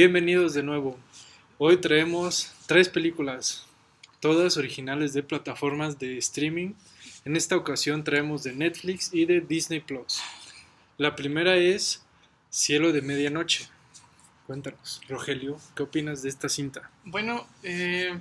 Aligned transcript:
Bienvenidos 0.00 0.54
de 0.54 0.62
nuevo. 0.62 0.96
Hoy 1.58 1.78
traemos 1.78 2.54
tres 2.66 2.88
películas, 2.88 3.66
todas 4.20 4.56
originales 4.56 5.12
de 5.12 5.24
plataformas 5.24 5.98
de 5.98 6.18
streaming. 6.18 6.74
En 7.24 7.34
esta 7.34 7.56
ocasión 7.56 8.04
traemos 8.04 8.44
de 8.44 8.52
Netflix 8.52 9.12
y 9.12 9.24
de 9.24 9.40
Disney 9.40 9.80
Plus. 9.80 10.20
La 10.98 11.16
primera 11.16 11.56
es 11.56 12.06
Cielo 12.48 12.92
de 12.92 13.02
Medianoche. 13.02 13.66
Cuéntanos, 14.46 15.00
Rogelio, 15.08 15.58
¿qué 15.74 15.82
opinas 15.82 16.22
de 16.22 16.28
esta 16.28 16.48
cinta? 16.48 16.88
Bueno, 17.04 17.44
eh, 17.64 18.16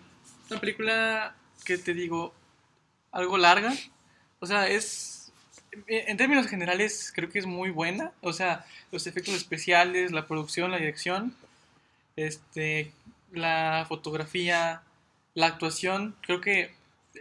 una 0.49 0.59
película 0.59 1.35
que 1.63 1.77
te 1.77 1.93
digo, 1.93 2.33
algo 3.11 3.37
larga. 3.37 3.71
O 4.39 4.47
sea, 4.47 4.67
es. 4.67 5.31
En 5.85 6.17
términos 6.17 6.47
generales, 6.47 7.13
creo 7.13 7.29
que 7.29 7.37
es 7.37 7.45
muy 7.45 7.69
buena. 7.69 8.13
O 8.21 8.33
sea, 8.33 8.65
los 8.91 9.05
efectos 9.05 9.35
especiales, 9.35 10.11
la 10.11 10.25
producción, 10.25 10.71
la 10.71 10.77
dirección, 10.77 11.35
este, 12.17 12.91
la 13.31 13.85
fotografía, 13.87 14.83
la 15.33 15.47
actuación, 15.47 16.15
creo 16.21 16.41
que 16.41 16.73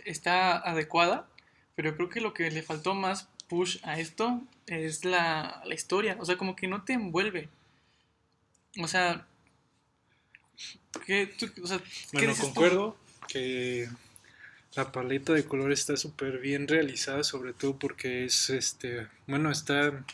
está 0.04 0.58
adecuada. 0.58 1.28
Pero 1.76 1.94
creo 1.94 2.08
que 2.08 2.20
lo 2.20 2.32
que 2.32 2.50
le 2.50 2.62
faltó 2.62 2.94
más 2.94 3.28
push 3.48 3.78
a 3.82 4.00
esto 4.00 4.42
es 4.66 5.04
la, 5.04 5.62
la 5.64 5.74
historia. 5.74 6.16
O 6.18 6.24
sea, 6.24 6.36
como 6.36 6.56
que 6.56 6.66
no 6.66 6.82
te 6.82 6.94
envuelve. 6.94 7.48
O 8.82 8.88
sea, 8.88 9.26
¿qué, 11.06 11.26
tú, 11.26 11.46
o 11.62 11.66
sea, 11.66 11.80
bueno, 12.12 12.34
concuerdo 12.40 12.96
que 13.28 13.88
la 14.74 14.92
paleta 14.92 15.32
de 15.32 15.44
colores 15.44 15.80
está 15.80 15.96
súper 15.96 16.38
bien 16.38 16.66
realizada, 16.68 17.24
sobre 17.24 17.52
todo 17.52 17.78
porque 17.78 18.24
es, 18.24 18.50
este, 18.50 19.06
bueno, 19.26 19.50
está 19.50 20.04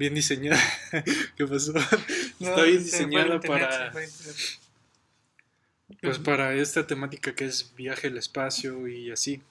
bien 0.00 0.14
diseñada. 0.14 0.60
¿Qué 1.36 1.46
pasó? 1.46 1.74
está 2.40 2.62
bien 2.62 2.82
diseñada 2.82 3.38
para, 3.38 3.92
pues 6.00 6.18
para 6.18 6.54
esta 6.54 6.86
temática 6.86 7.34
que 7.34 7.44
es 7.44 7.72
viaje 7.76 8.08
al 8.08 8.16
espacio 8.16 8.88
y 8.88 9.10
así. 9.10 9.42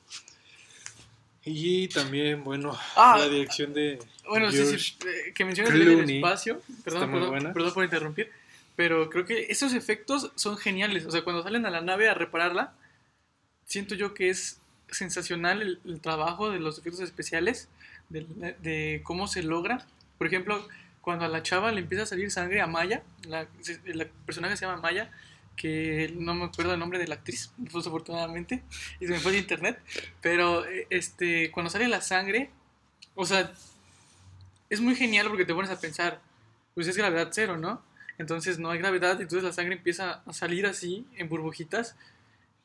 Y 1.46 1.88
también, 1.88 2.44
bueno, 2.44 2.78
ah, 2.96 3.18
la 3.20 3.30
dirección 3.30 3.74
de. 3.74 4.00
Bueno, 4.28 4.52
sí, 4.52 4.66
sí, 4.78 4.98
eh, 5.08 5.34
que 5.34 5.46
mencionas 5.46 5.74
el 5.74 6.10
espacio. 6.10 6.62
Perdón, 6.84 7.12
perdón, 7.12 7.54
perdón, 7.54 7.74
por 7.74 7.84
interrumpir. 7.84 8.32
Pero 8.76 9.10
creo 9.10 9.26
que 9.26 9.48
esos 9.50 9.74
efectos 9.74 10.32
son 10.36 10.58
geniales. 10.58 11.06
O 11.06 11.12
sea, 11.12 11.24
cuando 11.24 11.44
salen 11.44 11.66
a 11.66 11.70
la 11.70 11.82
nave 11.82 12.10
a 12.10 12.14
repararla, 12.14 12.74
siento 13.66 13.94
yo 13.94 14.14
que 14.14 14.30
es 14.30 14.60
sensacional 14.90 15.80
el, 15.86 16.02
trabajo 16.02 16.50
de 16.50 16.60
los 16.60 16.80
efectos 16.80 17.02
especiales, 17.02 17.70
de, 18.10 19.02
cómo 19.04 19.28
se 19.28 19.44
logra. 19.44 19.86
Por 20.20 20.28
ejemplo, 20.28 20.68
cuando 21.02 21.26
a 21.26 21.28
la 21.28 21.42
chava 21.42 21.72
le 21.72 21.82
empieza 21.82 22.04
a 22.04 22.06
salir 22.06 22.30
sangre 22.30 22.62
a 22.62 22.68
Maya, 22.68 23.02
la, 23.28 23.48
la 23.86 24.06
personaje 24.28 24.56
se 24.56 24.66
llama 24.68 24.80
Maya, 24.80 25.10
que 25.56 26.14
no 26.16 26.36
me 26.36 26.46
acuerdo 26.46 26.74
el 26.74 26.80
nombre 26.80 27.00
de 27.00 27.08
la 27.08 27.16
actriz, 27.16 27.52
desafortunadamente, 27.58 28.64
y 29.00 29.08
se 29.08 29.12
me 29.12 29.20
fue 29.20 29.32
de 29.32 29.40
internet, 29.40 29.80
pero 30.22 30.66
eh, 30.66 30.86
este, 30.92 31.50
cuando 31.50 31.72
sale 31.72 31.88
la 31.88 32.02
sangre, 32.02 32.52
o 33.16 33.26
sea, 33.26 33.52
es 34.70 34.80
muy 34.80 34.96
genial 34.96 35.28
porque 35.28 35.46
te 35.46 35.54
pones 35.54 35.72
a 35.72 35.80
pensar, 35.80 36.22
pues 36.76 36.88
es 36.88 36.96
gravedad 36.96 37.30
cero, 37.32 37.58
¿no? 37.58 37.82
Entonces 38.20 38.60
no 38.60 38.70
hay 38.70 38.80
gravedad, 38.80 39.20
entonces 39.20 39.44
la 39.44 39.54
sangre 39.54 39.76
empieza 39.76 40.22
a 40.26 40.34
salir 40.34 40.66
así, 40.66 41.08
en 41.18 41.28
burbujitas, 41.28 41.96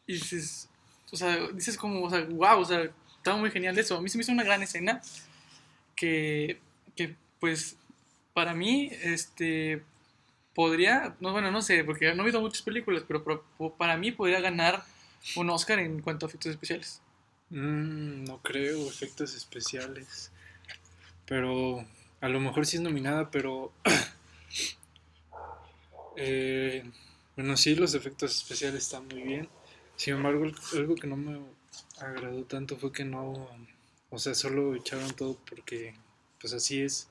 y 0.06 0.14
dices, 0.14 0.68
o 1.12 1.16
sea, 1.16 1.48
dices 1.52 1.76
como, 1.76 2.02
o 2.02 2.10
sea, 2.10 2.24
wow, 2.24 2.58
o 2.58 2.64
sea, 2.64 2.90
estaba 3.16 3.38
muy 3.38 3.50
genial 3.50 3.78
eso. 3.78 3.96
A 3.96 4.02
mí 4.02 4.08
se 4.08 4.18
me 4.18 4.22
hizo 4.22 4.32
una 4.32 4.44
gran 4.44 4.62
escena 4.62 5.00
que, 5.96 6.60
que 6.60 6.63
pues, 7.40 7.76
para 8.32 8.54
mí, 8.54 8.90
este, 9.02 9.82
podría, 10.54 11.16
no, 11.20 11.32
bueno, 11.32 11.50
no 11.50 11.62
sé, 11.62 11.84
porque 11.84 12.14
no 12.14 12.22
he 12.22 12.26
visto 12.26 12.40
muchas 12.40 12.62
películas, 12.62 13.04
pero, 13.06 13.44
para 13.76 13.96
mí 13.96 14.12
podría 14.12 14.40
ganar 14.40 14.84
un 15.36 15.50
Oscar 15.50 15.78
en 15.78 16.00
cuanto 16.00 16.26
a 16.26 16.28
efectos 16.28 16.52
especiales. 16.52 17.00
Mm, 17.50 18.24
no 18.24 18.40
creo, 18.42 18.88
efectos 18.88 19.34
especiales. 19.34 20.30
Pero 21.26 21.84
a 22.20 22.28
lo 22.28 22.40
mejor 22.40 22.66
sí 22.66 22.76
es 22.76 22.82
nominada, 22.82 23.30
pero... 23.30 23.72
eh, 26.16 26.84
bueno, 27.36 27.56
sí, 27.56 27.74
los 27.74 27.94
efectos 27.94 28.36
especiales 28.36 28.84
están 28.84 29.08
muy 29.08 29.22
bien. 29.22 29.48
Sin 29.96 30.14
embargo, 30.14 30.44
algo 30.74 30.94
que 30.94 31.06
no 31.06 31.16
me 31.16 31.40
agradó 31.98 32.44
tanto 32.44 32.76
fue 32.76 32.92
que 32.92 33.04
no... 33.04 33.48
O 34.10 34.18
sea, 34.18 34.34
solo 34.34 34.74
echaron 34.74 35.10
todo 35.16 35.38
porque 35.48 35.94
pues 36.40 36.52
así 36.52 36.82
es. 36.82 37.08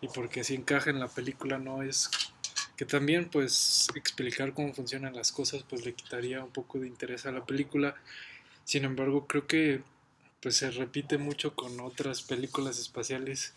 Y 0.00 0.08
porque 0.08 0.44
si 0.44 0.54
encaja 0.54 0.90
en 0.90 1.00
la 1.00 1.08
película 1.08 1.58
no 1.58 1.82
es 1.82 2.10
que 2.76 2.86
también 2.86 3.28
pues 3.28 3.88
explicar 3.94 4.54
cómo 4.54 4.72
funcionan 4.72 5.14
las 5.14 5.32
cosas 5.32 5.64
pues 5.68 5.84
le 5.84 5.92
quitaría 5.92 6.42
un 6.42 6.50
poco 6.50 6.78
de 6.78 6.86
interés 6.86 7.26
a 7.26 7.32
la 7.32 7.44
película. 7.44 7.94
Sin 8.64 8.84
embargo, 8.84 9.26
creo 9.26 9.46
que 9.46 9.82
pues 10.40 10.56
se 10.56 10.70
repite 10.70 11.18
mucho 11.18 11.54
con 11.54 11.78
otras 11.80 12.22
películas 12.22 12.78
espaciales 12.78 13.52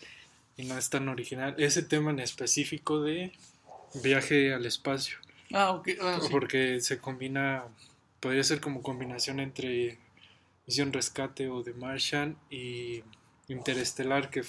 y 0.57 0.65
no 0.65 0.77
es 0.77 0.89
tan 0.89 1.07
original. 1.07 1.55
Ese 1.57 1.83
tema 1.83 2.11
en 2.11 2.19
específico 2.19 3.01
de 3.01 3.31
viaje 4.01 4.53
al 4.53 4.65
espacio. 4.65 5.17
Ah, 5.53 5.71
ok. 5.71 5.89
Ah, 6.01 6.19
Porque 6.31 6.79
se 6.81 6.99
combina, 6.99 7.63
podría 8.19 8.43
ser 8.43 8.59
como 8.59 8.81
combinación 8.81 9.39
entre 9.39 9.97
Misión 10.67 10.91
Rescate 10.91 11.49
o 11.49 11.63
The 11.63 11.73
Martian 11.73 12.37
y 12.49 13.03
Interestelar, 13.47 14.29
que 14.29 14.43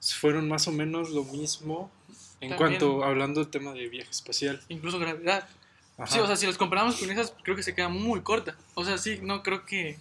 fueron 0.00 0.48
más 0.48 0.68
o 0.68 0.72
menos 0.72 1.10
lo 1.10 1.24
mismo 1.24 1.90
en 2.40 2.54
cuanto, 2.54 3.04
hablando 3.04 3.40
del 3.40 3.50
tema 3.50 3.72
de 3.72 3.88
viaje 3.88 4.10
espacial. 4.10 4.62
Incluso 4.68 4.98
gravedad. 4.98 5.48
Sí, 6.06 6.20
o 6.20 6.26
sea, 6.26 6.36
si 6.36 6.46
los 6.46 6.56
comparamos 6.56 6.96
con 6.96 7.10
esas, 7.10 7.34
creo 7.42 7.56
que 7.56 7.62
se 7.62 7.74
queda 7.74 7.88
muy 7.88 8.20
corta. 8.20 8.56
O 8.74 8.84
sea, 8.84 8.98
sí, 8.98 9.18
no 9.22 9.42
creo 9.42 9.64
que... 9.66 9.98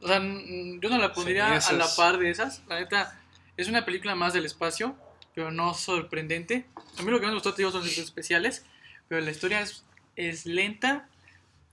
O 0.00 0.08
sea, 0.08 0.18
yo 0.18 0.90
no 0.90 0.98
la 0.98 1.12
pondría 1.12 1.56
a 1.56 1.72
la 1.72 1.86
par 1.96 2.18
de 2.18 2.30
esas. 2.30 2.62
La 2.68 2.80
neta, 2.80 3.18
es 3.56 3.68
una 3.68 3.84
película 3.84 4.14
más 4.14 4.32
del 4.32 4.44
espacio, 4.44 4.96
pero 5.34 5.52
no 5.52 5.74
sorprendente. 5.74 6.66
A 6.98 7.02
mí 7.02 7.10
lo 7.10 7.20
que 7.20 7.26
me 7.26 7.34
gustó, 7.34 7.54
te 7.54 7.62
digo, 7.62 7.70
son 7.70 7.82
los 7.82 7.96
especiales, 7.96 8.64
pero 9.08 9.20
la 9.20 9.30
historia 9.30 9.60
es, 9.60 9.84
es 10.16 10.46
lenta, 10.46 11.08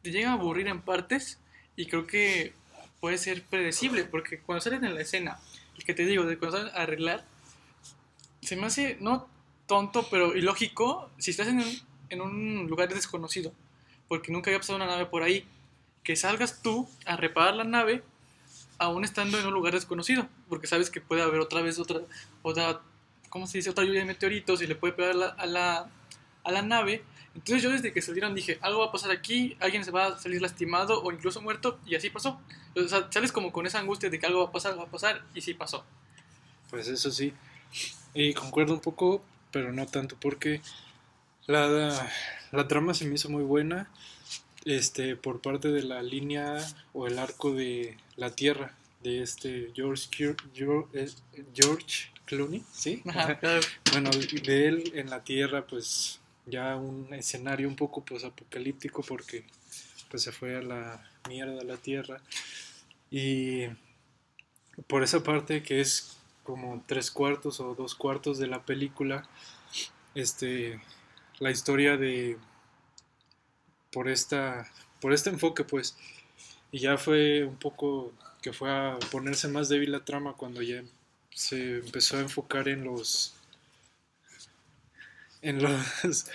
te 0.03 0.11
llega 0.11 0.29
a 0.29 0.33
aburrir 0.33 0.67
en 0.67 0.81
partes, 0.81 1.39
y 1.75 1.87
creo 1.87 2.05
que 2.05 2.53
puede 2.99 3.17
ser 3.17 3.43
predecible, 3.43 4.05
porque 4.05 4.39
cuando 4.39 4.61
salen 4.61 4.85
en 4.85 4.95
la 4.95 5.01
escena, 5.01 5.39
el 5.77 5.83
que 5.83 5.93
te 5.93 6.05
digo, 6.05 6.25
de 6.25 6.37
cuando 6.37 6.57
salen 6.57 6.75
a 6.75 6.83
arreglar, 6.83 7.25
se 8.45 8.55
me 8.55 8.67
hace, 8.67 8.97
no 8.99 9.27
tonto, 9.67 10.07
pero 10.09 10.35
ilógico 10.35 11.09
si 11.17 11.31
estás 11.31 11.47
en 11.47 11.59
un, 11.59 11.81
en 12.09 12.21
un 12.21 12.67
lugar 12.67 12.93
desconocido, 12.93 13.51
porque 14.07 14.31
nunca 14.31 14.49
había 14.49 14.59
pasado 14.59 14.77
una 14.77 14.87
nave 14.87 15.05
por 15.05 15.23
ahí, 15.23 15.45
que 16.03 16.15
salgas 16.15 16.61
tú 16.61 16.87
a 17.05 17.15
reparar 17.15 17.55
la 17.55 17.63
nave 17.63 18.03
aún 18.77 19.03
estando 19.03 19.39
en 19.39 19.45
un 19.45 19.53
lugar 19.53 19.73
desconocido, 19.73 20.27
porque 20.49 20.67
sabes 20.67 20.89
que 20.89 21.01
puede 21.01 21.21
haber 21.21 21.39
otra 21.39 21.61
vez 21.61 21.79
otra, 21.79 22.01
otra 22.41 22.81
¿cómo 23.29 23.47
se 23.47 23.57
dice? 23.57 23.71
Otra 23.71 23.83
lluvia 23.83 24.01
de 24.01 24.05
meteoritos 24.05 24.61
y 24.61 24.67
le 24.67 24.75
puede 24.75 24.93
pegar 24.93 25.15
a, 25.37 25.45
la, 25.47 25.89
a 26.43 26.51
la 26.51 26.61
nave. 26.61 27.03
Entonces 27.33 27.63
yo 27.63 27.71
desde 27.71 27.91
que 27.91 27.99
salieron 27.99 28.35
dije, 28.35 28.59
algo 28.61 28.81
va 28.81 28.87
a 28.87 28.91
pasar 28.91 29.09
aquí, 29.09 29.57
alguien 29.59 29.83
se 29.83 29.89
va 29.89 30.05
a 30.05 30.19
salir 30.19 30.39
lastimado 30.39 31.01
o 31.01 31.11
incluso 31.11 31.41
muerto, 31.41 31.79
y 31.85 31.95
así 31.95 32.11
pasó. 32.11 32.39
O 32.75 32.87
sea, 32.87 33.07
sales 33.11 33.31
como 33.31 33.51
con 33.51 33.65
esa 33.65 33.79
angustia 33.79 34.11
de 34.11 34.19
que 34.19 34.27
algo 34.27 34.43
va 34.43 34.49
a 34.49 34.51
pasar, 34.51 34.77
va 34.77 34.83
a 34.83 34.87
pasar, 34.87 35.23
y 35.33 35.41
sí 35.41 35.55
pasó. 35.55 35.83
Pues 36.69 36.87
eso 36.87 37.09
sí. 37.09 37.33
Y 38.13 38.33
concuerdo 38.33 38.73
un 38.73 38.79
poco, 38.79 39.23
pero 39.51 39.71
no 39.73 39.85
tanto 39.87 40.15
porque 40.19 40.61
la, 41.47 42.09
la 42.51 42.67
trama 42.67 42.93
se 42.93 43.05
me 43.05 43.15
hizo 43.15 43.29
muy 43.29 43.43
buena 43.43 43.89
este 44.65 45.15
por 45.15 45.41
parte 45.41 45.69
de 45.69 45.83
la 45.83 46.01
línea 46.01 46.57
o 46.93 47.07
el 47.07 47.19
arco 47.19 47.53
de 47.53 47.97
la 48.15 48.31
Tierra 48.31 48.75
de 49.03 49.21
este 49.21 49.71
George 49.75 50.07
eh, 50.19 51.09
George, 51.53 52.11
Clooney, 52.25 52.63
¿sí? 52.71 53.03
Bueno, 53.91 54.09
de 54.09 54.67
él 54.67 54.91
en 54.95 55.09
la 55.09 55.23
Tierra 55.23 55.67
pues 55.67 56.19
ya 56.45 56.75
un 56.75 57.13
escenario 57.13 57.67
un 57.67 57.75
poco 57.75 58.03
pues 58.03 58.23
apocalíptico 58.23 59.01
porque 59.03 59.43
pues 60.09 60.23
se 60.23 60.31
fue 60.31 60.55
a 60.55 60.61
la 60.61 61.11
mierda 61.27 61.63
la 61.63 61.77
Tierra. 61.77 62.21
Y 63.11 63.65
por 64.87 65.03
esa 65.03 65.21
parte 65.21 65.61
que 65.63 65.81
es 65.81 66.17
como 66.43 66.83
tres 66.87 67.11
cuartos 67.11 67.59
o 67.59 67.75
dos 67.75 67.95
cuartos 67.95 68.37
de 68.37 68.47
la 68.47 68.65
película, 68.65 69.27
este, 70.15 70.81
la 71.39 71.51
historia 71.51 71.97
de, 71.97 72.37
por 73.91 74.09
esta, 74.09 74.69
por 75.01 75.13
este 75.13 75.29
enfoque, 75.29 75.63
pues, 75.63 75.97
y 76.71 76.79
ya 76.79 76.97
fue 76.97 77.43
un 77.45 77.57
poco 77.57 78.11
que 78.41 78.51
fue 78.51 78.69
a 78.69 78.97
ponerse 79.11 79.47
más 79.47 79.69
débil 79.69 79.91
la 79.91 80.03
trama 80.03 80.33
cuando 80.33 80.61
ya 80.61 80.83
se 81.29 81.77
empezó 81.77 82.17
a 82.17 82.21
enfocar 82.21 82.67
en 82.67 82.83
los, 82.83 83.35
en 85.41 85.63
los, 85.63 86.25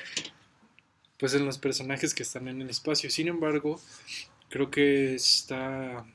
pues 1.19 1.35
en 1.35 1.45
los 1.45 1.59
personajes 1.59 2.15
que 2.15 2.23
están 2.23 2.49
en 2.49 2.63
el 2.63 2.71
espacio. 2.71 3.11
Sin 3.11 3.29
embargo, 3.29 3.81
creo 4.49 4.71
que 4.71 5.15
está 5.15 6.07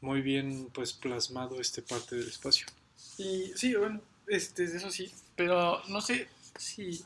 muy 0.00 0.20
bien 0.20 0.68
pues 0.72 0.92
plasmado 0.92 1.60
este 1.60 1.82
parte 1.82 2.16
del 2.16 2.28
espacio. 2.28 2.66
Y 3.18 3.52
sí, 3.54 3.74
bueno, 3.74 4.00
este, 4.26 4.64
eso 4.64 4.90
sí, 4.90 5.12
pero 5.36 5.82
no 5.88 6.00
sé 6.00 6.28
si 6.56 7.04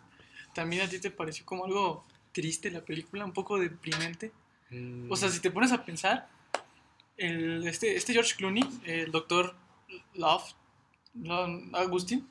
también 0.54 0.82
a 0.82 0.88
ti 0.88 0.98
te 0.98 1.10
pareció 1.10 1.44
como 1.46 1.64
algo 1.64 2.04
triste 2.32 2.70
la 2.70 2.84
película, 2.84 3.24
un 3.24 3.32
poco 3.32 3.58
deprimente. 3.58 4.32
O 5.08 5.16
sea, 5.16 5.28
mm. 5.28 5.32
si 5.32 5.40
te 5.40 5.50
pones 5.50 5.72
a 5.72 5.84
pensar, 5.84 6.28
el, 7.16 7.66
este, 7.66 7.94
este 7.96 8.12
George 8.12 8.34
Clooney, 8.36 8.64
el 8.84 9.10
doctor 9.10 9.54
Love, 10.14 10.54
Agustín, 11.74 12.26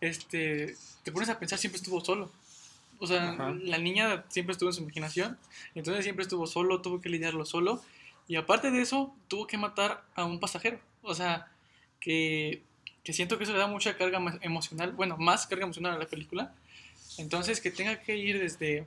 este, 0.00 0.76
te 1.02 1.12
pones 1.12 1.28
a 1.28 1.38
pensar, 1.38 1.58
siempre 1.58 1.78
estuvo 1.78 2.04
solo. 2.04 2.30
O 2.98 3.06
sea, 3.06 3.32
la 3.32 3.78
niña 3.78 4.24
siempre 4.28 4.52
estuvo 4.52 4.68
en 4.68 4.74
su 4.74 4.82
imaginación, 4.82 5.38
entonces 5.74 6.04
siempre 6.04 6.22
estuvo 6.22 6.46
solo, 6.46 6.82
tuvo 6.82 7.00
que 7.00 7.08
lidiarlo 7.08 7.46
solo, 7.46 7.82
y 8.28 8.36
aparte 8.36 8.70
de 8.70 8.82
eso, 8.82 9.14
tuvo 9.26 9.46
que 9.46 9.56
matar 9.56 10.04
a 10.14 10.24
un 10.24 10.38
pasajero. 10.38 10.78
O 11.02 11.14
sea, 11.14 11.50
que, 11.98 12.62
que 13.04 13.12
siento 13.12 13.38
que 13.38 13.44
eso 13.44 13.52
le 13.52 13.58
da 13.58 13.66
mucha 13.66 13.96
carga 13.96 14.20
emocional, 14.42 14.92
bueno, 14.92 15.16
más 15.16 15.46
carga 15.46 15.64
emocional 15.64 15.94
a 15.94 15.98
la 15.98 16.06
película. 16.06 16.54
Entonces, 17.18 17.60
que 17.60 17.70
tenga 17.70 18.00
que 18.02 18.16
ir 18.16 18.38
desde 18.38 18.86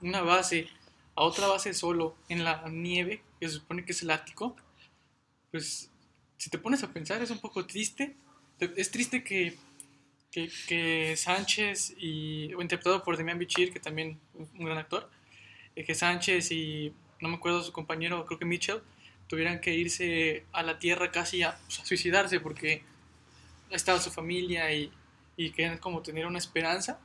una 0.00 0.22
base 0.22 0.68
a 1.14 1.22
otra 1.22 1.48
base 1.48 1.74
solo 1.74 2.16
en 2.28 2.44
la 2.44 2.68
nieve, 2.68 3.22
que 3.40 3.48
se 3.48 3.54
supone 3.54 3.84
que 3.84 3.92
es 3.92 4.02
el 4.02 4.10
Ártico, 4.10 4.56
pues 5.50 5.90
si 6.36 6.50
te 6.50 6.58
pones 6.58 6.82
a 6.82 6.92
pensar 6.92 7.20
es 7.22 7.30
un 7.30 7.40
poco 7.40 7.66
triste. 7.66 8.16
Es 8.76 8.90
triste 8.90 9.22
que, 9.22 9.56
que, 10.30 11.14
Sánchez, 11.16 11.94
y, 11.98 12.52
interpretado 12.52 13.02
por 13.02 13.16
Demian 13.16 13.38
Bichir, 13.38 13.72
que 13.72 13.80
también 13.80 14.20
un 14.34 14.64
gran 14.64 14.78
actor, 14.78 15.10
eh, 15.76 15.84
que 15.84 15.94
Sánchez 15.94 16.50
y 16.52 16.92
no 17.20 17.28
me 17.28 17.36
acuerdo 17.36 17.62
su 17.62 17.72
compañero, 17.72 18.24
creo 18.26 18.38
que 18.38 18.44
Mitchell, 18.44 18.80
tuvieran 19.26 19.60
que 19.60 19.74
irse 19.74 20.44
a 20.52 20.62
la 20.62 20.78
tierra 20.78 21.10
casi 21.10 21.42
a, 21.42 21.58
pues, 21.66 21.80
suicidarse 21.84 22.40
porque 22.40 22.82
estaba 23.70 24.00
su 24.00 24.10
familia 24.10 24.72
y, 24.72 24.90
y 25.36 25.50
querían 25.50 25.78
como 25.78 26.02
tener 26.02 26.26
una 26.26 26.38
esperanza. 26.38 26.98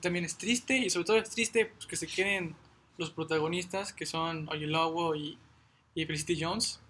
También 0.00 0.24
es 0.24 0.36
triste 0.36 0.76
y 0.76 0.90
sobre 0.90 1.06
todo 1.06 1.16
es 1.18 1.30
triste 1.30 1.66
pues, 1.66 1.86
que 1.86 1.96
se 1.96 2.06
queden 2.06 2.54
los 2.98 3.10
protagonistas 3.10 3.92
que 3.92 4.06
son 4.06 4.48
Oyelowo 4.48 5.14
y, 5.14 5.38
y 5.94 6.04
Felicity 6.04 6.42
Jones 6.42 6.80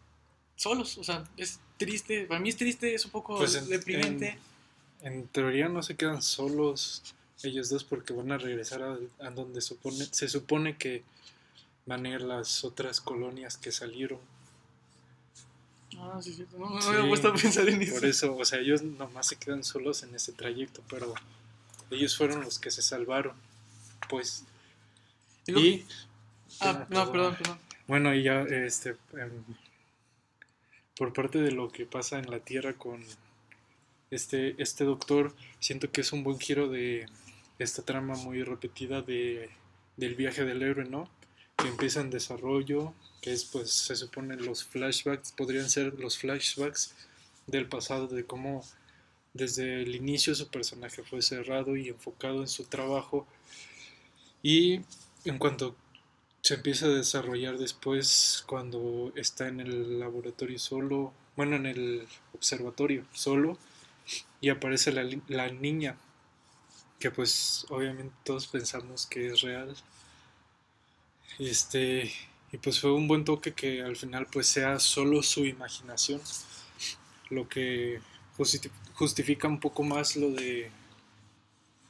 solos. 0.57 0.99
O 0.99 1.05
sea, 1.05 1.25
es 1.37 1.61
triste. 1.79 2.27
Para 2.27 2.41
mí 2.41 2.49
es 2.49 2.57
triste, 2.57 2.95
es 2.95 3.05
un 3.05 3.11
poco 3.11 3.39
pues 3.39 3.69
deprimente. 3.69 4.39
En, 5.03 5.27
teoría 5.29 5.69
no 5.69 5.83
se 5.83 5.97
quedan 5.97 6.21
solos 6.21 7.03
ellos 7.43 7.71
dos 7.71 7.85
porque 7.85 8.13
van 8.13 8.33
a 8.33 8.37
regresar 8.37 8.83
a, 8.83 8.99
a 9.21 9.31
donde 9.31 9.63
supone, 9.63 10.05
se 10.11 10.29
supone 10.29 10.77
que 10.77 11.03
van 11.87 12.05
a 12.05 12.11
ir 12.11 12.21
las 12.21 12.65
otras 12.65 13.01
colonias 13.01 13.57
que 13.57 13.73
salieron. 13.73 14.19
Ah, 15.99 16.21
sí, 16.23 16.33
sí. 16.33 16.47
No, 16.57 16.71
me 16.71 16.85
había 16.85 17.09
puesto 17.09 17.29
a 17.29 17.35
pensar 17.35 17.69
en 17.69 17.83
eso. 17.83 17.95
Por 17.95 18.05
eso, 18.05 18.37
o 18.37 18.45
sea, 18.45 18.61
ellos 18.61 18.83
nomás 18.83 19.29
se 19.29 19.37
quedan 19.37 19.65
solos 19.65 20.03
en 20.03 20.15
ese 20.15 20.33
trayecto, 20.33 20.83
pero 20.89 21.15
ellos 21.91 22.17
fueron 22.17 22.43
los 22.43 22.59
que 22.59 22.71
se 22.71 22.83
salvaron. 22.83 23.35
Pues. 24.09 24.45
Y. 25.47 25.85
ah, 26.61 26.87
no, 26.89 27.11
perdón, 27.11 27.37
perdón. 27.37 27.59
Bueno, 27.87 28.15
y 28.15 28.23
ya, 28.23 28.43
este. 28.43 28.97
Em, 29.15 29.45
por 30.97 31.13
parte 31.13 31.41
de 31.41 31.51
lo 31.51 31.71
que 31.71 31.87
pasa 31.87 32.19
en 32.19 32.31
la 32.31 32.41
Tierra 32.41 32.75
con 32.75 33.03
este, 34.11 34.61
este 34.63 34.85
doctor, 34.85 35.35
siento 35.59 35.91
que 35.91 36.03
es 36.03 36.13
un 36.13 36.23
buen 36.23 36.39
giro 36.39 36.69
de 36.69 37.07
esta 37.59 37.83
trama 37.83 38.17
muy 38.17 38.43
repetida 38.43 39.01
de, 39.01 39.49
del 39.97 40.15
viaje 40.15 40.45
del 40.45 40.63
héroe, 40.63 40.85
¿no? 40.85 41.09
Que 41.57 41.69
empieza 41.69 42.01
en 42.01 42.11
desarrollo, 42.11 42.93
que 43.21 43.33
es 43.33 43.45
pues 43.45 43.71
se 43.73 43.97
supone 43.97 44.37
los 44.37 44.65
flashbacks, 44.65 45.33
podrían 45.33 45.69
ser 45.69 45.99
los 45.99 46.19
flashbacks 46.19 46.95
del 47.47 47.69
pasado, 47.69 48.07
de 48.07 48.25
cómo 48.25 48.65
desde 49.35 49.83
el 49.83 49.95
inicio 49.95 50.35
su 50.35 50.49
personaje 50.49 51.03
fue 51.03 51.23
cerrado 51.23 51.77
y 51.77 51.89
enfocado 51.89 52.41
en 52.41 52.49
su 52.49 52.65
trabajo. 52.65 53.27
Y 54.43 54.81
en 55.25 55.39
cuanto 55.39 55.77
se 56.43 56.55
empieza 56.55 56.87
a 56.87 56.91
desarrollar 56.91 57.59
después 57.59 58.45
cuando 58.47 59.13
está 59.17 59.49
en 59.49 59.61
el 59.61 60.01
laboratorio 60.01 60.59
solo, 60.59 61.13
bueno, 61.37 61.57
en 61.57 61.67
el 61.67 62.09
observatorio 62.33 63.05
solo 63.13 63.59
y 64.41 64.49
aparece 64.49 64.93
la, 64.93 65.07
la 65.29 65.51
niña 65.51 65.97
que 66.99 67.11
pues 67.11 67.67
obviamente 67.71 68.15
todos 68.25 68.47
pensamos 68.47 69.07
que 69.07 69.29
es 69.29 69.41
real. 69.41 69.75
Este 71.39 72.13
y 72.53 72.59
pues 72.59 72.81
fue 72.81 72.93
un 72.93 73.07
buen 73.09 73.25
toque 73.25 73.53
que 73.53 73.83
al 73.83 73.97
final 73.97 74.27
pues 74.27 74.47
sea 74.47 74.79
solo 74.79 75.23
su 75.23 75.45
imaginación 75.45 76.21
lo 77.29 77.49
que 77.49 78.01
justifica 78.95 79.49
un 79.49 79.61
poco 79.61 79.83
más 79.83 80.17
lo 80.17 80.31
de 80.31 80.71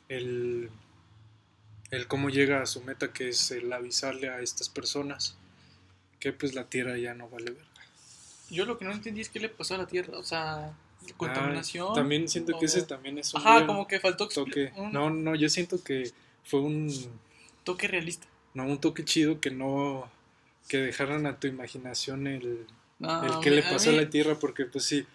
el, 0.08 0.70
el 1.90 2.06
cómo 2.08 2.28
llega 2.28 2.62
a 2.62 2.66
su 2.66 2.82
meta 2.82 3.12
que 3.12 3.30
es 3.30 3.50
el 3.50 3.72
avisarle 3.72 4.28
a 4.28 4.40
estas 4.40 4.68
personas 4.68 5.36
que 6.20 6.32
pues 6.32 6.54
la 6.54 6.64
tierra 6.64 6.96
ya 6.98 7.14
no 7.14 7.28
vale 7.28 7.50
verga. 7.50 7.66
Yo 8.50 8.66
lo 8.66 8.78
que 8.78 8.84
no 8.84 8.92
entendí 8.92 9.22
es 9.22 9.28
qué 9.30 9.40
le 9.40 9.48
pasó 9.48 9.74
a 9.74 9.78
la 9.78 9.86
tierra, 9.86 10.18
o 10.18 10.22
sea, 10.22 10.76
contaminación. 11.16 11.94
también 11.94 12.28
siento 12.28 12.58
que 12.58 12.66
ese 12.66 12.82
también 12.82 13.16
es 13.18 13.32
un 13.32 13.40
Ajá, 13.40 13.66
como 13.66 13.88
que 13.88 13.98
faltó 13.98 14.28
toque. 14.28 14.72
No, 14.92 15.08
no, 15.08 15.34
yo 15.34 15.48
siento 15.48 15.82
que 15.82 16.12
fue 16.44 16.60
un 16.60 16.92
toque 17.64 17.88
realista. 17.88 18.26
No, 18.52 18.66
un 18.66 18.80
toque 18.80 19.04
chido 19.04 19.40
que 19.40 19.50
no 19.50 20.10
que 20.68 20.78
dejaran 20.78 21.26
a 21.26 21.38
tu 21.38 21.46
imaginación 21.46 22.26
el, 22.26 22.66
el 23.00 23.40
que 23.42 23.50
le 23.50 23.62
pasó 23.62 23.90
a, 23.90 23.94
la 23.94 24.08
Tierra, 24.08 24.38
porque 24.38 24.66
pues 24.66 24.84
si 24.84 25.06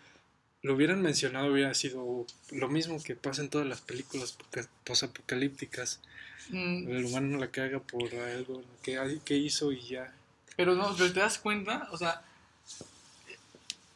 lo 0.62 0.74
hubieran 0.74 1.02
mencionado 1.02 1.52
hubiera 1.52 1.74
sido 1.74 2.26
lo 2.52 2.68
mismo 2.70 3.02
que 3.02 3.16
pasa 3.16 3.42
en 3.42 3.50
todas 3.50 3.68
las 3.68 3.82
películas 3.82 4.38
posapocalípticas. 4.84 6.02
Mm. 6.50 6.90
El 6.90 7.06
humano 7.06 7.38
la 7.38 7.48
caga 7.52 7.80
por 7.80 8.14
algo 8.16 8.64
que, 8.82 9.20
que 9.24 9.36
hizo 9.36 9.72
y 9.72 9.82
ya. 9.82 10.14
Pero 10.56 10.76
no, 10.76 10.96
pero 10.96 11.12
te 11.12 11.20
das 11.20 11.38
cuenta, 11.38 11.88
o 11.92 11.98
sea, 11.98 12.22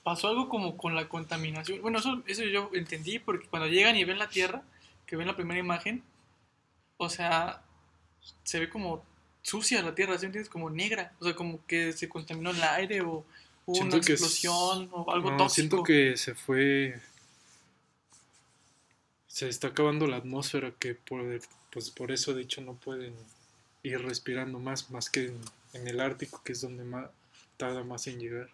pasó 0.04 0.28
algo 0.28 0.50
como 0.50 0.78
con 0.78 0.96
la 0.96 1.08
contaminación. 1.08 1.82
Bueno, 1.82 2.00
eso, 2.00 2.22
eso 2.28 2.44
yo 2.44 2.70
entendí 2.74 3.20
porque 3.20 3.48
cuando 3.48 3.68
llegan 3.68 3.96
y 3.96 4.04
ven 4.04 4.20
la 4.20 4.30
Tierra, 4.30 4.62
que 5.06 5.16
ven 5.16 5.28
la 5.28 5.36
primera 5.36 5.60
imagen, 5.60 6.04
o 6.98 7.10
sea, 7.10 7.62
se 8.44 8.60
ve 8.60 8.70
como 8.70 9.04
sucia 9.42 9.82
la 9.82 9.96
tierra, 9.96 10.18
¿sí 10.18 10.26
entiendes? 10.26 10.50
Como 10.50 10.70
negra, 10.70 11.14
o 11.20 11.26
sea, 11.26 11.36
como 11.36 11.66
que 11.66 11.94
se 11.94 12.10
contaminó 12.10 12.52
el 12.52 12.62
aire 12.62 13.02
o 13.02 13.26
hubo 13.66 13.80
una 13.82 13.98
explosión 13.98 14.90
o 14.92 15.12
algo 15.12 15.32
no, 15.32 15.50
Siento 15.50 15.84
que 15.84 16.18
se 16.18 16.36
fue, 16.36 17.00
se 19.28 19.48
está 19.48 19.70
acabando 19.70 20.08
la 20.08 20.18
atmósfera 20.18 20.72
que 20.78 20.96
por, 20.96 21.24
pues 21.72 21.90
por 21.92 22.12
eso 22.12 22.34
de 22.34 22.42
hecho 22.42 22.62
no 22.62 22.74
pueden 22.74 23.14
ir 23.84 24.02
respirando 24.02 24.60
más, 24.60 24.90
más 24.92 25.10
que 25.10 25.34
en, 25.74 25.88
el 25.88 26.00
Ártico, 26.00 26.42
que 26.44 26.54
es 26.54 26.62
donde 26.62 26.84
más, 26.84 27.10
tarda 27.58 27.84
más 27.84 28.08
en 28.08 28.20
llegar. 28.20 28.50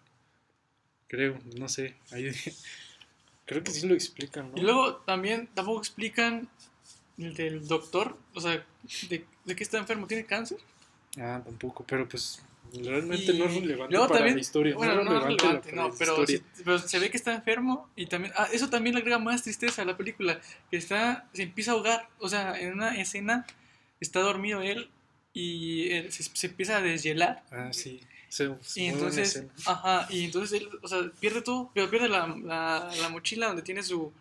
Creo, 1.08 1.38
no 1.56 1.68
sé, 1.68 1.94
ahí, 2.10 2.30
creo 3.46 3.62
que 3.62 3.70
sí 3.70 3.86
lo 3.86 3.94
explican, 3.94 4.50
¿no? 4.50 4.58
Y 4.58 4.60
luego 4.60 4.96
también 4.96 5.48
tampoco 5.54 5.78
explican 5.78 6.48
el 7.18 7.34
del 7.34 7.66
doctor, 7.66 8.16
o 8.34 8.40
sea, 8.40 8.64
de, 9.08 9.24
de 9.44 9.56
qué 9.56 9.62
está 9.62 9.78
enfermo, 9.78 10.06
¿tiene 10.06 10.26
cáncer? 10.26 10.58
Ah, 11.18 11.40
tampoco, 11.44 11.84
pero 11.86 12.08
pues 12.08 12.42
realmente 12.72 13.32
no 13.34 13.44
es 13.46 13.54
relevante 13.54 13.96
para 13.96 14.30
la 14.30 14.40
historia. 14.40 14.74
Bueno, 14.74 15.02
no, 15.04 15.16
es 15.16 15.22
relevante, 15.24 15.72
no, 15.72 15.90
pero, 15.98 16.16
pero, 16.64 16.78
se 16.78 16.98
ve 16.98 17.10
que 17.10 17.16
está 17.16 17.34
enfermo 17.34 17.88
y 17.96 18.06
también, 18.06 18.32
ah, 18.36 18.48
eso 18.52 18.68
también 18.68 18.94
le 18.94 19.00
agrega 19.00 19.18
más 19.18 19.42
tristeza 19.42 19.82
a 19.82 19.84
la 19.84 19.96
película, 19.96 20.40
que 20.70 20.76
está, 20.76 21.28
se 21.32 21.42
empieza 21.42 21.72
a 21.72 21.74
ahogar, 21.74 22.08
o 22.18 22.28
sea, 22.28 22.58
en 22.58 22.72
una 22.72 22.96
escena 22.96 23.46
está 24.00 24.20
dormido 24.20 24.60
él 24.62 24.90
y 25.32 25.88
se, 26.10 26.46
empieza 26.46 26.78
a 26.78 26.80
deshielar. 26.80 27.42
Ah, 27.50 27.70
sí. 27.72 28.00
y 28.74 28.86
entonces, 28.86 29.44
ajá, 29.66 30.06
y 30.10 30.24
entonces 30.24 30.60
él, 30.60 30.68
o 30.82 30.88
sea, 30.88 31.10
pierde 31.20 31.42
todo, 31.42 31.70
pero 31.74 31.88
pierde 31.90 32.08
la, 32.08 32.26
la, 32.26 32.90
la 33.00 33.08
mochila 33.08 33.48
donde 33.48 33.62
tiene 33.62 33.82
su... 33.82 34.12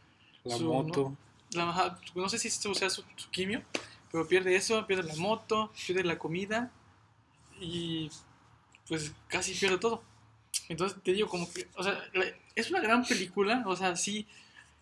La 0.44 0.58
moto. 0.60 1.18
¿no? 1.56 1.66
La, 1.66 1.98
no 2.14 2.30
sé 2.30 2.38
si 2.38 2.50
sea 2.50 2.90
su, 2.90 3.04
su 3.16 3.30
quimio, 3.32 3.64
pero 4.12 4.28
pierde 4.28 4.56
eso, 4.56 4.86
pierde 4.86 5.04
la 5.04 5.16
moto, 5.16 5.72
pierde 5.88 6.04
la 6.04 6.20
comida 6.20 6.72
y 7.60 8.10
pues 8.88 9.14
casi 9.28 9.54
pierdo 9.54 9.80
todo. 9.80 10.04
Entonces 10.70 10.98
te 11.04 11.14
digo, 11.14 11.28
como 11.28 11.52
que, 11.52 11.68
o 11.76 11.84
sea, 11.84 12.04
es 12.56 12.70
una 12.70 12.80
gran 12.80 13.06
película, 13.06 13.64
o 13.66 13.76
sea, 13.76 13.96
sí, 13.96 14.26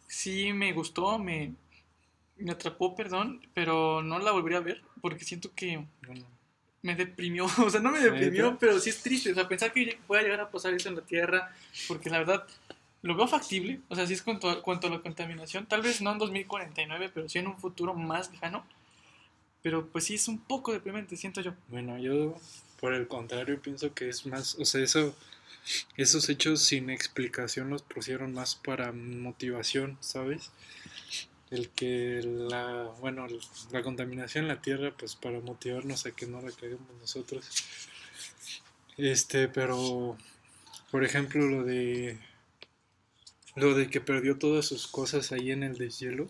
sí 0.08 0.54
me 0.54 0.74
gustó, 0.74 1.18
me, 1.20 1.54
me 2.38 2.52
atrapó, 2.52 2.96
perdón, 2.96 3.46
pero 3.54 4.02
no 4.02 4.20
la 4.20 4.32
volvería 4.32 4.60
a 4.60 4.62
ver 4.62 4.82
porque 5.02 5.26
siento 5.26 5.52
que 5.54 5.86
me 6.82 6.96
deprimió, 6.96 7.46
o 7.66 7.70
sea, 7.70 7.82
no 7.82 7.92
me 7.92 8.00
deprimió, 8.00 8.58
pero 8.58 8.80
sí 8.80 8.90
es 8.90 9.02
triste, 9.02 9.32
o 9.32 9.36
sea, 9.36 9.48
pensar 9.48 9.74
que 9.74 10.00
pueda 10.08 10.22
llegar 10.22 10.42
a 10.42 10.50
pasar 10.50 10.74
eso 10.74 10.90
en 10.90 10.96
la 10.96 11.02
Tierra, 11.02 11.52
porque 11.88 12.10
la 12.10 12.20
verdad 12.20 12.48
lo 13.02 13.16
veo 13.16 13.28
factible, 13.28 13.82
o 13.90 13.96
sea, 13.96 14.08
sí 14.08 14.14
es 14.14 14.22
cuanto 14.22 14.50
a, 14.50 14.62
cuanto 14.62 14.88
a 14.88 14.90
la 14.90 15.02
contaminación, 15.02 15.66
tal 15.66 15.82
vez 15.82 16.02
no 16.02 16.14
en 16.14 16.20
2049, 16.20 17.12
pero 17.14 17.28
sí 17.28 17.40
en 17.40 17.48
un 17.48 17.58
futuro 17.58 17.94
más 17.94 18.32
lejano, 18.32 18.66
pero 19.64 19.88
pues 19.88 20.04
sí 20.04 20.16
es 20.16 20.28
un 20.28 20.40
poco 20.40 20.72
deprimente, 20.72 21.18
siento 21.18 21.42
yo. 21.42 21.54
Bueno, 21.70 21.98
yo 21.98 22.36
por 22.80 22.94
el 22.94 23.08
contrario, 23.08 23.60
pienso 23.62 23.94
que 23.94 24.10
es 24.10 24.28
más, 24.28 24.56
o 24.60 24.66
sea, 24.66 24.84
eso, 24.84 25.16
esos 25.98 26.30
hechos 26.30 26.62
sin 26.62 26.92
explicación 26.92 27.70
los 27.72 27.82
pusieron 27.82 28.34
más 28.34 28.56
para 28.56 28.92
motivación, 28.92 29.98
¿sabes? 30.02 30.52
el 31.54 31.70
que 31.70 32.22
la, 32.24 32.92
bueno, 33.00 33.28
la 33.72 33.84
contaminación 33.84 34.46
en 34.46 34.48
la 34.48 34.62
tierra, 34.62 34.92
pues 34.98 35.16
para 35.16 35.40
motivarnos 35.40 36.06
a 36.06 36.12
que 36.12 36.26
no 36.26 36.42
la 36.42 36.52
caguemos 36.52 36.90
nosotros. 37.00 37.48
Este, 38.98 39.48
pero, 39.48 40.18
por 40.90 41.04
ejemplo, 41.04 41.46
lo 41.46 41.64
de, 41.64 42.18
lo 43.56 43.76
de 43.76 43.88
que 43.88 44.02
perdió 44.02 44.40
todas 44.40 44.66
sus 44.66 44.88
cosas 44.88 45.32
ahí 45.32 45.52
en 45.52 45.62
el 45.62 45.78
deshielo, 45.78 46.28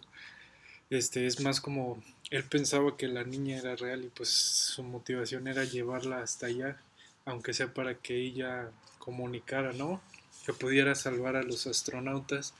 este, 0.89 1.25
es 1.25 1.39
más 1.39 1.61
como, 1.61 2.03
él 2.33 2.43
pensaba 2.45 2.97
que 2.97 3.07
la 3.07 3.23
niña 3.23 3.59
era 3.59 3.75
real 3.75 4.05
y 4.05 4.09
pues 4.09 4.29
su 4.29 4.81
motivación 4.81 5.47
era 5.47 5.65
llevarla 5.65 6.23
hasta 6.23 6.47
allá, 6.47 6.81
aunque 7.25 7.53
sea 7.53 7.71
para 7.75 7.93
que 7.99 8.17
ella 8.17 8.71
comunicara, 8.97 9.71
¿no? 9.71 10.01
Que 10.43 10.51
pudiera 10.51 10.95
salvar 10.95 11.35
a 11.35 11.43
los 11.43 11.67
astronautas. 11.67 12.55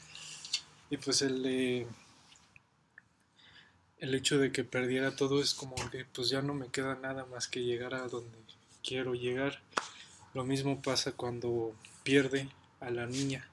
Y 0.91 0.97
pues 0.97 1.23
el 1.23 1.87
el 3.97 4.13
hecho 4.13 4.37
de 4.37 4.51
que 4.51 4.63
perdiera 4.63 5.15
todo 5.15 5.41
es 5.41 5.55
como 5.55 5.75
que 5.89 6.05
pues 6.05 6.29
ya 6.29 6.43
no 6.43 6.53
me 6.53 6.67
queda 6.67 6.93
nada 6.95 7.25
más 7.25 7.47
que 7.47 7.63
llegar 7.63 7.95
a 7.95 8.07
donde 8.07 8.37
quiero 8.83 9.15
llegar. 9.15 9.59
Lo 10.35 10.43
mismo 10.43 10.83
pasa 10.83 11.13
cuando 11.13 11.73
pierde 12.03 12.47
a 12.79 12.91
la 12.91 13.07
niña, 13.07 13.49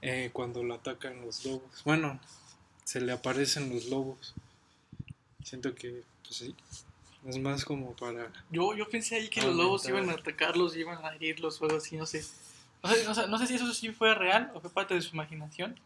eh, 0.00 0.30
cuando 0.32 0.62
la 0.62 0.76
atacan 0.76 1.22
los 1.22 1.44
lobos. 1.44 1.82
Bueno, 1.84 2.20
se 2.84 3.00
le 3.00 3.10
aparecen 3.10 3.74
los 3.74 3.86
lobos. 3.86 4.34
Siento 5.46 5.72
que, 5.76 6.02
pues 6.24 6.38
sí, 6.38 6.56
es 7.24 7.38
más 7.38 7.64
como 7.64 7.94
para... 7.94 8.32
Yo, 8.50 8.74
yo 8.74 8.88
pensé 8.88 9.14
ahí 9.14 9.28
que 9.28 9.40
los 9.42 9.54
lobos 9.54 9.88
iban 9.88 10.10
a 10.10 10.14
atacarlos, 10.14 10.76
iban 10.76 11.04
a 11.04 11.14
herirlos 11.14 11.62
o 11.62 11.66
algo 11.66 11.76
así, 11.76 11.96
no 11.96 12.04
sé. 12.04 12.24
No 12.82 13.14
sé, 13.14 13.28
no 13.28 13.38
sé 13.38 13.46
si 13.46 13.54
eso 13.54 13.72
sí 13.72 13.92
fue 13.92 14.12
real 14.16 14.50
o 14.54 14.60
fue 14.60 14.70
parte 14.70 14.94
de 14.94 15.02
su 15.02 15.14
imaginación. 15.14 15.78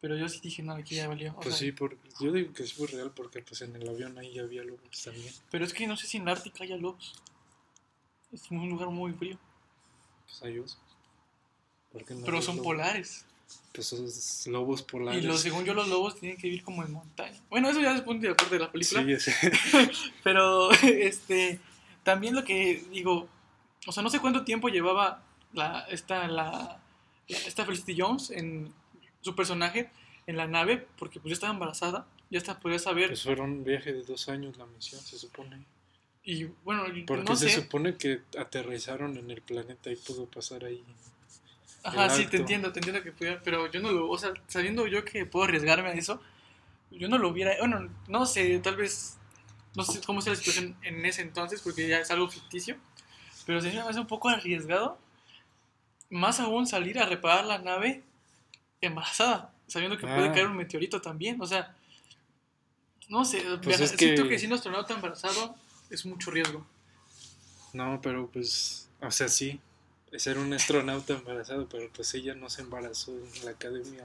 Pero 0.00 0.16
yo 0.16 0.28
sí 0.28 0.38
dije, 0.40 0.62
no, 0.62 0.74
aquí 0.74 0.94
ya 0.94 1.08
valió. 1.08 1.34
pues 1.34 1.56
sí, 1.56 1.72
porque, 1.72 1.98
yo 2.20 2.30
digo 2.30 2.52
que 2.52 2.64
sí 2.64 2.74
fue 2.76 2.86
real 2.86 3.10
porque 3.10 3.42
pues 3.42 3.60
en 3.62 3.74
el 3.74 3.88
avión 3.88 4.16
ahí 4.18 4.32
ya 4.34 4.42
había 4.42 4.62
lobos 4.62 5.02
también. 5.02 5.34
Pero 5.50 5.64
es 5.64 5.74
que 5.74 5.88
no 5.88 5.96
sé 5.96 6.06
si 6.06 6.18
en 6.18 6.22
el 6.22 6.28
Ártica 6.28 6.62
haya 6.62 6.76
lobos. 6.76 7.20
Es 8.30 8.48
un 8.52 8.68
lugar 8.68 8.90
muy 8.90 9.12
frío. 9.14 9.36
Pues 10.26 10.42
hay 10.44 10.60
osos. 10.60 10.78
Pero 12.24 12.40
son 12.40 12.62
polares. 12.62 13.26
Pues 13.72 13.88
son 13.88 14.52
lobos 14.52 14.82
polares. 14.82 15.22
Y 15.22 15.38
según 15.38 15.64
yo 15.64 15.74
los 15.74 15.88
lobos 15.88 16.18
tienen 16.18 16.38
que 16.38 16.46
vivir 16.46 16.64
como 16.64 16.82
en 16.82 16.92
montaña. 16.92 17.38
Bueno, 17.50 17.68
eso 17.68 17.80
ya 17.80 17.94
es 17.94 18.00
punto 18.00 18.26
de 18.26 18.34
parte 18.34 18.54
de 18.54 18.60
la 18.60 18.72
película. 18.72 19.04
Sí, 19.04 19.30
sé. 19.30 19.52
Pero, 20.24 20.70
este, 20.82 21.60
también 22.02 22.34
lo 22.34 22.44
que 22.44 22.82
digo, 22.90 23.28
o 23.86 23.92
sea, 23.92 24.02
no 24.02 24.08
sé 24.08 24.20
cuánto 24.20 24.44
tiempo 24.44 24.68
llevaba 24.68 25.22
la, 25.52 25.80
esta, 25.90 26.26
la, 26.26 26.80
esta 27.28 27.64
Felicity 27.66 28.00
Jones 28.00 28.30
en 28.30 28.72
su 29.20 29.34
personaje 29.34 29.90
en 30.26 30.36
la 30.36 30.46
nave, 30.46 30.86
porque 30.98 31.20
pues 31.20 31.30
ya 31.30 31.34
estaba 31.34 31.52
embarazada, 31.52 32.06
ya 32.30 32.38
hasta 32.38 32.58
podía 32.58 32.78
saber. 32.78 33.08
Pues 33.08 33.22
fueron 33.22 33.50
un 33.50 33.64
viaje 33.64 33.92
de 33.92 34.02
dos 34.02 34.28
años 34.28 34.56
la 34.56 34.66
misión, 34.66 35.00
se 35.02 35.18
supone. 35.18 35.64
Y 36.24 36.44
bueno, 36.64 36.84
porque 37.06 37.36
se 37.36 37.50
supone 37.50 37.96
que 37.96 38.22
aterrizaron 38.36 39.16
en 39.16 39.30
el 39.30 39.42
planeta 39.42 39.92
y 39.92 39.96
pudo 39.96 40.26
pasar 40.26 40.64
ahí. 40.64 40.82
Ajá, 41.86 42.10
sí, 42.10 42.26
te 42.26 42.38
entiendo, 42.38 42.72
te 42.72 42.80
entiendo 42.80 43.02
que 43.02 43.12
pudiera, 43.12 43.40
pero 43.42 43.70
yo 43.70 43.80
no 43.80 43.92
lo, 43.92 44.10
o 44.10 44.18
sea, 44.18 44.32
sabiendo 44.48 44.86
yo 44.86 45.04
que 45.04 45.24
puedo 45.24 45.44
arriesgarme 45.44 45.88
a 45.88 45.92
eso, 45.92 46.20
yo 46.90 47.08
no 47.08 47.18
lo 47.18 47.28
hubiera, 47.28 47.56
bueno, 47.58 47.88
no 48.08 48.26
sé, 48.26 48.58
tal 48.58 48.76
vez, 48.76 49.18
no 49.76 49.84
sé 49.84 50.00
cómo 50.04 50.20
sea 50.20 50.32
la 50.32 50.38
situación 50.38 50.76
en 50.82 51.04
ese 51.06 51.22
entonces, 51.22 51.60
porque 51.62 51.86
ya 51.86 52.00
es 52.00 52.10
algo 52.10 52.28
ficticio, 52.28 52.76
pero 53.46 53.60
se 53.60 53.72
me 53.72 53.78
hace 53.78 54.00
un 54.00 54.06
poco 54.08 54.28
arriesgado, 54.28 54.98
más 56.10 56.40
aún 56.40 56.66
salir 56.66 56.98
a 56.98 57.06
reparar 57.06 57.44
la 57.44 57.58
nave 57.58 58.02
embarazada, 58.80 59.52
sabiendo 59.66 59.96
que 59.96 60.06
puede 60.06 60.28
ah. 60.28 60.32
caer 60.32 60.46
un 60.46 60.56
meteorito 60.56 61.00
también. 61.00 61.40
O 61.40 61.46
sea, 61.46 61.74
no 63.08 63.24
sé, 63.24 63.42
pues 63.62 63.76
siento 63.96 64.24
que... 64.24 64.28
que 64.30 64.38
si 64.38 64.46
un 64.46 64.54
astronauta 64.54 64.94
embarazado 64.94 65.54
es 65.90 66.04
mucho 66.06 66.30
riesgo. 66.30 66.66
No, 67.72 68.00
pero 68.00 68.28
pues, 68.28 68.88
o 69.00 69.10
sea, 69.10 69.28
sí, 69.28 69.60
ser 70.18 70.38
un 70.38 70.52
astronauta 70.52 71.14
embarazado, 71.14 71.68
pero 71.68 71.90
pues 71.94 72.14
ella 72.14 72.34
no 72.34 72.48
se 72.50 72.62
embarazó 72.62 73.12
en 73.12 73.44
la 73.44 73.50
academia 73.52 74.04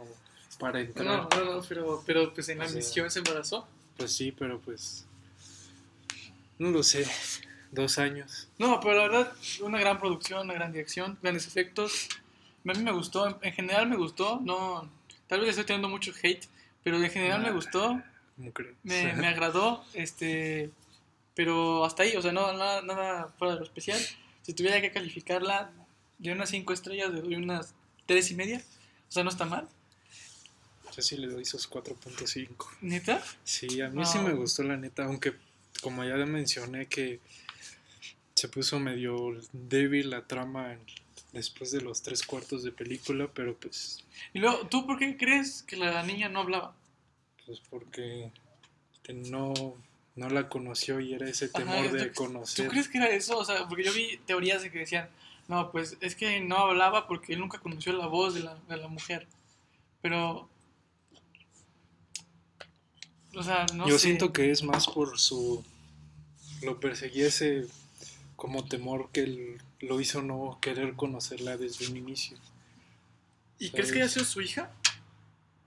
para 0.60 0.82
entrar. 0.82 1.06
No, 1.06 1.30
no, 1.30 1.56
no, 1.56 1.62
pero, 1.68 2.04
pero 2.06 2.34
pues 2.34 2.50
en 2.50 2.60
la 2.60 2.68
misión 2.68 3.10
se 3.10 3.20
embarazó. 3.20 3.68
Pues 3.98 4.14
sí, 4.14 4.32
pero 4.32 4.60
pues, 4.60 5.06
no 6.60 6.70
lo 6.70 6.84
sé, 6.84 7.06
dos 7.72 7.98
años. 7.98 8.48
No, 8.58 8.80
pero 8.80 8.96
la 8.96 9.02
verdad, 9.04 9.34
una 9.62 9.80
gran 9.80 10.00
producción, 10.00 10.42
una 10.42 10.54
gran 10.54 10.72
dirección, 10.72 11.18
grandes 11.22 11.48
efectos, 11.48 12.10
a 12.68 12.74
mí 12.74 12.84
me 12.84 12.92
gustó, 12.92 13.40
en 13.42 13.54
general 13.54 13.88
me 13.88 13.96
gustó, 13.96 14.40
no, 14.44 14.90
tal 15.28 15.42
vez 15.42 15.50
estoy 15.50 15.66
teniendo 15.66 15.90
mucho 15.90 16.12
hate, 16.22 16.46
pero 16.84 16.98
en 16.98 17.10
general 17.10 17.42
me 17.42 17.52
gustó, 17.52 18.02
me, 18.38 19.14
me, 19.14 19.28
agradó, 19.28 19.84
este, 19.94 20.70
pero 21.36 21.86
hasta 21.86 22.04
ahí, 22.04 22.16
o 22.16 22.22
sea, 22.22 22.32
no, 22.32 22.54
nada, 22.54 22.82
nada 22.82 23.28
fuera 23.38 23.54
de 23.54 23.60
lo 23.60 23.66
especial. 23.66 24.00
Si 24.42 24.54
tuviera 24.54 24.82
que 24.82 24.92
calificarla 24.92 25.72
de 26.22 26.32
unas 26.32 26.50
5 26.50 26.74
estrellas, 26.74 27.12
le 27.12 27.22
doy 27.22 27.36
unas 27.36 27.74
3 28.06 28.32
y 28.32 28.36
media, 28.36 28.62
o 29.10 29.12
sea, 29.12 29.24
no 29.24 29.30
está 29.30 29.46
mal. 29.46 29.68
Yo 30.96 31.02
sí 31.02 31.18
le 31.18 31.28
doy 31.28 31.44
esos 31.44 31.70
4.5. 31.70 32.68
¿Neta? 32.82 33.24
Sí, 33.44 33.82
a 33.82 33.90
mí 33.90 34.06
sí 34.06 34.20
me 34.20 34.34
gustó 34.34 34.64
la 34.64 34.78
neta, 34.78 35.06
aunque 35.06 35.34
como 35.82 36.04
ya 36.04 36.16
mencioné 36.26 36.88
que 36.88 37.20
se 38.36 38.48
puso 38.48 38.80
medio 38.80 39.38
débil 39.54 40.10
la 40.10 40.26
trama 40.28 40.78
después 41.32 41.72
de 41.72 41.82
los 41.82 42.02
tres 42.02 42.24
cuartos 42.24 42.64
de 42.64 42.72
película, 42.72 43.30
pero 43.34 43.56
pues... 43.56 44.04
Y 44.34 44.40
luego, 44.40 44.68
¿tú 44.68 44.86
por 44.86 45.00
qué 45.00 45.18
crees 45.18 45.64
que 45.64 45.78
la 45.78 46.04
niña 46.04 46.28
no 46.30 46.42
hablaba? 46.42 46.76
Pues 47.46 47.62
porque 47.70 48.32
no, 49.14 49.54
no 50.16 50.30
la 50.30 50.50
conoció 50.50 51.00
y 51.00 51.14
era 51.14 51.30
ese 51.30 51.50
temor 51.50 51.92
de 51.92 52.12
conocer. 52.12 52.66
¿Tú 52.66 52.72
crees 52.72 52.88
que 52.90 52.98
era 52.98 53.10
eso? 53.10 53.38
O 53.38 53.46
sea, 53.46 53.68
porque 53.68 53.84
yo 53.84 53.94
vi 53.94 54.20
teorías 54.26 54.62
de 54.62 54.72
que 54.72 54.80
decían, 54.80 55.10
no, 55.52 55.70
pues 55.70 55.98
es 56.00 56.16
que 56.16 56.40
no 56.40 56.60
hablaba 56.60 57.08
porque 57.08 57.34
él 57.34 57.40
nunca 57.40 57.60
conoció 57.60 57.92
la 57.92 58.08
voz 58.08 58.34
de 58.34 58.40
la, 58.40 58.56
de 58.70 58.78
la 58.78 58.88
mujer. 58.88 59.28
Pero... 60.02 60.50
O 63.36 63.44
sea, 63.44 63.66
no 63.74 63.86
Yo 63.86 64.00
siento 64.00 64.32
que 64.32 64.50
es 64.50 64.64
más 64.64 64.88
por 64.88 65.20
su... 65.20 65.62
Lo 66.62 66.80
perseguía 66.80 67.28
ese 67.28 67.68
como 68.38 68.64
temor 68.64 69.10
que 69.12 69.24
él 69.24 69.62
lo 69.82 70.00
hizo 70.00 70.22
no 70.22 70.58
querer 70.62 70.96
conocerla 70.96 71.58
desde 71.58 71.86
un 71.88 71.98
inicio. 71.98 72.38
¿Y 73.60 73.72
crees 73.72 73.92
que 73.92 74.00
haya 74.02 74.08
sido 74.10 74.24
su 74.24 74.40
hija? 74.40 74.72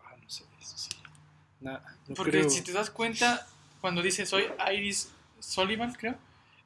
Ah, 0.02 0.16
no 0.22 0.30
sé, 0.30 0.44
eso 0.62 0.78
sí. 0.78 0.90
no 1.60 1.78
Porque 2.16 2.48
si 2.48 2.62
te 2.62 2.72
das 2.72 2.88
cuenta, 2.88 3.46
cuando 3.82 4.00
dice 4.00 4.24
soy 4.24 4.46
Iris 4.74 5.10
Sullivan, 5.40 5.92
creo, 5.92 6.16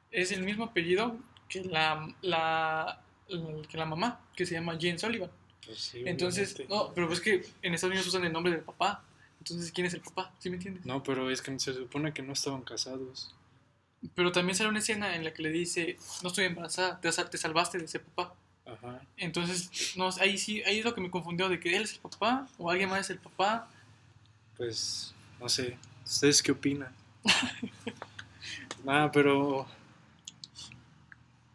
es 0.09 0.31
el 0.31 0.43
mismo 0.43 0.63
apellido 0.63 1.17
que 1.49 1.63
la, 1.63 2.07
la, 2.21 3.01
que 3.69 3.77
la 3.77 3.85
mamá, 3.85 4.21
que 4.35 4.45
se 4.45 4.55
llama 4.55 4.73
Jane 4.79 4.97
Sullivan. 4.97 5.29
Pues 5.65 5.93
Entonces, 5.93 6.57
no, 6.67 6.91
pero 6.93 7.11
es 7.11 7.21
que 7.21 7.45
en 7.61 7.73
Estados 7.73 7.91
Unidos 7.91 8.07
usan 8.07 8.25
el 8.25 8.33
nombre 8.33 8.51
del 8.51 8.61
papá. 8.61 9.03
Entonces, 9.39 9.71
¿quién 9.71 9.87
es 9.87 9.93
el 9.93 10.01
papá? 10.01 10.33
¿Sí 10.39 10.49
me 10.49 10.55
entiendes? 10.55 10.85
No, 10.85 11.03
pero 11.03 11.29
es 11.29 11.41
que 11.41 11.57
se 11.59 11.73
supone 11.73 12.13
que 12.13 12.21
no 12.21 12.33
estaban 12.33 12.61
casados. 12.61 13.33
Pero 14.15 14.31
también 14.31 14.55
sale 14.55 14.69
una 14.69 14.79
escena 14.79 15.15
en 15.15 15.23
la 15.23 15.33
que 15.33 15.43
le 15.43 15.49
dice, 15.49 15.97
no 16.23 16.29
estoy 16.29 16.45
embarazada, 16.45 16.99
te, 16.99 17.11
te 17.11 17.37
salvaste 17.37 17.77
de 17.77 17.85
ese 17.85 17.99
papá. 17.99 18.33
Ajá. 18.65 19.01
Entonces, 19.17 19.95
no, 19.95 20.09
ahí 20.19 20.37
sí, 20.37 20.63
ahí 20.63 20.79
es 20.79 20.85
lo 20.85 20.93
que 20.93 21.01
me 21.01 21.11
confundió, 21.11 21.49
de 21.49 21.59
que 21.59 21.75
él 21.75 21.83
es 21.83 21.93
el 21.93 21.99
papá 21.99 22.47
o 22.57 22.69
alguien 22.69 22.89
más 22.89 23.01
es 23.01 23.09
el 23.11 23.19
papá. 23.19 23.69
Pues, 24.57 25.13
no 25.39 25.49
sé, 25.49 25.77
¿ustedes 26.05 26.41
qué 26.41 26.51
opinan? 26.51 26.93
Nada, 28.83 29.11
pero, 29.13 29.67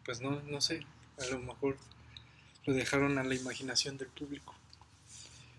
pues 0.03 0.21
no, 0.21 0.41
no 0.41 0.61
sé, 0.61 0.85
a 1.19 1.25
lo 1.31 1.39
mejor 1.39 1.77
lo 2.65 2.73
dejaron 2.73 3.17
a 3.17 3.23
la 3.23 3.35
imaginación 3.35 3.97
del 3.97 4.07
público. 4.09 4.53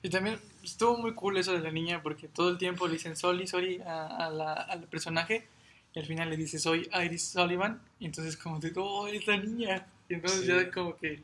Y 0.03 0.11
también 0.11 0.39
estuvo 0.63 0.97
muy 0.99 1.15
cool 1.15 1.37
eso 1.37 1.53
de 1.53 1.61
la 1.61 1.71
niña, 1.71 2.03
porque 2.03 2.29
todo 2.29 2.51
el 2.51 2.59
tiempo 2.59 2.87
le 2.87 2.95
dicen 2.95 3.17
Soli, 3.17 3.47
Soli 3.47 3.81
a, 3.81 4.31
la, 4.31 4.53
al 4.53 4.85
personaje 4.85 5.49
y 5.97 5.99
al 5.99 6.07
final 6.07 6.29
le 6.29 6.37
dice, 6.37 6.59
soy 6.59 6.89
Iris 7.05 7.31
Sullivan, 7.31 7.81
y 7.99 8.05
entonces 8.05 8.37
como 8.37 8.61
te 8.61 8.71
oh, 8.77 9.09
es 9.09 9.27
la 9.27 9.39
niña, 9.39 9.87
y 10.11 10.15
entonces 10.15 10.47
ya 10.47 10.71
como 10.71 10.95
que, 10.97 11.23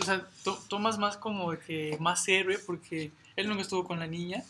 o 0.00 0.04
sea, 0.04 0.24
tomas 0.68 0.98
más 0.98 1.16
como 1.16 1.50
de 1.50 1.58
que 1.58 1.96
más 1.98 2.26
héroe, 2.28 2.58
porque 2.60 3.10
él 3.34 3.48
nunca 3.48 3.62
estuvo 3.62 3.82
con 3.82 3.98
la 3.98 4.06
niña, 4.06 4.44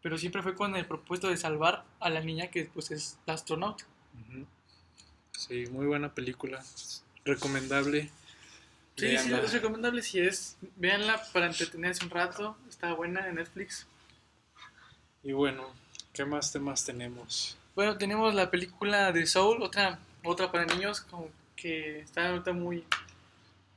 pero 0.00 0.16
siempre 0.16 0.42
fue 0.42 0.54
con 0.54 0.74
el 0.74 0.86
propósito 0.86 1.28
de 1.28 1.36
salvar 1.36 1.84
a 2.00 2.08
la 2.08 2.22
niña 2.22 2.46
que 2.46 2.64
pues 2.64 2.90
es 2.90 3.18
la 3.26 3.34
astronauta. 3.34 3.84
Sí, 5.32 5.66
muy 5.70 5.86
buena 5.86 6.14
película, 6.14 6.64
recomendable. 7.28 8.10
Sí, 8.96 9.16
sí, 9.16 9.32
es 9.32 9.52
recomendable 9.52 10.02
si 10.02 10.18
es. 10.18 10.56
Véanla 10.76 11.22
para 11.32 11.46
entretenerse 11.46 12.04
un 12.04 12.10
rato. 12.10 12.56
Está 12.68 12.92
buena 12.94 13.28
en 13.28 13.36
Netflix. 13.36 13.86
Y 15.22 15.32
bueno, 15.32 15.72
¿qué 16.12 16.24
más 16.24 16.50
temas 16.50 16.84
tenemos? 16.84 17.56
Bueno, 17.76 17.96
tenemos 17.96 18.34
la 18.34 18.50
película 18.50 19.12
de 19.12 19.26
Soul, 19.26 19.62
otra, 19.62 20.00
otra 20.24 20.50
para 20.50 20.66
niños, 20.66 21.02
como 21.02 21.30
que 21.54 22.00
está 22.00 22.30
ahorita 22.30 22.52
muy, 22.52 22.84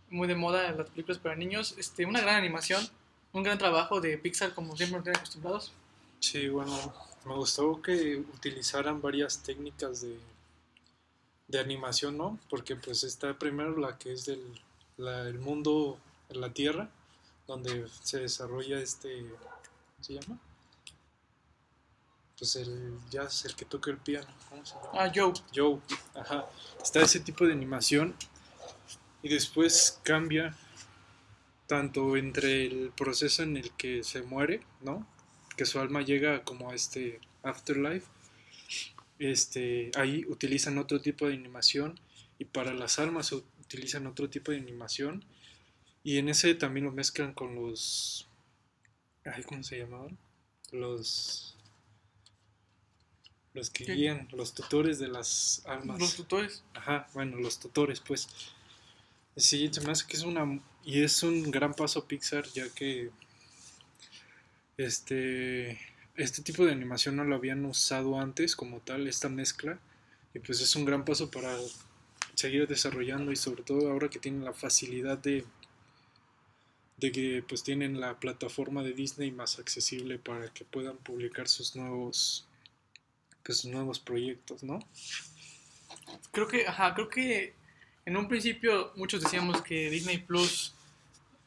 muy 0.10 0.28
de 0.28 0.36
moda 0.36 0.72
las 0.72 0.90
películas 0.90 1.20
para 1.20 1.36
niños. 1.36 1.76
Este, 1.78 2.06
una 2.06 2.22
gran 2.22 2.36
animación, 2.36 2.88
un 3.34 3.44
gran 3.44 3.60
trabajo 3.60 4.02
de 4.02 4.18
Pixar, 4.18 4.56
como 4.56 4.76
siempre 4.76 4.98
nos 4.98 5.04
tienen 5.04 5.20
acostumbrados. 5.20 5.72
Sí, 6.20 6.48
bueno, 6.50 6.94
me 7.26 7.36
gustó 7.36 7.80
que 7.82 8.24
utilizaran 8.34 9.02
varias 9.02 9.44
técnicas 9.44 10.02
de, 10.02 10.18
de 11.52 11.60
animación, 11.60 12.18
¿no? 12.18 12.40
Porque 12.50 12.76
pues 12.76 13.04
está 13.04 13.38
primero 13.38 13.78
la 13.78 13.98
que 13.98 14.14
es 14.14 14.26
del 14.26 14.62
el 14.98 15.40
mundo 15.40 16.00
en 16.30 16.42
la 16.42 16.54
Tierra, 16.54 16.90
donde 17.48 17.88
se 18.04 18.20
desarrolla 18.20 18.80
este, 18.80 19.22
¿cómo 19.22 20.04
se 20.04 20.14
llama? 20.14 20.40
Pues 22.38 22.56
el 22.56 22.98
jazz, 23.10 23.46
el 23.46 23.56
que 23.56 23.66
toca 23.66 23.92
el 23.92 23.98
piano, 23.98 24.28
¿cómo 24.50 24.66
se 24.66 24.76
llama? 24.76 24.90
Ah, 24.94 25.12
Joe. 25.14 25.34
Joe, 25.56 25.80
ajá. 26.16 26.46
Está 26.82 27.02
ese 27.02 27.20
tipo 27.20 27.46
de 27.46 27.54
animación 27.54 28.16
y 29.22 29.30
después 29.30 30.00
cambia 30.04 30.56
tanto 31.68 32.18
entre 32.18 32.66
el 32.66 32.92
proceso 32.96 33.44
en 33.44 33.58
el 33.58 33.72
que 33.72 34.04
se 34.04 34.22
muere, 34.24 34.62
¿no? 34.82 35.08
Que 35.56 35.66
su 35.66 35.80
alma 35.80 36.02
llega 36.02 36.44
como 36.44 36.70
a 36.70 36.76
este 36.76 37.20
afterlife. 37.44 38.08
Este, 39.22 39.92
ahí 39.94 40.26
utilizan 40.26 40.80
otro 40.80 41.00
tipo 41.00 41.28
de 41.28 41.36
animación 41.36 42.00
y 42.40 42.46
para 42.46 42.74
las 42.74 42.98
almas 42.98 43.32
utilizan 43.32 44.08
otro 44.08 44.32
tipo 44.32 44.52
de 44.52 44.58
animación 44.58 45.24
y 46.04 46.18
en 46.18 46.28
ese 46.28 46.56
también 46.56 46.88
lo 46.88 46.92
mezclan 46.92 47.32
con 47.36 47.54
los 47.54 48.28
ay, 49.24 49.44
¿cómo 49.44 49.62
se 49.62 49.78
llamaban? 49.78 50.18
Los 50.72 51.56
los 53.54 53.70
que 53.70 53.84
guían, 53.84 54.28
los 54.32 54.56
tutores 54.56 54.98
de 54.98 55.10
las 55.10 55.62
almas. 55.68 56.00
Los 56.00 56.16
tutores. 56.16 56.64
Ajá, 56.74 57.08
bueno, 57.14 57.38
los 57.38 57.60
tutores, 57.60 58.00
pues. 58.00 58.28
Sí, 59.36 59.70
se 59.72 59.82
me 59.82 59.92
hace 59.92 60.08
que 60.08 60.18
es 60.18 60.24
una 60.24 60.60
y 60.84 61.04
es 61.04 61.22
un 61.22 61.52
gran 61.52 61.76
paso 61.76 62.08
Pixar 62.08 62.48
ya 62.54 62.68
que 62.70 63.12
este 64.78 65.80
este 66.16 66.42
tipo 66.42 66.66
de 66.66 66.72
animación 66.72 67.16
no 67.16 67.24
lo 67.24 67.36
habían 67.36 67.66
usado 67.66 68.20
antes 68.20 68.56
como 68.56 68.80
tal 68.80 69.08
esta 69.08 69.30
mezcla 69.30 69.80
y 70.34 70.40
pues 70.40 70.62
es 70.62 70.76
un 70.76 70.86
gran 70.86 71.06
paso 71.06 71.32
para 71.32 71.58
seguir 72.36 72.68
desarrollando 72.68 73.32
y 73.32 73.36
sobre 73.36 73.64
todo 73.64 73.92
ahora 73.92 74.10
que 74.10 74.20
tienen 74.20 74.46
la 74.46 74.54
facilidad 74.54 75.18
de 75.18 75.46
de 76.98 77.12
que 77.12 77.44
pues 77.48 77.64
tienen 77.64 78.00
la 78.00 78.20
plataforma 78.20 78.84
de 78.84 78.94
Disney 78.94 79.32
más 79.32 79.58
accesible 79.58 80.20
para 80.20 80.54
que 80.54 80.66
puedan 80.66 80.98
publicar 80.98 81.48
sus 81.48 81.76
nuevos 81.76 82.48
pues 83.44 83.66
nuevos 83.66 84.00
proyectos, 84.00 84.64
¿no? 84.64 84.80
Creo 86.32 86.48
que, 86.48 86.68
ajá, 86.68 86.94
creo 86.94 87.10
que 87.10 87.54
en 88.06 88.18
un 88.18 88.28
principio 88.28 88.92
muchos 88.96 89.22
decíamos 89.22 89.62
que 89.62 89.90
Disney 89.90 90.20
Plus, 90.20 90.74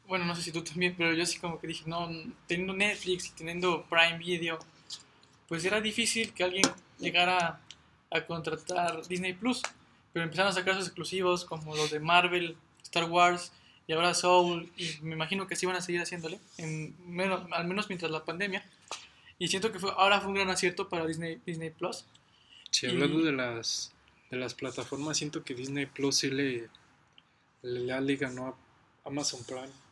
bueno, 0.07 0.25
no 0.25 0.35
sé 0.35 0.41
si 0.41 0.51
tú 0.51 0.63
también, 0.63 0.95
pero 0.97 1.13
yo 1.13 1.25
sí 1.25 1.39
como 1.39 1.59
que 1.59 1.67
dije, 1.67 1.83
no, 1.87 2.09
teniendo 2.47 2.73
Netflix 2.73 3.27
y 3.27 3.31
teniendo 3.31 3.85
Prime 3.89 4.17
Video, 4.17 4.59
pues 5.47 5.65
era 5.65 5.81
difícil 5.81 6.33
que 6.33 6.43
alguien 6.43 6.65
llegara 6.99 7.61
a 8.11 8.21
contratar 8.25 9.07
Disney 9.07 9.33
Plus, 9.33 9.61
pero 10.13 10.23
empezaron 10.23 10.51
a 10.51 10.53
sacar 10.53 10.75
sus 10.75 10.85
exclusivos 10.85 11.45
como 11.45 11.75
los 11.75 11.91
de 11.91 11.99
Marvel, 11.99 12.55
Star 12.83 13.09
Wars 13.09 13.51
y 13.87 13.93
ahora 13.93 14.13
Soul, 14.13 14.71
y 14.77 14.97
me 15.01 15.13
imagino 15.13 15.47
que 15.47 15.55
sí 15.55 15.65
van 15.65 15.75
a 15.75 15.81
seguir 15.81 16.01
haciéndole, 16.01 16.39
en 16.57 16.95
menos, 17.05 17.45
al 17.51 17.67
menos 17.67 17.87
mientras 17.89 18.11
la 18.11 18.23
pandemia. 18.23 18.65
Y 19.37 19.49
siento 19.49 19.71
que 19.71 19.79
fue, 19.79 19.91
ahora 19.97 20.19
fue 20.19 20.29
un 20.29 20.35
gran 20.35 20.49
acierto 20.49 20.87
para 20.87 21.05
Disney, 21.05 21.39
Disney 21.45 21.69
Plus. 21.69 22.05
Sí, 22.71 22.87
hablando 22.87 23.19
de 23.19 23.31
las 23.31 23.91
de 24.31 24.37
las 24.37 24.53
plataformas, 24.53 25.17
siento 25.17 25.43
que 25.43 25.53
Disney 25.53 25.85
Plus 25.85 26.17
sí 26.17 26.29
le, 26.29 26.67
le, 27.61 28.01
le 28.01 28.15
ganó 28.15 28.47
a 28.47 28.55
Amazon 29.09 29.43
Prime. 29.45 29.84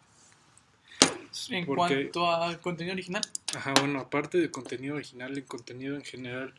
En 1.49 1.65
cuanto 1.65 2.31
a 2.31 2.59
contenido 2.61 2.93
original. 2.93 3.23
Ajá, 3.55 3.73
bueno, 3.79 3.99
aparte 3.99 4.37
de 4.37 4.51
contenido 4.51 4.95
original, 4.95 5.33
el 5.33 5.45
contenido 5.45 5.95
en 5.95 6.03
general, 6.03 6.53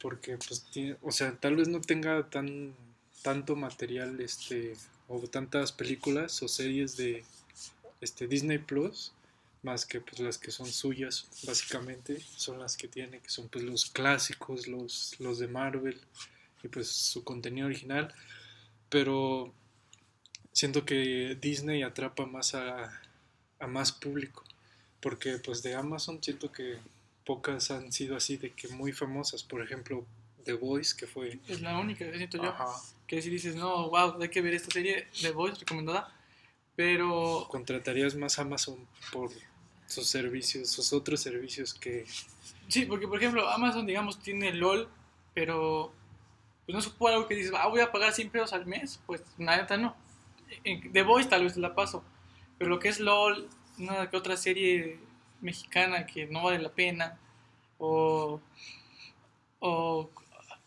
porque 0.00 0.36
pues 0.38 0.64
tiene, 0.70 0.96
o 1.02 1.12
sea, 1.12 1.36
tal 1.36 1.56
vez 1.56 1.68
no 1.68 1.80
tenga 1.80 2.28
tan 2.28 2.74
tanto 3.22 3.56
material 3.56 4.20
este 4.20 4.74
o 5.08 5.18
tantas 5.20 5.72
películas 5.72 6.42
o 6.42 6.48
series 6.48 6.96
de 6.96 7.24
este 8.00 8.26
Disney 8.26 8.58
Plus 8.58 9.12
más 9.62 9.86
que 9.86 10.02
pues 10.02 10.20
las 10.20 10.36
que 10.36 10.50
son 10.50 10.66
suyas 10.66 11.26
básicamente 11.46 12.20
son 12.36 12.58
las 12.58 12.76
que 12.76 12.86
tiene 12.86 13.20
que 13.20 13.30
son 13.30 13.48
pues 13.48 13.64
los 13.64 13.86
clásicos 13.86 14.66
los 14.66 15.18
los 15.20 15.38
de 15.38 15.48
Marvel 15.48 15.98
y 16.64 16.68
pues 16.68 16.88
su 16.88 17.22
contenido 17.22 17.66
original, 17.66 18.12
pero 18.88 19.52
siento 20.52 20.84
que 20.84 21.36
Disney 21.40 21.82
atrapa 21.82 22.26
más 22.26 22.54
a, 22.54 23.02
a 23.64 23.66
más 23.66 23.92
público, 23.92 24.44
porque 25.00 25.38
pues 25.38 25.62
de 25.62 25.74
Amazon 25.74 26.22
siento 26.22 26.52
que 26.52 26.78
pocas 27.24 27.70
han 27.70 27.90
sido 27.92 28.16
así 28.16 28.36
de 28.36 28.50
que 28.50 28.68
muy 28.68 28.92
famosas, 28.92 29.42
por 29.42 29.62
ejemplo 29.62 30.04
The 30.44 30.52
Voice, 30.52 30.94
que 30.96 31.06
fue... 31.06 31.38
Es 31.48 31.60
la 31.60 31.78
única 31.78 32.10
que 32.10 32.16
siento 32.18 32.42
yo, 32.42 32.54
que 33.06 33.22
si 33.22 33.30
dices, 33.30 33.56
no, 33.56 33.88
wow, 33.90 34.20
hay 34.20 34.28
que 34.28 34.42
ver 34.42 34.54
esta 34.54 34.70
serie, 34.70 35.08
The 35.20 35.32
Voice, 35.32 35.60
recomendada, 35.60 36.14
pero... 36.76 37.46
Contratarías 37.48 38.14
más 38.14 38.38
Amazon 38.38 38.86
por 39.12 39.30
sus 39.86 40.06
servicios, 40.06 40.70
sus 40.70 40.92
otros 40.92 41.20
servicios 41.20 41.74
que... 41.74 42.06
Sí, 42.68 42.86
porque 42.86 43.08
por 43.08 43.18
ejemplo 43.18 43.48
Amazon, 43.48 43.86
digamos, 43.86 44.18
tiene 44.20 44.52
LOL, 44.52 44.88
pero 45.34 45.92
pues 46.66 46.74
no 46.74 46.80
supongo 46.80 47.08
algo 47.08 47.28
que 47.28 47.34
dices, 47.34 47.52
ah, 47.56 47.68
voy 47.68 47.80
a 47.80 47.92
pagar 47.92 48.12
100 48.12 48.30
pesos 48.30 48.52
al 48.52 48.66
mes, 48.66 49.00
pues 49.06 49.22
nada, 49.38 49.76
no. 49.76 49.94
De 50.64 51.02
Voice 51.02 51.28
tal 51.28 51.44
vez 51.44 51.56
la 51.56 51.74
paso, 51.74 52.04
pero 52.58 52.70
lo 52.70 52.78
que 52.78 52.88
es 52.88 53.00
LOL, 53.00 53.48
una 53.78 54.08
que 54.08 54.16
otra 54.16 54.36
serie 54.36 54.98
mexicana 55.40 56.06
que 56.06 56.26
no 56.26 56.42
vale 56.42 56.58
la 56.58 56.70
pena, 56.70 57.18
o, 57.78 58.40
o 59.60 60.10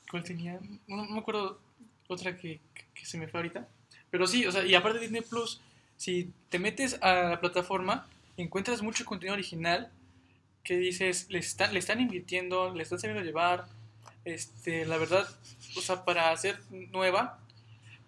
¿cuál 0.09 0.23
tenía? 0.23 0.59
No, 0.87 1.05
me 1.05 1.19
acuerdo 1.19 1.59
otra 2.07 2.37
que, 2.37 2.59
que, 2.93 3.05
se 3.05 3.17
me 3.17 3.27
fue 3.27 3.39
ahorita, 3.39 3.67
pero 4.09 4.27
sí, 4.27 4.45
o 4.45 4.51
sea, 4.51 4.65
y 4.65 4.75
aparte 4.75 4.99
de 4.99 5.05
Disney 5.05 5.21
Plus, 5.21 5.61
si 5.97 6.31
te 6.49 6.59
metes 6.59 7.01
a 7.01 7.29
la 7.29 7.39
plataforma, 7.39 8.07
encuentras 8.37 8.81
mucho 8.81 9.05
contenido 9.05 9.33
original 9.33 9.91
que 10.63 10.77
dices, 10.77 11.27
le 11.29 11.39
están, 11.39 11.73
le 11.73 11.79
están 11.79 12.01
invirtiendo, 12.01 12.73
le 12.73 12.83
están 12.83 12.99
sabiendo 12.99 13.23
llevar, 13.23 13.67
este, 14.25 14.85
la 14.85 14.97
verdad, 14.97 15.27
o 15.77 15.81
sea, 15.81 16.03
para 16.03 16.31
hacer 16.31 16.59
nueva, 16.69 17.39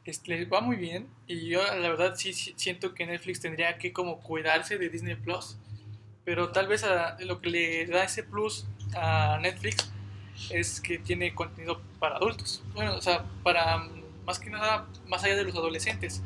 este, 0.10 0.46
va 0.46 0.62
muy 0.62 0.76
bien. 0.76 1.08
Y 1.28 1.48
yo, 1.48 1.62
la 1.64 1.90
verdad, 1.90 2.16
sí, 2.16 2.34
siento 2.34 2.94
que 2.94 3.06
Netflix 3.06 3.40
tendría 3.40 3.78
que 3.78 3.94
como 3.94 4.20
cuidarse 4.20 4.78
de 4.78 4.90
Disney 4.90 5.16
Plus. 5.16 5.58
Pero 6.26 6.52
tal 6.52 6.68
vez 6.68 6.86
lo 7.20 7.42
que 7.42 7.50
le 7.50 7.86
da 7.88 8.04
ese 8.04 8.24
plus 8.24 8.68
a 8.96 9.40
Netflix 9.42 9.92
es 10.52 10.80
que 10.80 11.00
tiene 11.00 11.34
contenido 11.34 11.82
para 12.00 12.18
adultos. 12.18 12.64
Bueno, 12.74 12.96
o 12.96 13.02
sea, 13.02 13.26
para 13.44 13.88
más 14.26 14.40
que 14.40 14.50
nada, 14.50 14.88
más 15.08 15.24
allá 15.24 15.36
de 15.36 15.44
los 15.44 15.56
adolescentes. 15.56 16.22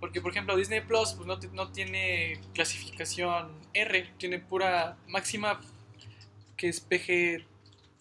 Porque, 0.00 0.20
por 0.20 0.30
ejemplo, 0.30 0.56
Disney 0.56 0.80
Plus 0.80 1.12
pues, 1.12 1.26
no, 1.26 1.38
no 1.52 1.72
tiene 1.72 2.40
clasificación 2.54 3.52
R, 3.74 4.10
tiene 4.18 4.38
pura 4.38 4.96
máxima 5.08 5.60
que 6.56 6.68
es 6.68 6.80
PG 6.80 7.44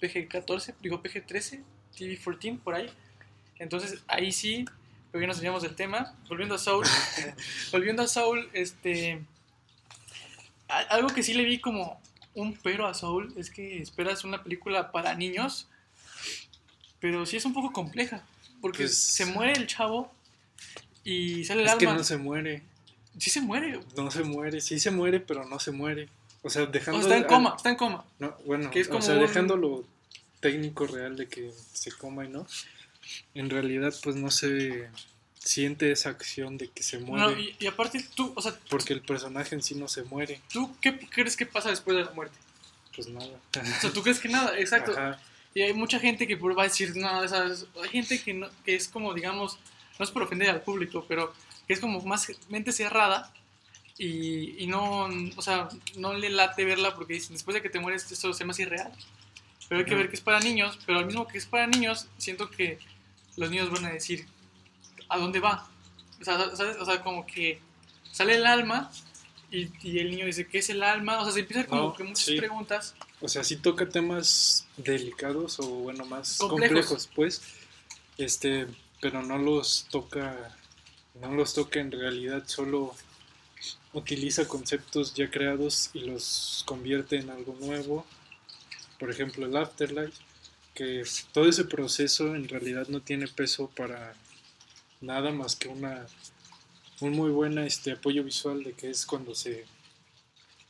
PG-14, 0.04 0.76
digo 0.82 1.02
PG-13, 1.02 1.64
TV-14, 1.98 2.60
por 2.60 2.76
ahí. 2.76 2.90
Entonces 3.58 4.04
ahí 4.08 4.32
sí, 4.32 4.66
pero 5.14 5.22
ya 5.22 5.28
nos 5.28 5.38
salíamos 5.38 5.62
del 5.62 5.76
tema. 5.76 6.16
Volviendo 6.28 6.56
a 6.56 6.58
Soul, 6.58 6.88
volviendo 7.72 8.02
a 8.02 8.08
Soul, 8.08 8.50
este. 8.52 9.24
Algo 10.90 11.10
que 11.10 11.22
sí 11.22 11.36
le 11.36 11.44
vi 11.44 11.60
como 11.60 12.02
un 12.34 12.58
pero 12.58 12.88
a 12.88 12.96
Soul 12.96 13.32
es 13.38 13.52
que 13.52 13.78
esperas 13.78 14.24
una 14.24 14.42
película 14.42 14.92
para 14.92 15.14
niños, 15.14 15.68
pero 17.00 17.28
sí 17.28 17.38
es 17.38 17.46
un 17.46 17.54
poco 17.54 17.72
compleja, 17.72 18.26
porque 18.60 18.86
pues 18.86 18.98
se 18.98 19.28
muere 19.28 19.54
el 19.54 19.68
chavo 19.68 20.12
y 21.04 21.46
sale 21.46 21.62
el 21.62 21.68
es 21.68 21.76
que 21.76 21.86
no 21.86 22.04
se 22.04 22.18
muere. 22.18 22.64
Sí 23.20 23.30
se 23.30 23.42
muere. 23.42 23.82
No 23.96 24.10
se 24.10 24.24
muere, 24.24 24.62
sí 24.62 24.80
se 24.80 24.90
muere, 24.90 25.20
pero 25.20 25.46
no 25.46 25.60
se 25.60 25.70
muere. 25.70 26.10
O 26.42 26.50
sea, 26.50 26.66
dejando. 26.66 27.02
está 27.02 27.16
en 27.16 27.26
coma, 27.26 27.54
está 27.56 27.70
en 27.70 27.76
coma. 27.76 28.04
No, 28.18 28.36
bueno, 28.48 28.72
que 28.72 28.80
es 28.80 28.88
como 28.88 28.98
o 28.98 29.04
sea, 29.04 29.14
dejándolo 29.14 29.86
técnico 30.40 30.88
real 30.88 31.16
de 31.16 31.28
que 31.28 31.52
se 31.72 31.92
coma 31.92 32.26
y 32.26 32.30
no, 32.30 32.48
en 33.34 33.50
realidad 33.50 33.94
pues 34.04 34.16
no 34.16 34.32
se 34.32 34.90
siente 35.44 35.92
esa 35.92 36.10
acción 36.10 36.58
de 36.58 36.70
que 36.70 36.84
se 36.84 37.00
muere. 37.00 37.56
y, 37.60 37.68
aparte 37.68 38.04
tú, 38.16 38.34
o 38.36 38.42
sea... 38.42 38.58
Porque 38.70 38.94
el 38.94 39.02
personaje 39.02 39.56
en 39.56 39.62
sí 39.62 39.76
no 39.76 39.88
se 39.88 40.04
muere. 40.04 40.42
¿Tú 40.52 40.76
qué 40.80 40.98
crees 40.98 41.36
que 41.36 41.46
pasa 41.46 41.70
después 41.70 41.98
de 41.98 42.06
la 42.06 42.12
muerte? 42.12 42.38
Pues 42.96 43.08
nada. 43.10 43.28
O 43.28 43.82
sea, 43.82 43.92
tú 43.92 44.02
crees 44.02 44.20
que 44.20 44.30
nada, 44.30 44.58
exacto. 44.58 44.94
Y 45.54 45.62
hay 45.62 45.74
mucha 45.74 46.00
gente 46.00 46.26
que 46.28 46.36
va 46.36 46.64
a 46.64 46.68
decir, 46.68 46.96
no, 46.96 47.22
hay 47.22 47.90
gente 47.90 48.22
que, 48.22 48.34
no, 48.34 48.48
que 48.66 48.76
es 48.76 48.88
como, 48.88 49.14
digamos, 49.14 49.60
no 50.00 50.06
es 50.06 50.12
por 50.12 50.24
ofender 50.24 50.50
al 50.50 50.62
público, 50.62 51.06
pero 51.08 51.34
que 51.68 51.74
es 51.74 51.80
como 51.80 52.02
más 52.02 52.28
mente 52.50 52.72
cerrada 52.72 53.32
y, 53.98 54.64
y 54.64 54.68
no, 54.68 55.10
o 55.36 55.42
sea, 55.42 55.70
no 55.98 56.14
le 56.14 56.30
late 56.30 56.66
verla 56.66 56.96
porque 56.96 57.14
dicen, 57.14 57.34
después 57.34 57.54
de 57.54 57.62
que 57.62 57.70
te 57.70 57.80
mueres, 57.80 58.12
esto 58.12 58.34
se 58.34 58.46
más 58.46 58.60
irreal. 58.60 58.92
Pero 59.70 59.80
hay 59.80 59.86
que 59.86 59.96
ver 59.96 60.10
que 60.10 60.16
es 60.16 60.22
para 60.22 60.40
niños, 60.40 60.80
pero 60.86 61.00
al 61.00 61.06
mismo 61.06 61.28
que 61.28 61.38
es 61.38 61.46
para 61.46 61.68
niños, 61.68 62.08
siento 62.18 62.50
que 62.50 62.80
los 63.38 63.50
niños 63.50 63.72
van 63.72 63.86
a 63.86 63.92
decir, 63.92 64.28
¿a 65.10 65.18
dónde 65.18 65.40
va? 65.40 65.68
O 66.22 66.24
sea, 66.24 66.56
¿sabes? 66.56 66.78
O 66.78 66.86
sea, 66.86 67.02
como 67.02 67.26
que 67.26 67.60
sale 68.12 68.36
el 68.36 68.46
alma 68.46 68.92
y, 69.52 69.70
y, 69.82 70.00
el 70.00 70.10
niño 70.12 70.26
dice, 70.26 70.48
¿qué 70.48 70.60
es 70.60 70.70
el 70.70 70.82
alma? 70.84 71.20
O 71.20 71.24
sea, 71.24 71.34
se 71.34 71.42
empiezan 71.42 71.66
como 71.66 71.94
que 71.94 72.04
muchas 72.04 72.36
preguntas. 72.36 72.96
O 73.22 73.28
sea, 73.28 73.44
sí 73.44 73.58
toca 73.58 73.88
temas 73.88 74.68
delicados 74.78 75.60
o, 75.60 75.68
bueno, 75.68 76.06
más 76.06 76.38
complejos, 76.38 77.10
pues. 77.16 77.42
Este, 78.18 78.68
pero 79.00 79.22
no 79.22 79.38
los 79.38 79.88
toca, 79.90 80.56
no 81.16 81.32
los 81.34 81.54
toca 81.54 81.80
en 81.80 81.92
realidad, 81.92 82.44
solo 82.48 82.96
utiliza 83.94 84.48
conceptos 84.48 85.14
ya 85.14 85.30
creados 85.30 85.90
y 85.94 86.00
los 86.02 86.64
convierte 86.66 87.18
en 87.18 87.30
algo 87.30 87.56
nuevo. 87.60 88.06
Por 89.00 89.10
ejemplo, 89.12 89.46
el 89.46 89.56
afterlife, 89.56 90.18
que 90.74 91.04
todo 91.32 91.48
ese 91.48 91.66
proceso 91.66 92.36
en 92.36 92.48
realidad 92.48 92.88
no 92.88 93.02
tiene 93.02 93.28
peso 93.28 93.70
para 93.76 94.14
nada 95.02 95.32
más 95.32 95.56
que 95.56 95.68
una 95.68 96.08
un 97.02 97.12
muy 97.12 97.32
buen 97.32 97.58
este, 97.58 97.92
apoyo 97.92 98.24
visual 98.24 98.64
de 98.64 98.74
que 98.74 98.90
es 98.90 99.06
cuando 99.06 99.36
se, 99.36 99.66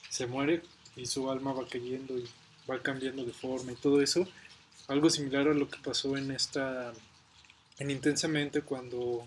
se 0.09 0.25
muere 0.25 0.63
y 0.95 1.05
su 1.05 1.29
alma 1.29 1.53
va 1.53 1.67
cayendo 1.67 2.17
y 2.17 2.27
va 2.69 2.81
cambiando 2.81 3.23
de 3.23 3.33
forma 3.33 3.71
y 3.71 3.75
todo 3.75 4.01
eso. 4.01 4.27
Algo 4.87 5.09
similar 5.09 5.47
a 5.47 5.53
lo 5.53 5.69
que 5.69 5.77
pasó 5.79 6.17
en 6.17 6.31
esta 6.31 6.93
en 7.79 7.91
Intensamente 7.91 8.61
cuando 8.61 9.25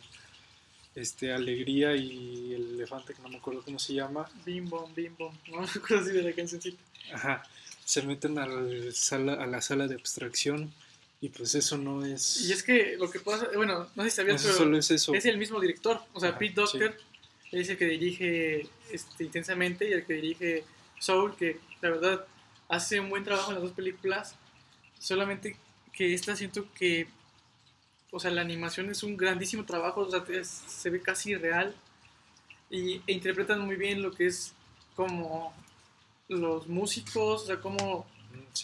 este 0.94 1.32
Alegría 1.32 1.94
y 1.94 2.54
el 2.54 2.74
elefante 2.74 3.14
que 3.14 3.22
no 3.22 3.28
me 3.28 3.36
acuerdo 3.36 3.62
cómo 3.62 3.78
se 3.78 3.94
llama. 3.94 4.28
Bim 4.44 4.68
bom, 4.68 4.92
bim 4.94 5.14
bom. 5.16 5.34
No 5.48 5.60
me 5.60 5.66
acuerdo 5.66 6.04
así 6.04 6.12
de 6.12 6.22
la 6.22 6.32
cancioncita. 6.32 6.82
Ajá. 7.12 7.42
Se 7.87 8.03
meten 8.03 8.38
a 8.38 8.46
la 8.46 8.92
sala, 8.92 9.33
a 9.35 9.46
la 9.46 9.62
sala 9.62 9.88
de 9.88 9.94
abstracción 9.94 10.75
y 11.20 11.31
pues 11.31 11.55
eso 11.55 11.79
no 11.79 12.05
es... 12.05 12.42
Y 12.42 12.53
es 12.53 12.62
que 12.62 12.96
lo 12.99 13.11
que 13.11 13.20
pasa, 13.20 13.49
bueno, 13.55 13.88
no 13.94 14.03
sé 14.03 14.11
si 14.11 14.16
sabías, 14.16 14.42
pero 14.42 14.77
es, 14.77 14.90
eso. 14.90 15.14
es 15.14 15.25
el 15.25 15.38
mismo 15.38 15.59
director, 15.61 16.01
o 16.12 16.20
sea, 16.20 16.38
Pete 16.38 16.55
Doctor 16.55 16.94
es 17.53 17.68
el 17.70 17.79
que 17.79 17.87
dirige 17.87 18.68
este, 18.90 19.25
Intensamente 19.25 19.88
y 19.88 19.92
el 19.92 20.05
que 20.05 20.14
dirige 20.14 20.64
Soul, 20.99 21.37
que 21.37 21.59
la 21.81 21.90
verdad 21.90 22.27
hace 22.68 23.01
un 23.01 23.09
buen 23.09 23.25
trabajo 23.25 23.51
en 23.51 23.55
las 23.55 23.62
dos 23.64 23.72
películas, 23.72 24.35
solamente 24.99 25.57
que 25.92 26.12
esta 26.12 26.37
siento 26.37 26.70
que, 26.75 27.09
o 28.11 28.20
sea, 28.20 28.31
la 28.31 28.42
animación 28.42 28.90
es 28.90 29.03
un 29.03 29.16
grandísimo 29.16 29.64
trabajo, 29.64 30.03
o 30.03 30.11
sea, 30.11 30.25
se 30.44 30.90
ve 30.90 31.01
casi 31.01 31.35
real 31.35 31.75
y, 32.68 33.01
e 33.07 33.12
interpretan 33.12 33.61
muy 33.61 33.77
bien 33.77 34.03
lo 34.03 34.12
que 34.12 34.27
es 34.27 34.53
como 34.94 35.55
los 36.28 36.66
músicos, 36.66 37.42
o 37.42 37.46
sea, 37.46 37.60
como 37.60 38.06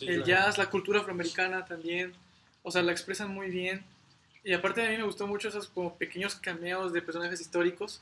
el 0.00 0.24
jazz, 0.24 0.58
la 0.58 0.70
cultura 0.70 1.00
afroamericana 1.00 1.64
también 1.64 2.14
o 2.62 2.70
sea, 2.70 2.82
la 2.82 2.92
expresan 2.92 3.32
muy 3.32 3.50
bien. 3.50 3.84
Y 4.44 4.52
aparte 4.52 4.84
a 4.84 4.90
mí 4.90 4.96
me 4.96 5.04
gustó 5.04 5.26
mucho 5.26 5.48
esos 5.48 5.68
como 5.68 5.96
pequeños 5.96 6.34
cameos 6.36 6.92
de 6.92 7.02
personajes 7.02 7.40
históricos, 7.40 8.00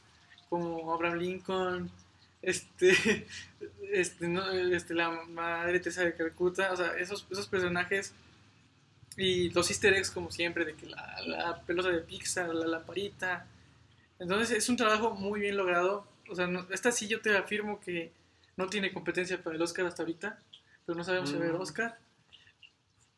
como 0.48 0.92
Abraham 0.92 1.18
Lincoln, 1.18 1.90
este, 2.42 2.90
este, 3.92 4.74
este 4.74 4.94
la 4.94 5.10
madre 5.28 5.80
Teresa 5.80 6.04
de 6.04 6.14
Calcuta, 6.14 6.72
o 6.72 6.76
sea, 6.76 6.96
esos, 6.98 7.26
esos 7.30 7.46
personajes 7.46 8.14
y 9.16 9.50
los 9.50 9.68
easter 9.70 9.92
eggs 9.94 10.10
como 10.10 10.30
siempre, 10.30 10.64
de 10.64 10.74
que 10.74 10.86
la, 10.86 11.16
la 11.26 11.60
pelota 11.62 11.90
de 11.90 12.00
Pixar, 12.00 12.54
la 12.54 12.66
lamparita. 12.66 13.46
Entonces 14.18 14.56
es 14.56 14.68
un 14.68 14.76
trabajo 14.76 15.10
muy 15.14 15.40
bien 15.40 15.56
logrado. 15.56 16.06
O 16.28 16.34
sea, 16.34 16.48
esta 16.70 16.92
sí 16.92 17.08
yo 17.08 17.20
te 17.20 17.36
afirmo 17.36 17.80
que 17.80 18.12
no 18.60 18.68
tiene 18.68 18.92
competencia 18.92 19.42
para 19.42 19.56
el 19.56 19.62
Oscar 19.62 19.86
hasta 19.86 20.02
ahorita, 20.02 20.38
pero 20.84 20.96
no 20.96 21.04
sabemos 21.04 21.30
si 21.30 21.36
va 21.36 21.42
a 21.42 21.44
haber 21.44 21.58
mm. 21.58 21.62
Oscar. 21.62 21.98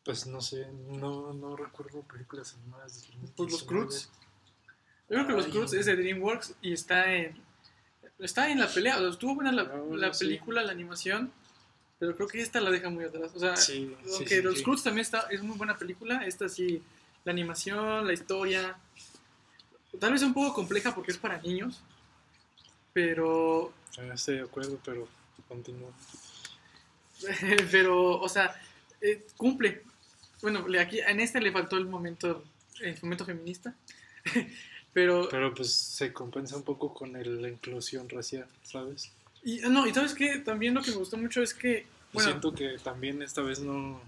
Pues 0.05 0.25
no 0.27 0.41
sé, 0.41 0.67
no, 0.89 1.33
no 1.33 1.55
recuerdo 1.55 2.01
películas 2.01 2.55
animadas. 2.55 3.09
Pues 3.35 3.51
los 3.51 3.63
Cruz. 3.63 4.09
Yo 5.09 5.15
creo 5.15 5.27
que 5.27 5.33
los 5.33 5.47
Cruz 5.47 5.73
es 5.73 5.85
de 5.85 5.95
DreamWorks 5.95 6.55
y 6.61 6.73
está 6.73 7.13
en 7.13 7.41
está 8.19 8.49
en 8.49 8.59
la 8.59 8.67
pelea. 8.67 8.97
O 8.97 8.99
sea, 8.99 9.09
estuvo 9.09 9.35
buena 9.35 9.51
la, 9.51 9.63
ah, 9.63 9.81
la 9.91 10.11
película, 10.11 10.63
la 10.63 10.71
animación, 10.71 11.31
pero 11.99 12.15
creo 12.15 12.27
que 12.27 12.41
esta 12.41 12.61
la 12.61 12.71
deja 12.71 12.89
muy 12.89 13.03
atrás. 13.03 13.31
O 13.35 13.39
sea, 13.39 13.55
aunque 14.15 14.41
los 14.41 14.61
Cruz 14.61 14.83
también 14.83 15.01
está, 15.01 15.27
es 15.29 15.41
muy 15.43 15.57
buena 15.57 15.77
película, 15.77 16.25
esta 16.25 16.49
sí, 16.49 16.81
la 17.25 17.31
animación, 17.31 18.07
la 18.07 18.13
historia. 18.13 18.77
Tal 19.99 20.11
vez 20.11 20.21
es 20.21 20.27
un 20.27 20.33
poco 20.33 20.53
compleja 20.53 20.95
porque 20.95 21.11
es 21.11 21.17
para 21.17 21.41
niños, 21.41 21.81
pero. 22.93 23.73
Ah, 23.97 24.13
estoy 24.13 24.37
de 24.37 24.43
acuerdo, 24.43 24.79
pero 24.83 25.07
continúa. 25.47 25.91
pero, 27.71 28.19
o 28.19 28.29
sea, 28.29 28.59
eh, 29.01 29.25
cumple. 29.37 29.83
Bueno, 30.41 30.65
aquí 30.79 30.99
en 30.99 31.19
este 31.19 31.39
le 31.39 31.51
faltó 31.51 31.77
el 31.77 31.85
momento, 31.85 32.43
el 32.81 32.97
momento 33.01 33.25
feminista. 33.25 33.75
pero, 34.93 35.27
pero 35.29 35.53
pues 35.53 35.73
se 35.73 36.11
compensa 36.11 36.57
un 36.57 36.63
poco 36.63 36.93
con 36.93 37.13
la 37.13 37.47
inclusión 37.49 38.09
racial, 38.09 38.47
¿sabes? 38.63 39.11
Y 39.43 39.57
no, 39.59 39.85
y 39.85 39.93
sabes 39.93 40.13
que 40.13 40.39
también 40.39 40.73
lo 40.73 40.81
que 40.81 40.91
me 40.91 40.97
gustó 40.97 41.17
mucho 41.17 41.41
es 41.41 41.53
que. 41.53 41.85
Bueno, 42.13 42.29
siento 42.29 42.53
que 42.53 42.77
también 42.83 43.21
esta 43.21 43.41
vez 43.41 43.59
no. 43.59 44.01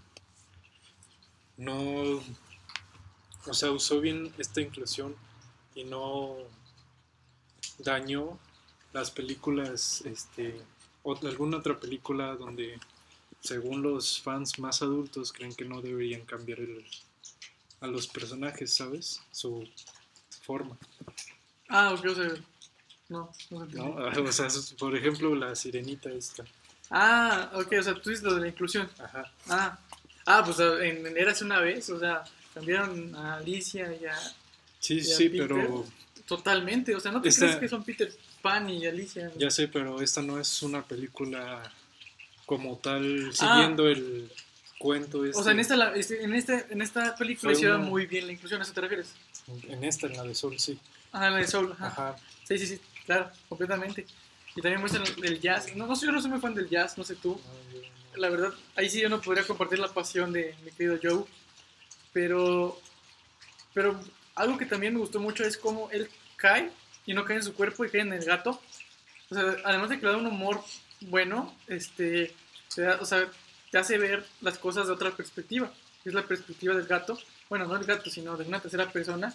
No. 1.57 2.21
O 3.47 3.53
sea, 3.53 3.71
usó 3.71 4.01
bien 4.01 4.33
esta 4.37 4.61
inclusión 4.61 5.15
y 5.75 5.83
no 5.83 6.37
dañó 7.79 8.39
las 8.93 9.11
películas, 9.11 10.01
este, 10.05 10.61
o 11.05 11.15
alguna 11.25 11.57
otra 11.57 11.79
película 11.79 12.35
donde 12.35 12.79
según 13.39 13.83
los 13.83 14.19
fans 14.21 14.57
más 14.57 14.81
adultos, 14.81 15.31
creen 15.31 15.53
que 15.53 15.65
no 15.65 15.79
deberían 15.81 16.21
cambiar 16.21 16.59
el, 16.59 16.83
a 17.79 17.87
los 17.87 18.07
personajes, 18.07 18.73
¿sabes? 18.73 19.21
Su 19.31 19.67
forma. 20.41 20.75
Ah, 21.69 21.93
ok, 21.93 22.05
o 22.07 22.15
sea, 22.15 22.29
no, 23.09 23.31
no, 23.51 23.65
no 23.67 23.95
O 24.23 24.31
sea, 24.31 24.47
por 24.79 24.95
ejemplo, 24.95 25.35
la 25.35 25.55
sirenita 25.55 26.11
esta. 26.11 26.43
Ah, 26.89 27.51
ok, 27.53 27.73
o 27.79 27.83
sea, 27.83 27.93
tú 27.93 28.09
dices 28.09 28.23
lo 28.23 28.33
de 28.33 28.41
la 28.41 28.47
inclusión. 28.47 28.89
Ajá. 28.97 29.31
Ah, 29.47 29.79
ah 30.25 30.43
pues 30.43 30.59
en, 30.59 31.15
Eras 31.15 31.41
una 31.43 31.59
vez, 31.59 31.87
o 31.91 31.99
sea, 31.99 32.23
cambiaron 32.53 33.15
a 33.15 33.35
Alicia 33.35 33.95
y 33.95 34.05
a. 34.05 34.17
Sí, 34.79 35.01
sí, 35.01 35.29
pero. 35.29 35.85
Totalmente, 36.25 36.95
o 36.95 36.99
sea, 36.99 37.11
¿no 37.11 37.21
te 37.21 37.31
crees 37.31 37.57
que 37.57 37.69
son 37.69 37.83
Peter 37.83 38.11
Pan 38.45 38.69
y 38.69 38.85
Alicia? 38.85 39.31
Ya 39.37 39.49
sé, 39.49 39.67
pero 39.67 39.99
esta 40.03 40.21
no 40.21 40.39
es 40.39 40.61
una 40.61 40.83
película 40.83 41.63
como 42.45 42.77
tal, 42.77 43.33
siguiendo 43.33 43.87
ah. 43.87 43.89
el 43.89 44.31
cuento. 44.77 45.25
Este. 45.25 45.39
O 45.39 45.43
sea, 45.43 45.53
en 45.53 45.59
esta, 45.59 45.95
este, 45.95 46.23
en 46.23 46.31
este, 46.35 46.67
en 46.69 46.83
esta 46.83 47.15
película 47.15 47.53
hicieron 47.53 47.85
muy 47.85 48.05
bien 48.05 48.27
la 48.27 48.33
inclusión, 48.33 48.61
¿a 48.61 48.63
eso 48.63 48.71
te 48.71 48.81
refieres? 48.81 49.15
En 49.67 49.83
esta, 49.83 50.05
en 50.05 50.17
la 50.17 50.23
de 50.23 50.35
Soul, 50.35 50.59
sí. 50.59 50.77
Ah, 51.11 51.25
en 51.25 51.33
la 51.33 51.39
de 51.39 51.47
Soul, 51.47 51.75
ajá. 51.79 52.17
Sí, 52.47 52.59
sí, 52.59 52.67
sí, 52.67 52.81
claro, 53.07 53.31
completamente. 53.49 54.05
Y 54.55 54.61
también 54.61 54.79
muestran 54.79 55.03
el 55.23 55.41
jazz. 55.41 55.75
No, 55.75 55.87
no 55.87 55.99
yo 55.99 56.11
no 56.11 56.21
soy 56.21 56.29
muy 56.29 56.39
fan 56.39 56.53
del 56.53 56.69
jazz, 56.69 56.99
no 56.99 57.03
sé 57.03 57.15
tú. 57.15 57.41
La 58.15 58.29
verdad, 58.29 58.53
ahí 58.75 58.91
sí 58.91 59.01
yo 59.01 59.09
no 59.09 59.21
podría 59.21 59.43
compartir 59.43 59.79
la 59.79 59.91
pasión 59.91 60.31
de 60.31 60.53
mi 60.63 60.69
querido 60.69 60.99
Joe. 61.01 61.25
Pero, 62.13 62.79
pero 63.73 63.99
algo 64.35 64.55
que 64.55 64.67
también 64.67 64.93
me 64.93 64.99
gustó 64.99 65.19
mucho 65.19 65.43
es 65.43 65.57
cómo 65.57 65.89
él 65.89 66.07
cae 66.35 66.69
y 67.05 67.13
no 67.13 67.25
cae 67.25 67.37
en 67.37 67.43
su 67.43 67.53
cuerpo 67.53 67.85
y 67.85 67.89
cae 67.89 68.01
en 68.01 68.13
el 68.13 68.25
gato. 68.25 68.61
O 69.29 69.35
sea, 69.35 69.55
además 69.63 69.89
de 69.89 69.99
que 69.99 70.05
le 70.05 70.11
da 70.11 70.17
un 70.17 70.27
humor 70.27 70.61
bueno, 71.01 71.55
este, 71.67 72.33
te, 72.73 72.87
o 72.87 73.05
sea, 73.05 73.29
te 73.71 73.77
hace 73.77 73.97
ver 73.97 74.25
las 74.41 74.57
cosas 74.57 74.87
de 74.87 74.93
otra 74.93 75.11
perspectiva. 75.11 75.71
Es 76.03 76.13
la 76.13 76.23
perspectiva 76.23 76.75
del 76.75 76.85
gato, 76.85 77.17
bueno, 77.49 77.65
no 77.65 77.75
del 77.75 77.85
gato, 77.85 78.09
sino 78.09 78.37
de 78.37 78.45
una 78.45 78.59
tercera 78.59 78.91
persona, 78.91 79.33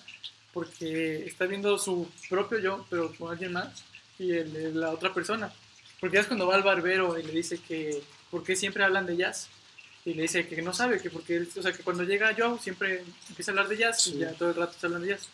porque 0.53 1.27
está 1.27 1.47
viendo 1.47 1.77
su 1.79 2.11
propio 2.29 2.59
yo, 2.59 2.87
pero 2.89 3.13
con 3.17 3.31
alguien 3.31 3.53
más, 3.53 3.85
y 4.19 4.33
el, 4.33 4.79
la 4.79 4.91
otra 4.91 5.13
persona. 5.13 5.53
Porque 5.99 6.17
ya 6.17 6.21
es 6.23 6.27
cuando 6.27 6.47
va 6.47 6.55
al 6.55 6.63
barbero 6.63 7.19
y 7.19 7.23
le 7.23 7.33
dice 7.33 7.59
que, 7.59 8.03
¿por 8.31 8.43
qué 8.43 8.57
siempre 8.57 8.85
hablan 8.85 9.07
de 9.07 9.17
jazz? 9.17 9.49
Y 10.05 10.15
le 10.15 10.23
dice 10.23 10.49
que 10.49 10.63
no 10.63 10.73
sabe, 10.73 11.01
que 11.01 11.11
porque, 11.11 11.47
o 11.57 11.63
sea, 11.63 11.73
que 11.73 11.83
cuando 11.83 12.05
llega 12.05 12.33
yo 12.33 12.59
siempre 12.59 13.05
empieza 13.29 13.51
a 13.51 13.53
hablar 13.53 13.69
de 13.69 13.77
jazz 13.77 14.07
y 14.07 14.19
ya 14.19 14.33
todo 14.33 14.51
el 14.51 14.57
rato 14.57 14.73
está 14.73 14.87
hablando 14.87 15.07
de 15.07 15.15
jazz. 15.15 15.29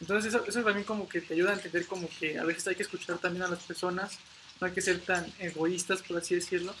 Entonces 0.00 0.32
eso, 0.32 0.44
eso 0.46 0.62
también 0.62 0.84
como 0.84 1.08
que 1.08 1.20
te 1.20 1.34
ayuda 1.34 1.50
a 1.50 1.54
entender 1.54 1.86
como 1.86 2.08
que 2.08 2.38
a 2.38 2.44
veces 2.44 2.66
hay 2.68 2.76
que 2.76 2.82
escuchar 2.82 3.18
también 3.18 3.44
a 3.44 3.48
las 3.48 3.62
personas 3.64 4.18
no 4.60 4.66
hay 4.66 4.72
que 4.72 4.80
ser 4.80 5.00
tan 5.00 5.32
egoístas, 5.38 6.02
por 6.02 6.18
así 6.18 6.34
decirlo. 6.34 6.74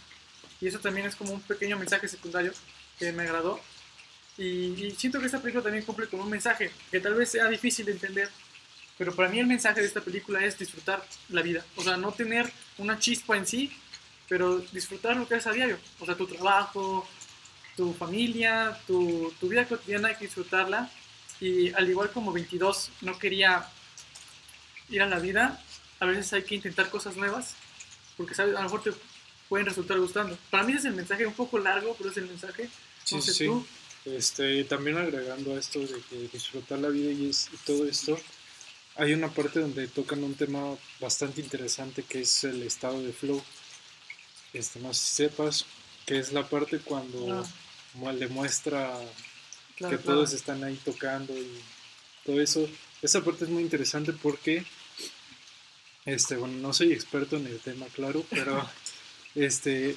Y 0.60 0.66
eso 0.66 0.80
también 0.80 1.06
es 1.06 1.14
como 1.14 1.32
un 1.32 1.40
pequeño 1.40 1.78
mensaje 1.78 2.08
secundario 2.08 2.52
que 2.98 3.12
me 3.12 3.22
agradó. 3.22 3.60
Y, 4.36 4.92
siento 4.96 5.20
que 5.20 5.26
esta 5.26 5.40
película 5.40 5.62
también 5.62 5.84
cumple 5.84 6.08
con 6.08 6.20
un 6.20 6.30
mensaje 6.30 6.70
que 6.90 7.00
tal 7.00 7.14
vez 7.14 7.30
sea 7.30 7.48
difícil 7.48 7.86
de 7.86 7.92
entender, 7.92 8.28
pero 8.96 9.14
para 9.14 9.28
mí 9.28 9.38
el 9.38 9.46
mensaje 9.46 9.80
de 9.80 9.86
esta 9.86 10.00
película 10.00 10.44
es 10.44 10.58
disfrutar 10.58 11.04
la 11.28 11.42
vida. 11.42 11.64
O 11.76 11.82
sea, 11.82 11.96
no 11.96 12.12
tener 12.12 12.50
una 12.78 12.98
chispa 12.98 13.36
en 13.36 13.46
sí, 13.46 13.72
pero 14.28 14.58
disfrutar 14.72 15.16
lo 15.16 15.26
que 15.26 15.36
es 15.36 15.46
a 15.46 15.52
diario. 15.52 15.78
O 16.00 16.06
sea, 16.06 16.16
tu 16.16 16.26
trabajo, 16.26 17.08
tu 17.76 17.92
familia, 17.94 18.78
tu, 18.86 19.32
tu 19.38 19.48
vida 19.48 19.66
cotidiana 19.66 20.08
hay 20.08 20.16
que 20.16 20.26
disfrutarla. 20.26 20.90
Y 21.40 21.72
al 21.72 21.88
igual 21.88 22.10
como 22.10 22.32
22 22.32 22.90
no 23.02 23.18
quería 23.18 23.68
ir 24.88 25.02
a 25.02 25.06
la 25.06 25.18
vida, 25.18 25.62
a 26.00 26.06
veces 26.06 26.32
hay 26.32 26.42
que 26.42 26.54
intentar 26.54 26.90
cosas 26.90 27.16
nuevas 27.16 27.54
porque 28.18 28.34
¿sabes? 28.34 28.54
a 28.56 28.58
lo 28.58 28.64
mejor 28.64 28.82
te 28.82 28.92
pueden 29.48 29.66
resultar 29.66 29.98
gustando. 29.98 30.36
Para 30.50 30.64
mí 30.64 30.74
es 30.74 30.84
el 30.84 30.92
mensaje 30.92 31.24
un 31.24 31.32
poco 31.32 31.58
largo, 31.58 31.94
pero 31.96 32.10
es 32.10 32.16
el 32.18 32.26
mensaje. 32.26 32.68
No 33.12 33.22
sí, 33.22 33.32
sé 33.32 33.46
tú. 33.46 33.64
Este, 34.04 34.64
también 34.64 34.98
agregando 34.98 35.54
a 35.54 35.58
esto 35.58 35.78
de 35.78 36.00
que 36.10 36.28
disfrutar 36.32 36.80
la 36.80 36.88
vida 36.88 37.10
y, 37.10 37.30
todo 37.64 37.86
esto, 37.86 38.18
hay 38.96 39.12
una 39.12 39.28
parte 39.28 39.60
donde 39.60 39.86
tocan 39.86 40.24
un 40.24 40.34
tema 40.34 40.76
bastante 41.00 41.40
interesante 41.40 42.02
que 42.02 42.22
es 42.22 42.44
el 42.44 42.62
estado 42.64 43.00
de 43.00 43.12
flow. 43.12 43.42
Este, 44.52 44.80
no 44.80 44.92
sé 44.92 45.00
si 45.00 45.12
sepas, 45.28 45.64
que 46.04 46.18
es 46.18 46.32
la 46.32 46.48
parte 46.48 46.80
cuando 46.80 47.44
ah. 48.04 48.12
le 48.12 48.28
muestra 48.28 48.98
que 49.78 49.98
todos 49.98 50.32
están 50.32 50.64
ahí 50.64 50.78
tocando 50.84 51.36
y 51.36 51.48
todo 52.24 52.40
eso. 52.40 52.68
Esa 53.02 53.22
parte 53.22 53.44
es 53.44 53.50
muy 53.50 53.62
interesante 53.62 54.12
porque, 54.12 54.64
este, 56.04 56.36
bueno, 56.36 56.56
no 56.58 56.72
soy 56.72 56.92
experto 56.92 57.36
en 57.36 57.46
el 57.46 57.60
tema, 57.60 57.86
claro, 57.94 58.24
pero 58.30 58.68
este, 59.34 59.96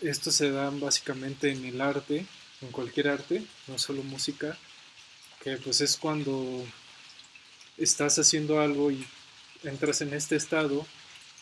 esto 0.00 0.30
se 0.30 0.50
da 0.50 0.70
básicamente 0.70 1.50
en 1.50 1.64
el 1.64 1.80
arte, 1.80 2.26
en 2.60 2.70
cualquier 2.70 3.08
arte, 3.08 3.42
no 3.66 3.78
solo 3.78 4.02
música, 4.02 4.58
que 5.42 5.56
pues 5.58 5.80
es 5.80 5.96
cuando 5.96 6.64
estás 7.76 8.18
haciendo 8.18 8.60
algo 8.60 8.90
y 8.90 9.04
entras 9.62 10.00
en 10.00 10.12
este 10.14 10.36
estado 10.36 10.86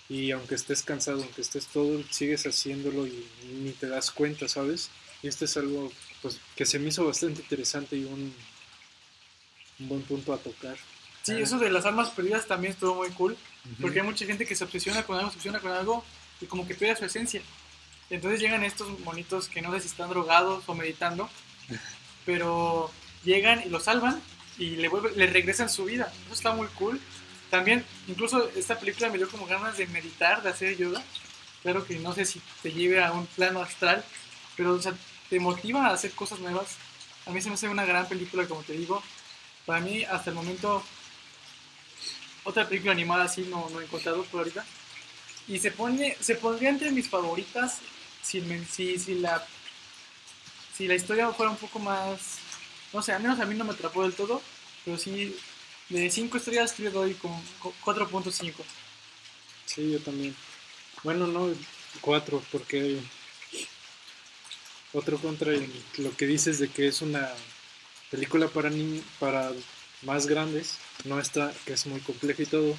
y 0.08 0.30
aunque 0.30 0.54
estés 0.54 0.82
cansado, 0.82 1.22
aunque 1.22 1.40
estés 1.40 1.66
todo, 1.66 2.02
sigues 2.10 2.44
haciéndolo 2.44 3.06
y 3.06 3.26
ni 3.62 3.70
te 3.70 3.88
das 3.88 4.10
cuenta, 4.10 4.48
¿sabes? 4.48 4.90
Y 5.22 5.28
esto 5.28 5.44
es 5.44 5.56
algo 5.56 5.92
pues, 6.22 6.40
que 6.56 6.64
se 6.64 6.78
me 6.78 6.88
hizo 6.88 7.04
bastante 7.04 7.42
interesante 7.42 7.96
y 7.96 8.04
un, 8.04 8.34
un 9.80 9.88
buen 9.88 10.02
punto 10.02 10.32
a 10.32 10.38
tocar. 10.38 10.76
Sí, 11.22 11.34
eso 11.34 11.58
de 11.58 11.70
las 11.70 11.84
almas 11.84 12.10
perdidas 12.10 12.46
también 12.46 12.72
estuvo 12.72 12.94
muy 12.94 13.10
cool, 13.10 13.36
porque 13.80 14.00
hay 14.00 14.06
mucha 14.06 14.26
gente 14.26 14.46
que 14.46 14.56
se 14.56 14.64
obsesiona 14.64 15.04
con 15.04 15.16
algo, 15.16 15.30
se 15.30 15.36
obsesiona 15.36 15.60
con 15.60 15.70
algo 15.70 16.04
y 16.40 16.46
como 16.46 16.66
que 16.66 16.74
pierde 16.74 16.96
su 16.96 17.04
esencia. 17.04 17.42
Entonces 18.10 18.40
llegan 18.40 18.64
estos 18.64 18.98
monitos 19.00 19.48
que 19.48 19.62
no 19.62 19.72
sé 19.72 19.80
si 19.80 19.86
están 19.86 20.10
drogados 20.10 20.64
o 20.66 20.74
meditando, 20.74 21.30
pero 22.26 22.90
llegan 23.24 23.62
y 23.64 23.68
lo 23.68 23.78
salvan 23.78 24.20
y 24.58 24.70
le, 24.76 24.90
le 25.16 25.26
regresan 25.28 25.70
su 25.70 25.84
vida. 25.84 26.12
Eso 26.24 26.34
está 26.34 26.52
muy 26.52 26.66
cool. 26.68 27.00
También, 27.50 27.84
incluso 28.08 28.50
esta 28.56 28.78
película 28.78 29.10
me 29.10 29.18
dio 29.18 29.28
como 29.28 29.46
ganas 29.46 29.76
de 29.76 29.86
meditar, 29.86 30.42
de 30.42 30.50
hacer 30.50 30.76
yoga. 30.76 31.02
Claro 31.62 31.84
que 31.84 31.98
no 32.00 32.12
sé 32.12 32.24
si 32.24 32.40
te 32.62 32.72
lleve 32.72 33.02
a 33.02 33.12
un 33.12 33.26
plano 33.26 33.60
astral, 33.60 34.04
pero 34.56 34.80
te 35.32 35.40
motiva 35.40 35.86
a 35.86 35.94
hacer 35.94 36.10
cosas 36.10 36.40
nuevas. 36.40 36.76
A 37.24 37.30
mí 37.30 37.40
se 37.40 37.48
me 37.48 37.54
hace 37.54 37.66
una 37.66 37.86
gran 37.86 38.06
película, 38.06 38.46
como 38.46 38.62
te 38.64 38.74
digo. 38.74 39.02
Para 39.64 39.80
mí, 39.80 40.04
hasta 40.04 40.28
el 40.28 40.36
momento, 40.36 40.82
otra 42.44 42.68
película 42.68 42.92
animada 42.92 43.24
así 43.24 43.46
no, 43.48 43.66
no 43.70 43.80
he 43.80 43.84
encontrado 43.84 44.24
por 44.24 44.40
ahorita. 44.40 44.62
Y 45.48 45.58
se 45.58 45.70
pone, 45.70 46.18
se 46.20 46.34
pondría 46.34 46.68
entre 46.68 46.90
mis 46.90 47.08
favoritas 47.08 47.78
si, 48.22 48.42
la, 48.42 49.42
si 50.76 50.86
la 50.86 50.96
historia 50.96 51.32
fuera 51.32 51.50
un 51.50 51.56
poco 51.56 51.78
más 51.78 52.38
no 52.92 53.00
sé, 53.00 53.12
al 53.12 53.22
menos 53.22 53.40
a 53.40 53.46
mí 53.46 53.54
no 53.54 53.64
me 53.64 53.72
atrapó 53.72 54.02
del 54.02 54.12
todo, 54.12 54.42
pero 54.84 54.98
sí, 54.98 55.34
de 55.88 56.10
5 56.10 56.36
estrellas 56.36 56.78
le 56.78 56.90
doy 56.90 57.14
con 57.14 57.32
4.5. 57.82 58.52
Sí, 59.64 59.92
yo 59.92 60.00
también. 60.00 60.36
Bueno, 61.02 61.26
no 61.26 61.48
4, 62.02 62.42
porque 62.52 63.00
otro 64.92 65.18
contra 65.18 65.52
lo 65.98 66.16
que 66.16 66.26
dices 66.26 66.58
de 66.58 66.68
que 66.68 66.88
es 66.88 67.02
una 67.02 67.30
película 68.10 68.48
para 68.48 68.70
para 69.18 69.52
más 70.02 70.26
grandes, 70.26 70.78
no 71.04 71.20
está, 71.20 71.52
que 71.64 71.72
es 71.72 71.86
muy 71.86 72.00
compleja 72.00 72.42
y 72.42 72.46
todo. 72.46 72.76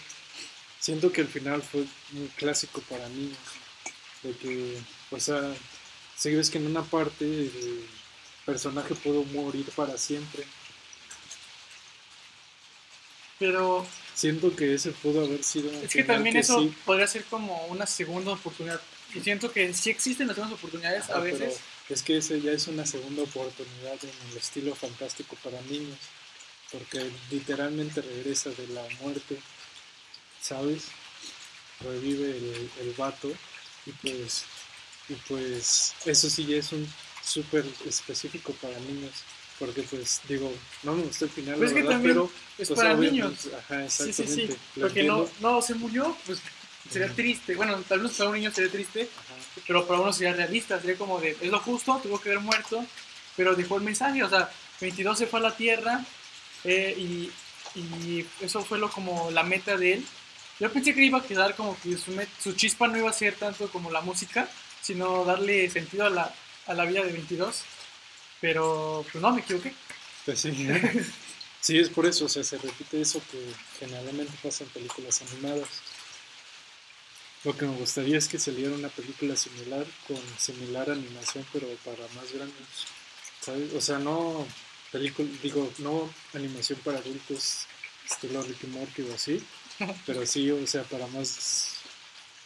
Siento 0.79 1.11
que 1.11 1.21
el 1.21 1.27
final 1.27 1.61
fue 1.61 1.81
un 2.13 2.27
clásico 2.35 2.81
para 2.81 3.07
niños, 3.09 3.37
de 4.21 4.33
que, 4.33 4.77
o 5.11 5.19
sea, 5.19 5.55
si 6.17 6.35
ves 6.35 6.49
que 6.49 6.57
en 6.57 6.67
una 6.67 6.83
parte 6.83 7.49
personaje 8.45 8.93
pudo 8.95 9.23
morir 9.23 9.65
para 9.75 9.97
siempre. 9.97 10.43
Pero... 13.39 13.85
Siento 14.13 14.55
que 14.55 14.75
ese 14.75 14.91
pudo 14.91 15.25
haber 15.25 15.43
sido... 15.43 15.71
Es 15.71 15.91
que 15.91 16.03
también 16.03 16.37
eso 16.37 16.69
podría 16.85 17.07
ser 17.07 17.23
como 17.25 17.65
una 17.67 17.87
segunda 17.87 18.31
oportunidad. 18.31 18.79
Y 19.15 19.21
siento 19.21 19.51
que 19.51 19.73
sí 19.73 19.89
existen 19.89 20.27
las 20.27 20.35
segundas 20.35 20.59
oportunidades 20.59 21.09
a 21.09 21.19
veces. 21.19 21.59
Es 21.89 22.01
que 22.01 22.17
ese 22.17 22.41
ya 22.41 22.51
es 22.51 22.67
una 22.67 22.85
segunda 22.85 23.23
oportunidad 23.23 23.97
en 24.03 24.31
el 24.31 24.37
estilo 24.37 24.73
fantástico 24.75 25.35
para 25.43 25.61
niños. 25.63 25.97
Porque 26.71 27.11
literalmente 27.29 28.01
regresa 28.01 28.49
de 28.51 28.67
la 28.67 28.83
muerte, 29.01 29.39
¿sabes? 30.41 30.85
Revive 31.81 32.37
el, 32.37 32.69
el 32.81 32.93
vato. 32.97 33.31
Y 33.85 33.91
pues, 33.91 34.45
y 35.09 35.13
pues 35.27 35.93
eso 36.05 36.29
sí 36.29 36.45
ya 36.45 36.57
es 36.57 36.71
un 36.71 36.87
súper 37.23 37.65
específico 37.85 38.53
para 38.53 38.77
niños. 38.79 39.11
Porque, 39.59 39.83
pues, 39.83 40.21
digo, 40.27 40.51
no 40.81 40.93
me 40.95 41.03
gustó 41.03 41.25
el 41.25 41.31
final, 41.31 41.55
pues 41.57 41.73
pero. 41.73 42.29
Es 42.57 42.67
pues, 42.67 42.79
para 42.79 42.95
niños. 42.95 43.49
Ajá, 43.57 43.85
exactamente. 43.85 44.25
Sí, 44.25 44.47
sí, 44.47 44.47
sí. 44.47 44.79
Porque 44.79 45.03
no, 45.03 45.29
no 45.41 45.61
se 45.61 45.75
murió, 45.75 46.17
pues 46.25 46.39
sería 46.89 47.13
triste. 47.13 47.55
Bueno, 47.55 47.81
tal 47.87 47.99
vez 47.99 48.13
para 48.13 48.29
un 48.29 48.35
niño 48.35 48.51
sería 48.51 48.71
triste, 48.71 49.07
pero 49.67 49.85
para 49.87 49.99
uno 49.99 50.13
sería 50.13 50.33
realista. 50.33 50.79
Sería 50.79 50.97
como 50.97 51.19
de, 51.19 51.37
es 51.41 51.49
lo 51.49 51.59
justo, 51.59 51.99
tuvo 52.01 52.19
que 52.19 52.29
haber 52.29 52.41
muerto, 52.41 52.85
pero 53.35 53.55
dejó 53.55 53.77
el 53.77 53.83
mensaje. 53.83 54.23
O 54.23 54.29
sea, 54.29 54.49
22 54.81 55.17
se 55.17 55.27
fue 55.27 55.39
a 55.39 55.43
la 55.43 55.55
tierra 55.55 56.05
eh, 56.63 56.95
y, 56.97 57.31
y, 57.79 58.25
eso 58.41 58.63
fue 58.63 58.77
lo 58.79 58.89
como 58.89 59.31
la 59.31 59.43
meta 59.43 59.77
de 59.77 59.93
él. 59.93 60.05
Yo 60.59 60.71
pensé 60.71 60.93
que 60.93 61.03
iba 61.03 61.19
a 61.19 61.23
quedar 61.23 61.55
como 61.55 61.77
que 61.81 61.97
su, 61.97 62.13
su 62.39 62.53
chispa 62.53 62.87
no 62.87 62.97
iba 62.97 63.09
a 63.09 63.13
ser 63.13 63.35
tanto 63.35 63.69
como 63.69 63.91
la 63.91 64.01
música, 64.01 64.47
sino 64.81 65.25
darle 65.25 65.69
sentido 65.69 66.05
a 66.05 66.09
la, 66.09 66.33
a 66.67 66.73
la 66.73 66.85
vida 66.85 67.03
de 67.03 67.11
22, 67.11 67.63
pero 68.39 69.05
pues 69.11 69.21
no, 69.21 69.31
me 69.31 69.41
equivoqué. 69.41 69.73
Pues 70.25 70.39
sí, 70.39 70.51
sí, 71.59 71.79
es 71.79 71.89
por 71.89 72.05
eso, 72.05 72.25
o 72.25 72.29
sea, 72.29 72.43
se 72.43 72.57
repite 72.57 73.01
eso 73.01 73.21
que 73.31 73.39
generalmente 73.79 74.33
pasa 74.41 74.63
en 74.63 74.69
películas 74.69 75.21
animadas. 75.21 75.67
Lo 77.43 77.55
que 77.57 77.65
me 77.65 77.75
gustaría 77.75 78.17
es 78.17 78.27
que 78.27 78.39
saliera 78.39 78.73
una 78.73 78.89
película 78.89 79.35
similar, 79.35 79.85
con 80.07 80.21
similar 80.37 80.89
animación, 80.89 81.45
pero 81.51 81.67
para 81.83 82.07
más 82.15 82.31
grandes. 82.31 82.87
¿sabes? 83.41 83.73
O 83.73 83.81
sea, 83.81 83.99
no 83.99 84.47
película, 84.91 85.27
digo, 85.41 85.71
no 85.79 86.09
animación 86.33 86.79
para 86.79 86.99
adultos, 86.99 87.65
estilo 88.09 88.41
Ricky 88.41 88.67
Morty 88.67 89.01
o 89.03 89.13
así, 89.13 89.43
pero 90.05 90.25
sí, 90.25 90.49
o 90.51 90.65
sea, 90.65 90.83
para 90.83 91.07
más, 91.07 91.79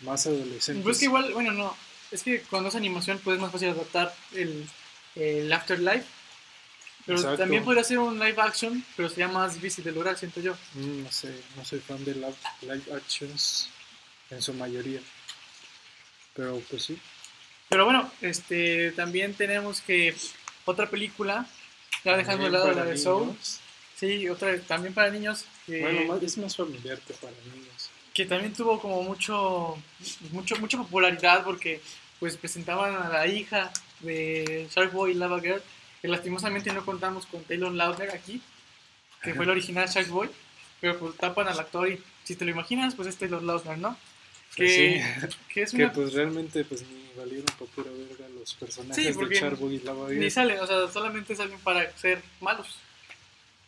más 0.01 0.25
adolescentes. 0.25 0.83
Pues 0.83 0.97
que 0.97 1.05
igual, 1.05 1.31
bueno, 1.33 1.51
no, 1.51 1.75
es 2.11 2.23
que 2.23 2.41
cuando 2.41 2.69
es 2.69 2.75
animación 2.75 3.19
pues 3.23 3.35
es 3.35 3.41
más 3.41 3.51
fácil 3.51 3.69
adaptar 3.69 4.15
el, 4.33 4.67
el 5.15 5.51
Afterlife. 5.51 6.05
Pero 7.05 7.37
también 7.37 7.63
podría 7.63 7.85
ser 7.85 7.99
un 7.99 8.19
live 8.19 8.35
action, 8.37 8.83
pero 8.97 9.07
sería 9.07 9.29
más 9.29 9.53
difícil 9.53 9.81
de 9.81 9.93
lograr, 9.93 10.17
siento 10.17 10.41
yo. 10.41 10.57
Mm, 10.73 11.03
no 11.03 11.11
sé, 11.11 11.41
no 11.55 11.63
soy 11.63 11.79
fan 11.79 12.03
de 12.03 12.15
live, 12.15 12.35
live 12.63 12.93
actions 12.93 13.69
en 14.29 14.41
su 14.41 14.53
mayoría. 14.53 15.01
Pero 16.33 16.61
pues 16.69 16.83
sí. 16.83 16.97
Pero 17.69 17.85
bueno, 17.85 18.11
este 18.21 18.91
también 18.91 19.33
tenemos 19.33 19.81
que 19.81 20.15
otra 20.65 20.89
película, 20.89 21.47
ya 22.03 22.15
dejando 22.15 22.45
de 22.45 22.51
lado 22.51 22.71
la 22.71 22.85
de 22.85 22.97
Soul. 22.97 23.35
Sí, 23.95 24.29
otra 24.29 24.59
también 24.61 24.93
para 24.93 25.09
niños. 25.09 25.45
bueno, 25.67 26.19
es 26.21 26.37
más 26.37 26.55
familiar 26.55 26.99
que 26.99 27.13
para 27.13 27.33
niños 27.53 27.89
que 28.17 28.25
también 28.25 28.51
tuvo 28.51 28.79
como 28.79 29.03
mucho, 29.03 29.77
mucho, 30.31 30.55
mucha 30.55 30.75
popularidad 30.79 31.43
porque 31.43 31.81
pues 32.19 32.35
presentaban 32.35 32.95
a 32.95 33.09
la 33.09 33.27
hija 33.27 33.71
de 33.99 34.67
Shark 34.73 34.91
Boy 34.91 35.11
y 35.11 35.13
Lava 35.13 35.39
Girl, 35.39 35.61
que 36.01 36.07
lastimosamente 36.07 36.73
no 36.73 36.83
contamos 36.83 37.27
con 37.27 37.43
Taylor 37.43 37.71
Lautner 37.71 38.09
aquí, 38.09 38.41
que 39.21 39.35
fue 39.35 39.45
el 39.45 39.51
original 39.51 39.87
Shark 39.87 40.07
Boy, 40.07 40.31
pero 40.81 40.97
pues 40.97 41.15
tapan 41.15 41.47
al 41.47 41.59
actor 41.59 41.91
y 41.91 42.01
si 42.23 42.35
te 42.35 42.43
lo 42.43 42.49
imaginas, 42.49 42.95
pues 42.95 43.07
es 43.07 43.17
Taylor 43.17 43.43
Lautner, 43.43 43.77
¿no? 43.77 43.95
Pues 44.55 44.71
que, 44.71 45.05
que, 45.53 45.61
es 45.63 45.71
que 45.71 45.87
pues 45.89 46.13
realmente 46.13 46.63
pues 46.63 46.81
ni 46.81 47.07
valieron 47.17 47.45
por 47.57 47.67
pura 47.69 47.91
verga 47.91 48.27
los 48.29 48.53
personajes 48.55 49.17
de 49.17 49.35
Shark 49.35 49.59
Boy 49.59 49.75
y 49.75 49.79
Lava. 49.79 50.09
Ni 50.09 50.29
salen, 50.29 50.59
o 50.59 50.67
sea, 50.67 50.87
solamente 50.87 51.35
salen 51.35 51.59
para 51.59 51.95
ser 51.97 52.21
malos. 52.39 52.79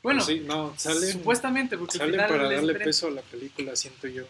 Bueno, 0.01 0.21
sí, 0.21 0.41
no, 0.45 0.73
salen, 0.77 1.11
supuestamente, 1.11 1.77
porque 1.77 1.97
salen 1.97 2.17
para 2.17 2.49
darle 2.49 2.75
peso 2.75 3.07
a 3.07 3.11
la 3.11 3.21
película, 3.21 3.75
siento 3.75 4.07
yo. 4.07 4.23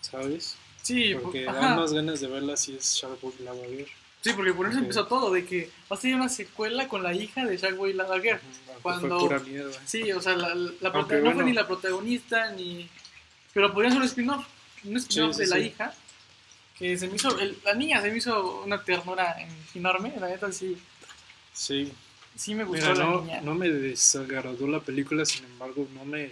¿Sabes? 0.00 0.56
Sí, 0.82 1.14
porque 1.14 1.44
dan 1.44 1.76
más 1.76 1.92
ganas 1.92 2.20
de 2.20 2.26
verla 2.28 2.56
si 2.56 2.74
es 2.74 2.94
Sharkboy 2.94 3.32
y 3.38 3.42
Lava 3.42 3.66
Girl. 3.68 3.88
Sí, 4.22 4.32
porque 4.34 4.52
por 4.54 4.68
eso 4.68 4.78
empezó 4.78 5.06
todo, 5.06 5.32
de 5.32 5.44
que 5.44 5.68
va 5.90 5.96
a 5.96 6.00
ser 6.00 6.14
una 6.14 6.28
secuela 6.28 6.88
con 6.88 7.02
la 7.02 7.12
hija 7.12 7.44
de 7.44 7.56
Sharkboy 7.56 7.90
y 7.90 7.94
Lava 7.94 8.20
Girl. 8.20 8.40
cuando... 8.82 9.18
Fue 9.18 9.28
pura 9.28 9.40
mierda. 9.40 9.78
Sí, 9.84 10.10
o 10.12 10.20
sea, 10.20 10.36
la, 10.36 10.54
la 10.54 10.90
no 10.90 11.32
fue 11.32 11.44
ni 11.44 11.52
la 11.52 11.66
protagonista, 11.66 12.50
ni... 12.52 12.88
Pero 13.52 13.72
podría 13.72 13.90
ser 13.90 14.00
un 14.00 14.06
spin-off, 14.06 14.46
un 14.84 14.96
spin-off 14.96 15.36
de 15.36 15.46
la 15.46 15.58
hija, 15.58 15.94
que 16.78 16.96
se 16.98 17.08
me 17.08 17.16
hizo, 17.16 17.36
la 17.64 17.74
niña 17.74 18.00
se 18.00 18.10
me 18.10 18.18
hizo 18.18 18.62
una 18.62 18.82
ternura 18.82 19.36
enorme, 19.74 20.12
la 20.18 20.28
neta 20.28 20.50
sí. 20.52 20.76
Sí, 21.52 21.92
Sí 22.34 22.54
me 22.54 22.64
gustó 22.64 22.94
la 22.94 23.04
no, 23.04 23.40
No 23.42 23.54
me 23.54 23.68
desagradó 23.68 24.66
la 24.66 24.80
película, 24.80 25.24
sin 25.24 25.44
embargo, 25.44 25.86
no 25.94 26.04
me 26.04 26.30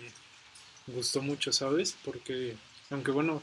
gustó 0.86 1.20
mucho, 1.20 1.52
¿sabes? 1.52 1.94
Porque, 2.04 2.56
aunque 2.90 3.10
bueno, 3.10 3.42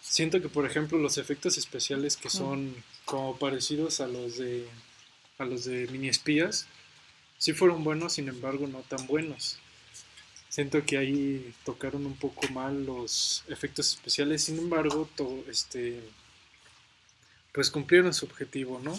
siento 0.00 0.40
que, 0.40 0.48
por 0.48 0.64
ejemplo, 0.64 0.98
los 0.98 1.18
efectos 1.18 1.58
especiales 1.58 2.16
que 2.16 2.30
son 2.30 2.74
como 3.04 3.36
parecidos 3.36 4.00
a 4.00 4.06
los 4.06 4.38
de 4.38 4.68
a 5.38 5.44
los 5.44 5.64
de 5.64 5.88
mini 5.88 6.08
espías, 6.08 6.66
sí 7.38 7.52
fueron 7.52 7.82
buenos, 7.82 8.12
sin 8.12 8.28
embargo, 8.28 8.68
no 8.68 8.80
tan 8.80 9.06
buenos. 9.06 9.58
Siento 10.52 10.84
que 10.84 10.98
ahí 10.98 11.54
tocaron 11.64 12.04
un 12.04 12.14
poco 12.14 12.46
mal 12.48 12.84
los 12.84 13.42
efectos 13.48 13.94
especiales, 13.94 14.44
sin 14.44 14.58
embargo, 14.58 15.08
todo 15.16 15.42
este 15.48 15.98
pues 17.52 17.70
cumplieron 17.70 18.12
su 18.12 18.26
objetivo, 18.26 18.78
¿no? 18.78 18.92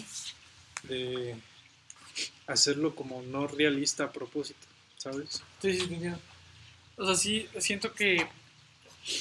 De 0.82 1.36
hacerlo 2.48 2.96
como 2.96 3.22
no 3.22 3.46
realista 3.46 4.02
a 4.02 4.12
propósito, 4.12 4.66
¿sabes? 4.96 5.44
Sí, 5.62 5.74
sí, 5.74 5.82
entiendo. 5.94 6.18
O 6.96 7.06
sea, 7.06 7.14
sí, 7.14 7.48
siento 7.60 7.92
que 7.92 8.26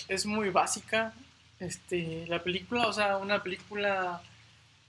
es 0.07 0.25
muy 0.25 0.49
básica 0.49 1.13
este, 1.59 2.25
la 2.25 2.41
película, 2.41 2.87
o 2.87 2.93
sea, 2.93 3.17
una 3.17 3.43
película 3.43 4.23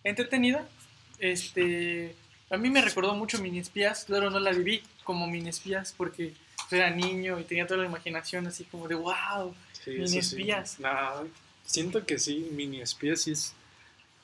entretenida. 0.02 0.66
Este, 1.18 2.16
a 2.48 2.56
mí 2.56 2.70
me 2.70 2.80
recordó 2.80 3.14
mucho 3.14 3.38
Mini 3.38 3.58
Espías, 3.58 4.06
claro, 4.06 4.30
no 4.30 4.40
la 4.40 4.52
viví 4.52 4.82
como 5.02 5.26
Mini 5.26 5.50
Espías 5.50 5.92
porque 5.94 6.32
era 6.70 6.90
niño 6.90 7.38
y 7.38 7.44
tenía 7.44 7.66
toda 7.66 7.80
la 7.80 7.86
imaginación 7.86 8.46
así 8.46 8.64
como 8.64 8.88
de 8.88 8.94
wow, 8.94 9.54
Mini 9.86 10.18
Espías. 10.18 10.78
siento 11.64 12.04
que 12.04 12.18
sí, 12.18 12.48
Mini 12.52 12.80
Espías 12.80 13.22
sí 13.22 13.32
es 13.32 13.54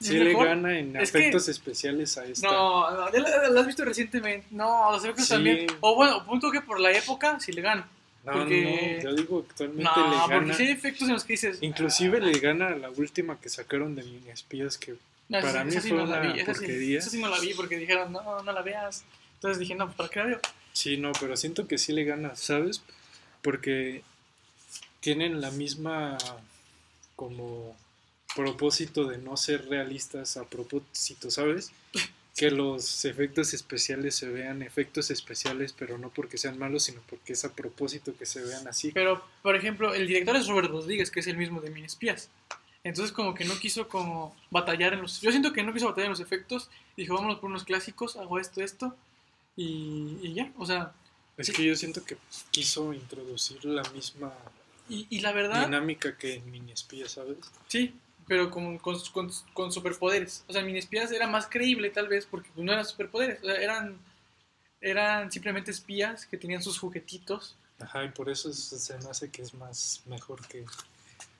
Sí 0.00 0.18
le 0.18 0.33
gana 0.33 0.79
en 0.79 0.96
efectos 0.96 1.48
especiales 1.48 2.16
a 2.16 2.24
esta. 2.24 2.46
No, 2.46 2.90
no 2.90 3.11
la, 3.11 3.61
has 3.61 3.66
visto 3.66 3.85
recientemente. 3.85 4.46
No, 4.50 4.88
o 4.88 4.98
sea, 4.98 5.12
que 5.12 5.22
también. 5.22 5.66
O 5.81 5.94
bueno, 5.94 6.24
punto 6.24 6.50
que 6.50 6.62
por 6.62 6.81
la 6.81 6.90
época 6.90 7.38
sí 7.38 7.53
le 7.53 7.61
gana. 7.61 7.87
No, 8.24 8.33
porque... 8.33 8.98
no, 9.03 9.11
yo 9.11 9.14
digo 9.14 9.44
actualmente 9.46 9.90
no, 9.94 10.11
le 10.11 10.16
gana. 10.16 10.35
porque 10.35 10.55
sí 10.55 10.62
hay 10.62 10.70
efectos 10.70 11.03
en 11.03 11.14
los 11.14 11.24
que 11.24 11.35
dices. 11.35 11.59
Inclusive 11.61 12.18
le 12.18 12.38
gana 12.38 12.68
a 12.68 12.76
la 12.76 12.88
última 12.88 13.38
que 13.38 13.50
sacaron 13.50 13.94
de 13.94 14.03
Mini 14.05 14.31
Espías 14.31 14.79
que 14.79 14.94
para 15.29 15.64
mí 15.64 15.72
fue 15.72 15.92
una 15.92 16.22
porquería. 16.46 16.98
Esa 16.98 17.11
sí, 17.11 17.20
no 17.20 17.29
la 17.29 17.38
vi 17.38 17.53
porque 17.53 17.76
dijeron, 17.76 18.11
no, 18.11 18.42
no 18.42 18.53
la 18.53 18.62
veas. 18.62 19.05
Entonces 19.35 19.59
dije, 19.59 19.74
no, 19.74 19.92
¿para 19.92 20.09
qué 20.09 20.20
la 20.20 20.26
veo? 20.26 20.40
Sí, 20.81 20.97
no, 20.97 21.12
pero 21.21 21.37
siento 21.37 21.69
que 21.69 21.77
sí 21.77 21.93
le 21.93 22.05
gana, 22.05 22.37
¿sabes? 22.37 22.83
Porque 23.43 24.03
tienen 25.01 25.43
la 25.43 25.51
misma 25.51 26.16
como 27.16 27.77
propósito 28.35 29.05
de 29.05 29.19
no 29.19 29.37
ser 29.37 29.69
realistas 29.69 30.38
a 30.38 30.45
propósito, 30.45 31.31
¿sabes? 31.31 31.71
Que 32.35 32.51
los 32.51 33.05
efectos 33.05 33.53
especiales 33.53 34.14
se 34.14 34.31
vean 34.31 34.62
efectos 34.62 35.11
especiales, 35.11 35.75
pero 35.79 35.99
no 35.99 36.09
porque 36.09 36.38
sean 36.38 36.59
malos, 36.59 36.85
sino 36.85 37.03
porque 37.11 37.35
es 37.35 37.45
a 37.45 37.53
propósito 37.53 38.16
que 38.16 38.25
se 38.25 38.40
vean 38.40 38.66
así. 38.66 38.90
Pero, 38.93 39.23
por 39.43 39.57
ejemplo, 39.57 39.93
el 39.93 40.07
director 40.07 40.35
es 40.35 40.47
Robert 40.47 40.71
Rodríguez, 40.71 41.11
que 41.11 41.21
es 41.21 41.27
el 41.27 41.37
mismo 41.37 41.61
de 41.61 41.79
Espías. 41.85 42.31
Entonces 42.85 43.12
como 43.12 43.35
que 43.35 43.45
no 43.45 43.59
quiso 43.59 43.87
como 43.87 44.35
batallar 44.49 44.95
en 44.95 45.03
los... 45.03 45.21
Yo 45.21 45.31
siento 45.31 45.53
que 45.53 45.62
no 45.62 45.75
quiso 45.75 45.88
batallar 45.88 46.07
en 46.07 46.12
los 46.12 46.21
efectos. 46.21 46.71
Dijo, 46.97 47.12
vámonos 47.12 47.38
por 47.38 47.51
unos 47.51 47.64
clásicos, 47.64 48.16
hago 48.16 48.38
esto, 48.38 48.62
esto. 48.62 48.97
Y, 49.62 50.33
ya, 50.33 50.51
o 50.57 50.64
sea... 50.64 50.92
Es 51.37 51.51
que 51.51 51.64
yo 51.64 51.75
siento 51.75 52.05
que 52.05 52.16
quiso 52.51 52.92
introducir 52.92 53.64
la 53.64 53.83
misma 53.90 54.33
y, 54.90 55.20
la 55.20 55.31
verdad, 55.31 55.66
dinámica 55.66 56.16
que 56.16 56.35
en 56.35 56.51
Mini 56.51 56.73
Espías, 56.73 57.12
¿sabes? 57.12 57.37
Sí, 57.68 57.94
pero 58.27 58.51
con, 58.51 58.79
con, 58.79 59.73
superpoderes. 59.73 60.44
O 60.49 60.53
sea, 60.53 60.62
Mini 60.62 60.81
Espías 60.81 61.12
era 61.12 61.29
más 61.29 61.46
creíble 61.46 61.90
tal 61.90 62.09
vez 62.09 62.27
porque 62.27 62.51
pues, 62.53 62.64
no 62.64 62.73
eran 62.73 62.85
superpoderes, 62.85 63.38
eran, 63.44 63.96
eran 64.81 65.31
simplemente 65.31 65.70
espías 65.70 66.27
que 66.27 66.37
tenían 66.37 66.61
sus 66.61 66.77
juguetitos. 66.77 67.57
Ajá, 67.79 68.05
y 68.05 68.09
por 68.09 68.29
eso 68.29 68.53
se 68.53 68.99
me 68.99 69.11
hace 69.11 69.31
que 69.31 69.42
es 69.42 69.55
más 69.55 70.03
mejor 70.07 70.44
que... 70.49 70.64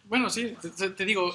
Bueno, 0.04 0.30
sí, 0.30 0.56
te, 0.96 1.04
digo, 1.04 1.35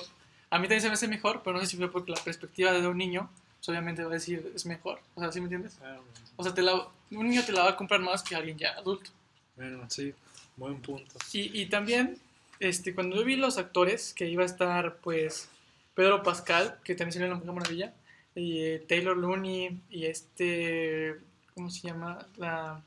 a 0.49 0.57
mí 0.57 0.63
también 0.63 0.81
se 0.81 0.87
me 0.87 0.93
hace 0.93 1.09
mejor, 1.09 1.41
pero 1.43 1.57
no 1.57 1.61
sé 1.61 1.67
si 1.67 1.77
fue 1.77 1.91
porque 1.91 2.13
la 2.13 2.23
perspectiva 2.23 2.71
de 2.71 2.87
un 2.87 2.97
niño, 2.97 3.29
pues, 3.65 3.69
obviamente 3.69 4.03
va 4.03 4.11
a 4.11 4.13
decir 4.13 4.51
es 4.53 4.65
mejor. 4.65 4.99
O 5.15 5.21
sea, 5.21 5.31
¿sí 5.31 5.39
me 5.39 5.45
entiendes? 5.45 5.79
Ah, 5.83 5.97
o 6.35 6.43
sea, 6.43 6.53
te 6.53 6.61
un 6.61 7.29
niño 7.29 7.43
te 7.43 7.51
la 7.51 7.63
va 7.63 7.69
a 7.71 7.75
comprar 7.75 7.99
más 7.99 8.21
que 8.21 8.35
alguien 8.35 8.57
ya 8.57 8.71
adulto. 8.73 9.09
Bueno, 9.55 9.89
sí, 9.89 10.13
buen 10.57 10.81
punto. 10.81 11.15
Y, 11.31 11.61
y 11.61 11.65
también 11.67 12.19
este, 12.59 12.93
cuando 12.93 13.15
yo 13.15 13.25
vi 13.25 13.35
los 13.35 13.57
actores, 13.57 14.13
que 14.13 14.29
iba 14.29 14.43
a 14.43 14.45
estar, 14.45 14.97
pues, 14.97 15.49
Pedro 15.93 16.23
Pascal, 16.23 16.79
que 16.83 16.95
también 16.95 17.13
salió 17.13 17.25
en 17.25 17.31
La 17.31 17.37
Mujer 17.37 17.53
Maravilla, 17.53 17.93
y 18.33 18.63
eh, 18.63 18.85
Taylor 18.87 19.17
Looney, 19.17 19.81
y 19.89 20.05
este, 20.05 21.15
¿cómo 21.53 21.69
se 21.69 21.87
llama? 21.87 22.27
La... 22.37 22.81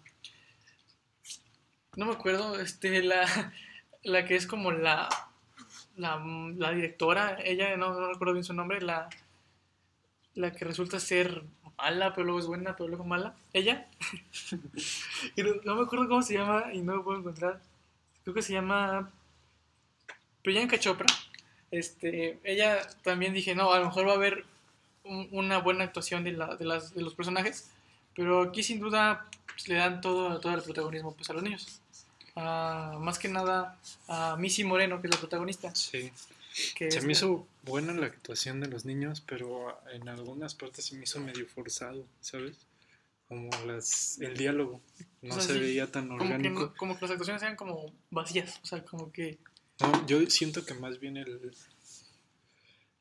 No 1.96 2.06
me 2.06 2.12
acuerdo, 2.12 2.58
este, 2.60 3.02
la, 3.02 3.52
la 4.02 4.24
que 4.24 4.36
es 4.36 4.46
como 4.46 4.72
la, 4.72 5.08
la, 5.96 6.22
la 6.56 6.72
directora, 6.72 7.38
ella, 7.44 7.76
no, 7.76 7.92
no, 7.92 8.12
recuerdo 8.12 8.34
bien 8.34 8.44
su 8.44 8.54
nombre, 8.54 8.80
la, 8.80 9.08
la 10.38 10.52
que 10.52 10.64
resulta 10.64 11.00
ser 11.00 11.42
mala, 11.76 12.14
pero 12.14 12.24
luego 12.24 12.38
es 12.38 12.46
buena, 12.46 12.76
pero 12.76 12.88
luego 12.88 13.04
mala, 13.04 13.34
ella. 13.52 13.88
no, 15.36 15.44
no, 15.64 15.74
me 15.76 15.82
acuerdo 15.82 16.08
cómo 16.08 16.22
se 16.22 16.34
llama 16.34 16.72
y 16.72 16.80
no 16.80 16.96
lo 16.96 17.04
puedo 17.04 17.18
encontrar. 17.18 17.60
Creo 18.22 18.34
que 18.34 18.42
se 18.42 18.52
llama 18.52 19.10
Priyanka 20.42 20.78
Chopra, 20.78 21.06
este, 21.70 22.38
ella 22.44 22.86
también 23.02 23.34
dije, 23.34 23.54
no, 23.54 23.72
a 23.72 23.80
lo 23.80 23.86
mejor 23.86 24.06
va 24.06 24.12
a 24.12 24.16
haber 24.16 24.44
una 25.04 25.58
buena 25.58 25.84
actuación 25.84 26.22
de, 26.22 26.32
la, 26.32 26.54
de, 26.56 26.64
las, 26.64 26.94
de 26.94 27.02
los 27.02 27.14
personajes, 27.14 27.70
pero 28.14 28.42
aquí 28.42 28.62
sin 28.62 28.78
duda 28.78 29.26
pues, 29.46 29.68
le 29.68 29.74
dan 29.74 30.00
todo, 30.00 30.38
todo 30.40 30.54
el 30.54 30.62
protagonismo 30.62 31.14
pues, 31.14 31.28
a 31.30 31.32
los 31.32 31.42
niños. 31.42 31.80
más 32.36 33.18
que 33.18 33.28
nada 33.28 33.76
a 34.06 34.36
Missy 34.36 34.64
Moreno, 34.64 35.00
que 35.00 35.08
es 35.08 35.14
la 35.14 35.20
protagonista. 35.20 35.74
Sí. 35.74 36.12
Se 36.52 37.00
me 37.02 37.12
hizo 37.12 37.46
buena 37.62 37.92
la 37.92 38.06
actuación 38.06 38.60
de 38.60 38.68
los 38.68 38.84
niños, 38.84 39.22
pero 39.26 39.78
en 39.92 40.08
algunas 40.08 40.54
partes 40.54 40.86
se 40.86 40.96
me 40.96 41.04
hizo 41.04 41.20
medio 41.20 41.46
forzado, 41.46 42.04
¿sabes? 42.20 42.66
Como 43.28 43.50
las, 43.66 44.18
el 44.20 44.36
diálogo 44.36 44.80
no 45.22 45.40
se 45.40 45.58
veía 45.58 45.90
tan 45.90 46.10
orgánico. 46.10 46.74
como 46.76 46.94
que 46.96 47.02
las 47.02 47.10
actuaciones 47.10 47.42
eran 47.42 47.56
como 47.56 47.92
vacías, 48.10 48.58
o 48.62 48.66
sea, 48.66 48.82
como 48.84 49.12
que 49.12 49.38
no, 49.80 50.06
yo 50.06 50.24
siento 50.28 50.64
que 50.64 50.74
más 50.74 50.98
bien 50.98 51.16
el, 51.16 51.54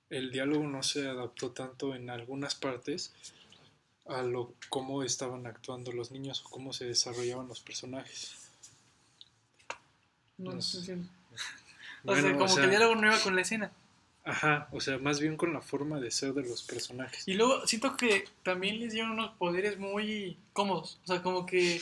el 0.09 0.31
diálogo 0.31 0.67
no 0.67 0.83
se 0.83 1.07
adaptó 1.07 1.51
tanto 1.51 1.95
en 1.95 2.09
algunas 2.09 2.55
partes 2.55 3.13
a 4.05 4.21
lo 4.21 4.53
cómo 4.69 5.03
estaban 5.03 5.45
actuando 5.47 5.91
los 5.91 6.11
niños 6.11 6.43
o 6.45 6.49
cómo 6.49 6.73
se 6.73 6.85
desarrollaban 6.85 7.47
los 7.47 7.61
personajes. 7.61 8.35
No, 10.37 10.61
sé. 10.61 10.97
O 12.07 12.15
sea, 12.15 12.35
como 12.35 12.55
que 12.55 12.63
el 12.63 12.69
diálogo 12.69 12.95
no 12.95 13.07
iba 13.07 13.19
con 13.19 13.35
la 13.35 13.41
escena. 13.41 13.71
Ajá, 14.25 14.67
o 14.71 14.81
sea, 14.81 14.97
más 14.97 15.19
bien 15.19 15.37
con 15.37 15.53
la 15.53 15.61
forma 15.61 15.99
de 15.99 16.11
ser 16.11 16.33
de 16.33 16.43
los 16.43 16.63
personajes. 16.63 17.27
Y 17.27 17.35
luego 17.35 17.65
siento 17.65 17.95
que 17.95 18.25
también 18.43 18.79
les 18.79 18.91
dieron 18.91 19.11
unos 19.11 19.31
poderes 19.37 19.77
muy 19.79 20.37
cómodos. 20.51 20.99
O 21.05 21.07
sea, 21.07 21.21
como 21.21 21.45
que 21.45 21.79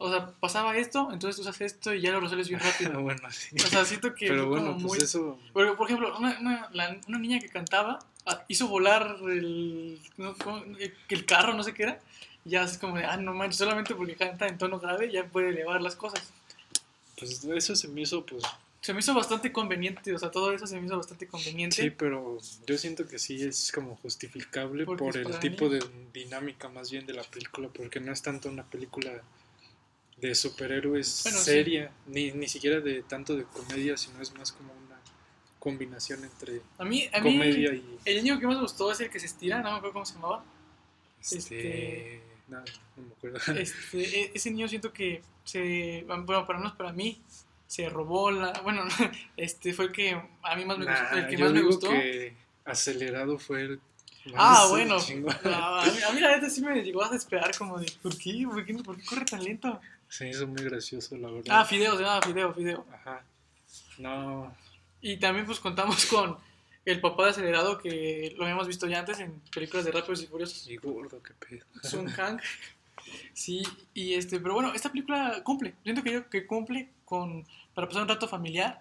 o 0.00 0.10
sea, 0.10 0.30
pasaba 0.38 0.76
esto, 0.76 1.08
entonces 1.12 1.42
tú 1.42 1.48
haces 1.48 1.72
esto 1.72 1.92
y 1.92 2.00
ya 2.00 2.12
lo 2.12 2.20
resuelves 2.20 2.48
bien 2.48 2.60
rápido. 2.60 3.00
bueno, 3.02 3.20
sí. 3.30 3.56
O 3.56 3.66
sea, 3.66 3.84
siento 3.84 4.14
que. 4.14 4.28
Pero 4.28 4.48
bueno, 4.48 4.72
pues 4.74 4.84
muy... 4.84 4.98
eso. 4.98 5.38
Por 5.52 5.66
ejemplo, 5.66 6.16
una, 6.16 6.38
una, 6.38 7.00
una, 7.08 7.18
niña 7.18 7.40
que 7.40 7.48
cantaba 7.48 7.98
ah, 8.24 8.44
hizo 8.46 8.68
volar 8.68 9.16
el, 9.22 10.00
el 11.08 11.26
carro, 11.26 11.54
no 11.54 11.64
sé 11.64 11.74
qué 11.74 11.82
era. 11.82 12.00
Y 12.44 12.50
ya 12.50 12.62
es 12.62 12.78
como 12.78 12.96
de, 12.96 13.04
ah, 13.04 13.16
no 13.16 13.34
manches, 13.34 13.58
solamente 13.58 13.96
porque 13.96 14.14
canta 14.14 14.46
en 14.46 14.56
tono 14.56 14.78
grave 14.78 15.10
ya 15.10 15.26
puede 15.26 15.48
elevar 15.48 15.82
las 15.82 15.96
cosas. 15.96 16.22
Pues 17.18 17.42
eso 17.44 17.74
se 17.74 17.88
me 17.88 18.02
hizo, 18.02 18.24
pues. 18.24 18.44
Se 18.80 18.94
me 18.94 19.00
hizo 19.00 19.12
bastante 19.12 19.50
conveniente, 19.50 20.14
o 20.14 20.18
sea, 20.18 20.30
todo 20.30 20.52
eso 20.52 20.66
se 20.66 20.80
me 20.80 20.86
hizo 20.86 20.96
bastante 20.96 21.26
conveniente. 21.26 21.82
Sí, 21.82 21.90
pero 21.90 22.38
yo 22.66 22.78
siento 22.78 23.06
que 23.06 23.18
sí 23.18 23.42
es 23.42 23.72
como 23.72 23.96
justificable 23.96 24.84
por 24.84 25.16
el 25.16 25.38
tipo 25.40 25.68
de 25.68 25.84
dinámica 26.12 26.68
más 26.68 26.90
bien 26.90 27.04
de 27.04 27.14
la 27.14 27.24
película, 27.24 27.68
porque 27.68 27.98
no 28.00 28.12
es 28.12 28.22
tanto 28.22 28.48
una 28.48 28.64
película 28.64 29.22
de 30.20 30.34
superhéroes 30.34 31.06
seria, 31.06 31.92
ni, 32.06 32.32
ni 32.32 32.48
siquiera 32.48 32.80
de 32.80 33.02
tanto 33.02 33.36
de 33.36 33.44
comedia, 33.44 33.96
sino 33.96 34.20
es 34.20 34.32
más 34.34 34.52
como 34.52 34.72
una 34.72 35.00
combinación 35.58 36.24
entre 36.24 36.60
a 36.78 36.84
mí, 36.84 37.08
a 37.12 37.20
comedia 37.20 37.72
y... 37.72 37.98
El 38.04 38.22
niño 38.22 38.38
que 38.38 38.46
más 38.46 38.56
me 38.56 38.62
gustó 38.62 38.90
es 38.92 39.00
el 39.00 39.10
que 39.10 39.20
se 39.20 39.26
estira, 39.26 39.58
no 39.62 39.70
me 39.72 39.76
acuerdo 39.76 39.92
cómo 39.92 40.06
se 40.06 40.14
llamaba. 40.14 40.44
Este... 41.20 41.36
este 41.36 42.22
no, 42.48 42.58
no 42.96 43.02
me 43.06 43.12
acuerdo. 43.12 43.38
Este, 43.60 44.22
e, 44.22 44.32
ese 44.34 44.50
niño 44.50 44.68
siento 44.68 44.92
que 44.92 45.22
se... 45.44 46.04
Bueno, 46.06 46.46
para 46.46 46.58
menos 46.58 46.74
para 46.74 46.92
mí, 46.92 47.20
se 47.68 47.88
robó 47.88 48.32
la... 48.32 48.52
Bueno, 48.62 48.82
este 49.36 49.72
fue 49.72 49.84
el 49.84 49.92
que 49.92 50.20
a 50.42 50.56
mí 50.56 50.64
más 50.64 50.78
me 50.78 50.86
gustó. 50.86 51.16
El 51.16 51.28
que 51.28 51.38
más 51.38 51.52
me 51.52 51.62
gustó. 51.62 51.90
Que 51.90 52.34
acelerado 52.64 53.38
fue 53.38 53.62
el 53.62 53.80
Ah, 54.34 54.66
bueno. 54.68 54.96
a, 55.44 55.84
mí, 55.86 56.02
a, 56.06 56.12
mí, 56.12 56.20
la 56.20 56.36
neta 56.36 56.50
sí 56.50 56.60
me 56.60 56.82
llegó 56.82 57.02
a 57.02 57.08
desesperar 57.08 57.56
como 57.56 57.78
de, 57.78 57.90
¿por 58.02 58.16
qué? 58.16 58.44
¿Por 58.44 58.64
qué, 58.64 58.74
¿Por 58.74 58.96
qué 58.96 59.04
corre 59.04 59.24
tan 59.24 59.42
lento? 59.42 59.80
Se 60.08 60.28
hizo 60.28 60.46
muy 60.46 60.62
gracioso, 60.62 61.16
la 61.16 61.30
verdad. 61.30 61.60
Ah, 61.60 61.64
Fideo, 61.64 61.96
se 61.96 62.02
llama 62.02 62.22
Fideo, 62.22 62.54
Fideo. 62.54 62.86
Ajá. 62.92 63.22
No. 63.98 64.54
Y 65.00 65.16
también 65.18 65.46
pues 65.46 65.60
contamos 65.60 66.06
con 66.06 66.36
el 66.84 67.00
papá 67.00 67.24
de 67.24 67.30
acelerado 67.30 67.78
que 67.78 68.34
lo 68.36 68.44
habíamos 68.44 68.66
visto 68.66 68.86
ya 68.86 69.00
antes 69.00 69.20
en 69.20 69.40
películas 69.54 69.84
de 69.84 69.92
Rápidos 69.92 70.22
y 70.22 70.26
Furiosos. 70.26 70.68
Y 70.68 70.76
gordo, 70.76 71.22
qué 71.22 71.34
pedo. 71.34 71.64
Sun 71.82 72.06
Kang. 72.16 72.40
Sí, 73.32 73.62
y 73.94 74.14
este, 74.14 74.40
pero 74.40 74.54
bueno, 74.54 74.72
esta 74.74 74.90
película 74.90 75.42
cumple. 75.44 75.74
Siento 75.82 76.02
que 76.02 76.12
yo 76.12 76.28
que 76.28 76.46
cumple 76.46 76.88
con 77.04 77.46
para 77.78 77.86
pasar 77.86 78.02
un 78.02 78.08
rato 78.08 78.26
familiar. 78.26 78.80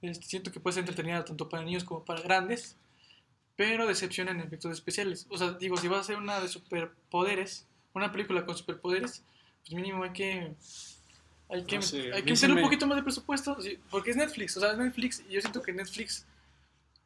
Este, 0.00 0.26
siento 0.26 0.50
que 0.50 0.58
puede 0.58 0.74
ser 0.74 0.80
entretenida 0.80 1.24
tanto 1.24 1.48
para 1.48 1.62
niños 1.62 1.84
como 1.84 2.04
para 2.04 2.20
grandes, 2.22 2.74
pero 3.54 3.86
decepciona 3.86 4.32
en 4.32 4.40
efectos 4.40 4.72
especiales. 4.72 5.28
O 5.28 5.38
sea, 5.38 5.52
digo, 5.52 5.76
si 5.76 5.86
va 5.86 6.00
a 6.00 6.02
ser 6.02 6.16
una 6.16 6.40
de 6.40 6.48
superpoderes, 6.48 7.68
una 7.94 8.10
película 8.10 8.44
con 8.44 8.56
superpoderes, 8.56 9.22
pues 9.60 9.74
mínimo 9.74 10.02
hay 10.02 10.10
que 10.10 10.54
Hay 11.50 11.62
que, 11.62 11.76
hay 11.76 12.22
que 12.24 12.32
meterle 12.32 12.56
un 12.56 12.62
poquito 12.62 12.84
más 12.88 12.96
de 12.96 13.04
presupuesto, 13.04 13.56
porque 13.92 14.10
es 14.10 14.16
Netflix, 14.16 14.56
o 14.56 14.60
sea, 14.60 14.72
es 14.72 14.78
Netflix, 14.78 15.22
y 15.28 15.34
yo 15.34 15.40
siento 15.40 15.62
que 15.62 15.72
Netflix 15.72 16.26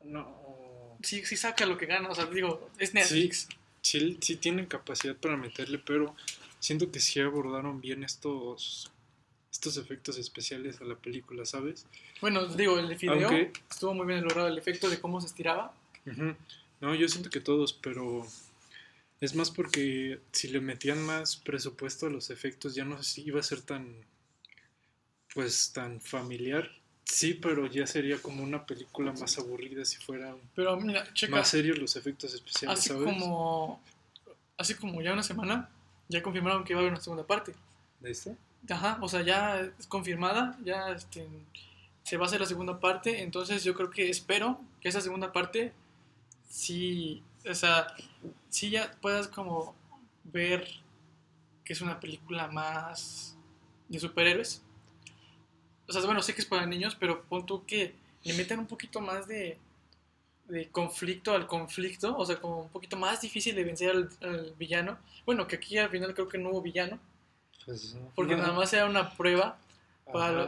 no 0.04 0.96
sí, 1.02 1.22
sí 1.26 1.36
saca 1.36 1.66
lo 1.66 1.76
que 1.76 1.84
gana, 1.84 2.08
o 2.08 2.14
sea, 2.14 2.24
digo, 2.24 2.70
es 2.78 2.94
Netflix. 2.94 3.46
Sí, 3.82 4.16
sí, 4.22 4.36
tienen 4.36 4.64
capacidad 4.64 5.14
para 5.14 5.36
meterle, 5.36 5.78
pero 5.84 6.16
siento 6.60 6.90
que 6.90 6.98
sí 6.98 7.20
abordaron 7.20 7.82
bien 7.82 8.04
estos 8.04 8.90
estos 9.56 9.78
efectos 9.78 10.18
especiales 10.18 10.80
a 10.80 10.84
la 10.84 10.96
película, 10.96 11.46
¿sabes? 11.46 11.86
Bueno, 12.20 12.46
digo, 12.46 12.78
el 12.78 12.94
video 12.94 13.30
estuvo 13.70 13.94
muy 13.94 14.06
bien 14.06 14.22
logrado, 14.22 14.48
el 14.48 14.58
efecto 14.58 14.90
de 14.90 15.00
cómo 15.00 15.20
se 15.20 15.28
estiraba. 15.28 15.74
No, 16.80 16.94
yo 16.94 17.08
siento 17.08 17.30
que 17.30 17.40
todos, 17.40 17.72
pero 17.72 18.26
es 19.20 19.34
más 19.34 19.50
porque 19.50 20.20
si 20.30 20.48
le 20.48 20.60
metían 20.60 21.02
más 21.02 21.36
presupuesto 21.36 22.06
a 22.06 22.10
los 22.10 22.28
efectos 22.28 22.74
ya 22.74 22.84
no 22.84 23.02
sé 23.02 23.10
si 23.10 23.22
iba 23.22 23.40
a 23.40 23.42
ser 23.42 23.62
tan 23.62 24.04
pues 25.34 25.72
tan 25.72 26.00
familiar. 26.00 26.70
Sí, 27.04 27.34
pero 27.34 27.66
ya 27.66 27.86
sería 27.86 28.18
como 28.18 28.42
una 28.42 28.66
película 28.66 29.12
más 29.12 29.38
aburrida 29.38 29.84
si 29.84 29.96
fuera 29.96 30.34
pero 30.54 30.76
mira, 30.76 31.06
más 31.30 31.48
serios 31.48 31.78
los 31.78 31.96
efectos 31.96 32.34
especiales, 32.34 32.78
así 32.78 32.90
como 32.90 33.80
así 34.58 34.74
como 34.74 35.00
ya 35.00 35.12
una 35.12 35.22
semana 35.22 35.70
ya 36.08 36.22
confirmaron 36.22 36.64
que 36.64 36.74
va 36.74 36.80
a 36.80 36.82
haber 36.82 36.92
una 36.92 37.00
segunda 37.00 37.26
parte. 37.26 37.54
¿De 38.00 38.10
este? 38.10 38.36
Ajá, 38.68 38.98
o 39.00 39.08
sea, 39.08 39.22
ya 39.22 39.60
es 39.60 39.86
confirmada, 39.86 40.58
ya 40.64 40.90
este, 40.90 41.28
se 42.02 42.16
va 42.16 42.24
a 42.24 42.26
hacer 42.26 42.40
la 42.40 42.46
segunda 42.46 42.80
parte, 42.80 43.22
entonces 43.22 43.62
yo 43.64 43.74
creo 43.74 43.90
que 43.90 44.10
espero 44.10 44.60
que 44.80 44.88
esa 44.88 45.00
segunda 45.00 45.32
parte 45.32 45.72
sí, 46.48 47.22
o 47.48 47.54
sea, 47.54 47.86
sí 48.48 48.70
ya 48.70 48.92
puedas 49.00 49.28
como 49.28 49.74
ver 50.24 50.66
que 51.64 51.72
es 51.72 51.80
una 51.80 51.98
película 52.00 52.46
más 52.48 53.36
de 53.88 53.98
superhéroes. 53.98 54.62
O 55.88 55.92
sea, 55.92 56.02
bueno, 56.02 56.22
sé 56.22 56.34
que 56.34 56.40
es 56.40 56.46
para 56.46 56.66
niños, 56.66 56.96
pero 56.96 57.22
pon 57.24 57.46
tú 57.46 57.64
que 57.66 57.94
le 58.24 58.34
metan 58.34 58.58
un 58.58 58.66
poquito 58.66 59.00
más 59.00 59.26
de, 59.28 59.58
de 60.48 60.68
conflicto 60.68 61.32
al 61.32 61.46
conflicto, 61.46 62.16
o 62.16 62.24
sea, 62.24 62.36
como 62.40 62.62
un 62.62 62.68
poquito 62.68 62.96
más 62.96 63.20
difícil 63.20 63.54
de 63.54 63.64
vencer 63.64 63.90
al, 63.90 64.54
villano. 64.58 64.98
Bueno, 65.24 65.46
que 65.46 65.56
aquí 65.56 65.78
al 65.78 65.90
final 65.90 66.14
creo 66.14 66.28
que 66.28 66.38
no 66.38 66.50
hubo 66.50 66.62
villano, 66.62 66.98
pues, 67.64 67.96
porque 68.14 68.36
nada 68.36 68.52
más 68.52 68.72
era 68.72 68.86
una 68.86 69.10
prueba. 69.16 69.58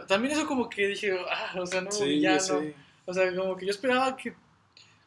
también 0.06 0.34
eso 0.34 0.46
como 0.46 0.68
que 0.68 0.88
dije, 0.88 1.18
ah, 1.30 1.54
o 1.59 1.66
sea, 1.66 1.80
no 1.80 1.90
hubo 1.90 2.04
villano. 2.04 2.72
O 3.06 3.14
sea, 3.14 3.34
como 3.34 3.56
que 3.56 3.66
yo 3.66 3.70
esperaba 3.70 4.16
que 4.16 4.34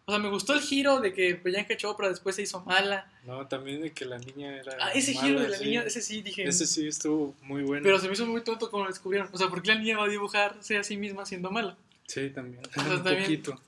o 0.06 0.12
sea, 0.12 0.20
me 0.20 0.30
gustó 0.30 0.54
el 0.54 0.62
giro 0.62 1.00
de 1.00 1.14
que 1.14 1.36
Priyanka 1.36 1.78
Chopra 1.78 2.10
después 2.10 2.36
se 2.36 2.42
hizo 2.42 2.62
mala. 2.66 3.10
No, 3.24 3.48
también 3.48 3.82
de 3.82 3.92
que 3.92 4.06
la 4.06 4.18
niña 4.18 4.58
era. 4.58 4.76
Ah, 4.80 4.92
ese 4.94 5.14
giro 5.14 5.40
de 5.40 5.48
la 5.48 5.60
niña, 5.60 5.84
ese 5.84 6.02
sí 6.02 6.22
dije. 6.22 6.44
Ese 6.44 6.66
sí 6.66 6.88
estuvo 6.88 7.36
muy 7.44 7.64
bueno. 7.64 7.84
Pero 7.84 8.00
se 8.00 8.08
me 8.08 8.14
hizo 8.14 8.26
muy 8.26 8.44
tonto 8.44 8.72
como 8.72 8.84
lo 8.84 8.90
descubrieron. 8.90 9.30
O 9.32 9.38
sea, 9.38 9.48
¿por 9.48 9.62
qué 9.62 9.70
la 9.70 9.80
niña 9.80 9.98
va 9.98 10.06
a 10.06 10.10
dibujarse 10.10 10.78
a 10.78 10.84
sí 10.84 10.98
misma 10.98 11.26
siendo 11.26 11.52
mala? 11.52 11.78
Sí, 12.08 12.30
también. 12.32 12.62
Un 12.76 13.04
poquito. 13.04 13.62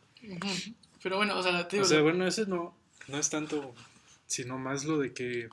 Pero 1.01 1.17
bueno, 1.17 1.37
o 1.37 1.43
sea, 1.43 1.67
O 1.79 1.85
sea, 1.85 2.01
bueno, 2.01 2.27
ese 2.27 2.47
no, 2.47 2.75
no 3.07 3.17
es 3.17 3.29
tanto, 3.29 3.73
sino 4.25 4.57
más 4.57 4.85
lo 4.85 4.97
de 4.97 5.13
que, 5.13 5.49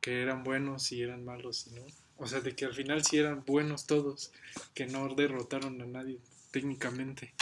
que 0.00 0.20
eran 0.20 0.42
buenos 0.42 0.90
y 0.92 1.02
eran 1.02 1.24
malos, 1.24 1.68
¿no? 1.68 1.82
O 2.18 2.26
sea, 2.26 2.40
de 2.40 2.54
que 2.54 2.64
al 2.64 2.74
final 2.74 3.04
sí 3.04 3.16
eran 3.16 3.44
buenos 3.44 3.86
todos, 3.86 4.32
que 4.74 4.86
no 4.86 5.14
derrotaron 5.14 5.80
a 5.80 5.86
nadie 5.86 6.18
técnicamente, 6.50 7.32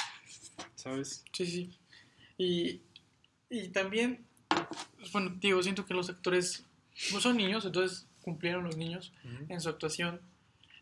¿sabes? 0.75 1.25
Sí, 1.33 1.47
sí. 1.47 1.71
Y, 2.39 2.81
y 3.49 3.69
también, 3.69 4.25
pues, 4.99 5.13
bueno, 5.13 5.35
digo, 5.41 5.63
siento 5.63 5.87
que 5.87 5.95
los 5.95 6.11
actores 6.11 6.65
no 7.13 7.21
son 7.21 7.37
niños, 7.37 7.65
entonces 7.65 8.07
cumplieron 8.23 8.65
los 8.65 8.77
niños 8.77 9.13
en 9.49 9.61
su 9.61 9.69
actuación. 9.69 10.21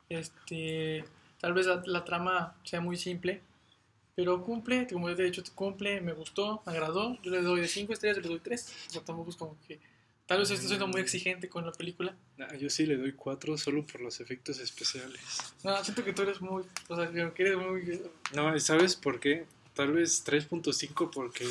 Este, 0.08 1.04
tal 1.40 1.52
vez 1.52 1.66
la, 1.84 2.04
trama 2.04 2.56
sea 2.64 2.80
muy 2.80 2.96
simple, 2.96 3.42
pero 4.14 4.42
cumple, 4.42 4.86
como 4.86 5.08
ya 5.08 5.16
te 5.16 5.22
he 5.22 5.26
dicho, 5.26 5.42
cumple, 5.54 6.00
me 6.00 6.12
gustó, 6.12 6.62
me 6.66 6.72
agradó. 6.72 7.18
Yo 7.22 7.30
le 7.30 7.42
doy 7.42 7.60
de 7.60 7.68
5 7.68 7.92
estrellas, 7.92 8.18
le 8.18 8.28
doy 8.28 8.40
3. 8.40 8.74
O 8.88 8.90
sea, 8.90 9.04
tampoco 9.04 9.30
es 9.30 9.36
como 9.36 9.56
que. 9.68 9.78
Tal 10.26 10.38
vez 10.38 10.50
estoy 10.50 10.68
siendo 10.68 10.86
muy 10.86 11.00
exigente 11.00 11.48
con 11.48 11.66
la 11.66 11.72
película. 11.72 12.16
yo 12.58 12.70
sí 12.70 12.86
le 12.86 12.96
doy 12.96 13.12
4 13.12 13.58
solo 13.58 13.86
por 13.86 14.00
los 14.00 14.20
efectos 14.20 14.58
especiales. 14.58 15.20
No, 15.62 15.84
siento 15.84 16.02
que 16.02 16.12
tú 16.12 16.22
eres 16.22 16.40
muy. 16.40 16.64
O 16.88 16.96
sea, 16.96 17.10
que 17.10 17.42
eres 17.42 17.58
muy. 17.58 18.00
No, 18.32 18.58
¿sabes 18.58 18.96
por 18.96 19.20
qué? 19.20 19.46
tal 19.74 19.92
vez 19.92 20.24
3.5 20.24 21.10
porque 21.10 21.46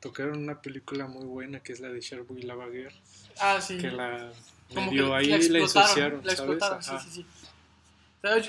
tocaron 0.00 0.38
una 0.38 0.60
película 0.60 1.06
muy 1.06 1.24
buena 1.24 1.60
que 1.60 1.72
es 1.72 1.80
la 1.80 1.88
de 1.88 2.00
Sherwood 2.00 2.38
y 2.38 2.42
Lavaguer. 2.42 2.92
Ah, 3.38 3.60
sí. 3.60 3.78
Que 3.78 3.90
la 3.90 4.32
Como 4.74 5.14
ahí 5.14 5.26
la, 5.26 5.58
ensuciaron, 5.58 6.24
la 6.24 6.32
explotaron, 6.32 6.82
sí, 6.82 6.92
sí, 7.04 7.10
sí. 7.10 7.26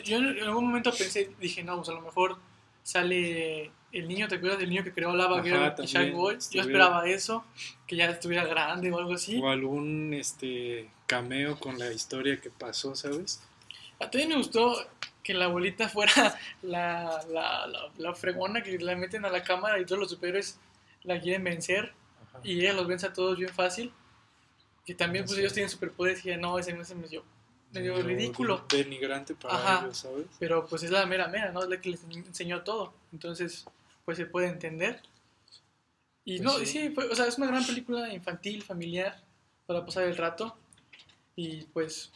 yo, 0.03 0.17
en 0.17 0.43
algún 0.43 0.65
momento 0.65 0.91
pensé, 0.91 1.31
dije, 1.39 1.63
no, 1.63 1.77
pues 1.77 1.89
a 1.89 1.93
lo 1.93 2.01
mejor 2.01 2.37
sale 2.83 3.71
el 3.93 4.07
niño, 4.07 4.27
¿te 4.27 4.35
acuerdas 4.35 4.59
del 4.59 4.69
niño 4.69 4.83
que 4.83 4.91
creó 4.91 5.15
Lavaguer 5.15 5.75
y 5.77 5.85
Sherwood? 5.85 6.39
Yo 6.51 6.61
esperaba 6.61 7.07
eso, 7.07 7.45
que 7.85 7.95
ya 7.95 8.05
estuviera 8.05 8.43
grande 8.43 8.91
o 8.91 8.97
algo 8.97 9.13
así. 9.13 9.39
O 9.39 9.49
algún 9.49 10.13
este 10.15 10.89
cameo 11.05 11.59
con 11.59 11.77
la 11.77 11.93
historia 11.93 12.41
que 12.41 12.49
pasó, 12.49 12.95
¿sabes? 12.95 13.41
A 13.99 14.09
ti 14.09 14.25
me 14.25 14.35
gustó 14.35 14.75
que 15.21 15.35
la 15.35 15.45
abuelita 15.45 15.87
fuera 15.89 16.11
la, 16.63 17.23
la, 17.29 17.91
la, 17.95 18.13
fregona 18.15 18.63
que 18.63 18.77
la 18.79 18.95
meten 18.95 19.25
a 19.25 19.29
la 19.29 19.43
cámara 19.43 19.79
y 19.79 19.85
todos 19.85 19.99
los 19.99 20.09
superhéroes 20.09 20.59
la 21.03 21.21
quieren 21.21 21.43
vencer 21.43 21.93
y 22.43 22.61
ella 22.61 22.73
los 22.73 22.87
vence 22.87 23.05
a 23.05 23.13
todos 23.13 23.37
bien 23.37 23.53
fácil. 23.53 23.93
Que 24.85 24.95
también 24.95 25.23
pues 25.25 25.37
ellos 25.37 25.53
tienen 25.53 25.69
superpoderes 25.69 26.25
y 26.25 26.35
no, 26.35 26.57
ese 26.57 26.73
no 26.73 26.81
es 26.81 26.93
medio, 26.95 27.23
medio 27.71 28.01
ridículo. 28.01 28.65
Denigrante 28.67 29.35
para 29.35 29.81
ellos, 29.81 29.99
¿sabes? 29.99 30.25
Pero 30.39 30.65
pues 30.65 30.81
es 30.81 30.89
la 30.89 31.05
mera 31.05 31.27
mera, 31.27 31.51
¿no? 31.51 31.61
Es 31.61 31.69
la 31.69 31.79
que 31.79 31.91
les 31.91 32.03
enseñó 32.03 32.63
todo. 32.63 32.91
Entonces, 33.13 33.65
pues 34.05 34.17
se 34.17 34.25
puede 34.25 34.47
entender. 34.47 35.01
Y 36.25 36.39
pues 36.39 36.41
no, 36.41 36.65
sí, 36.65 36.93
o 37.11 37.15
sea, 37.15 37.27
es 37.27 37.37
una 37.37 37.47
gran 37.47 37.65
película 37.65 38.13
infantil, 38.13 38.63
familiar, 38.63 39.21
para 39.65 39.85
pasar 39.85 40.03
el 40.03 40.15
rato. 40.15 40.57
Y 41.35 41.63
pues, 41.73 42.11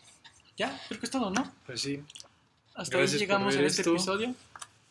ya, 0.56 0.80
creo 0.88 1.00
que 1.00 1.06
es 1.06 1.12
todo, 1.12 1.30
¿no? 1.30 1.54
Pues 1.66 1.82
sí. 1.82 2.04
Hasta 2.76 2.98
ahí 2.98 3.08
llegamos 3.08 3.56
en 3.56 3.66
este 3.66 3.82
episodio. 3.82 4.36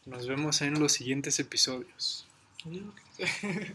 Nos 0.04 0.26
vemos 0.26 0.60
en 0.62 0.78
los 0.78 0.92
siguientes 0.92 1.38
episodios. 1.38 2.26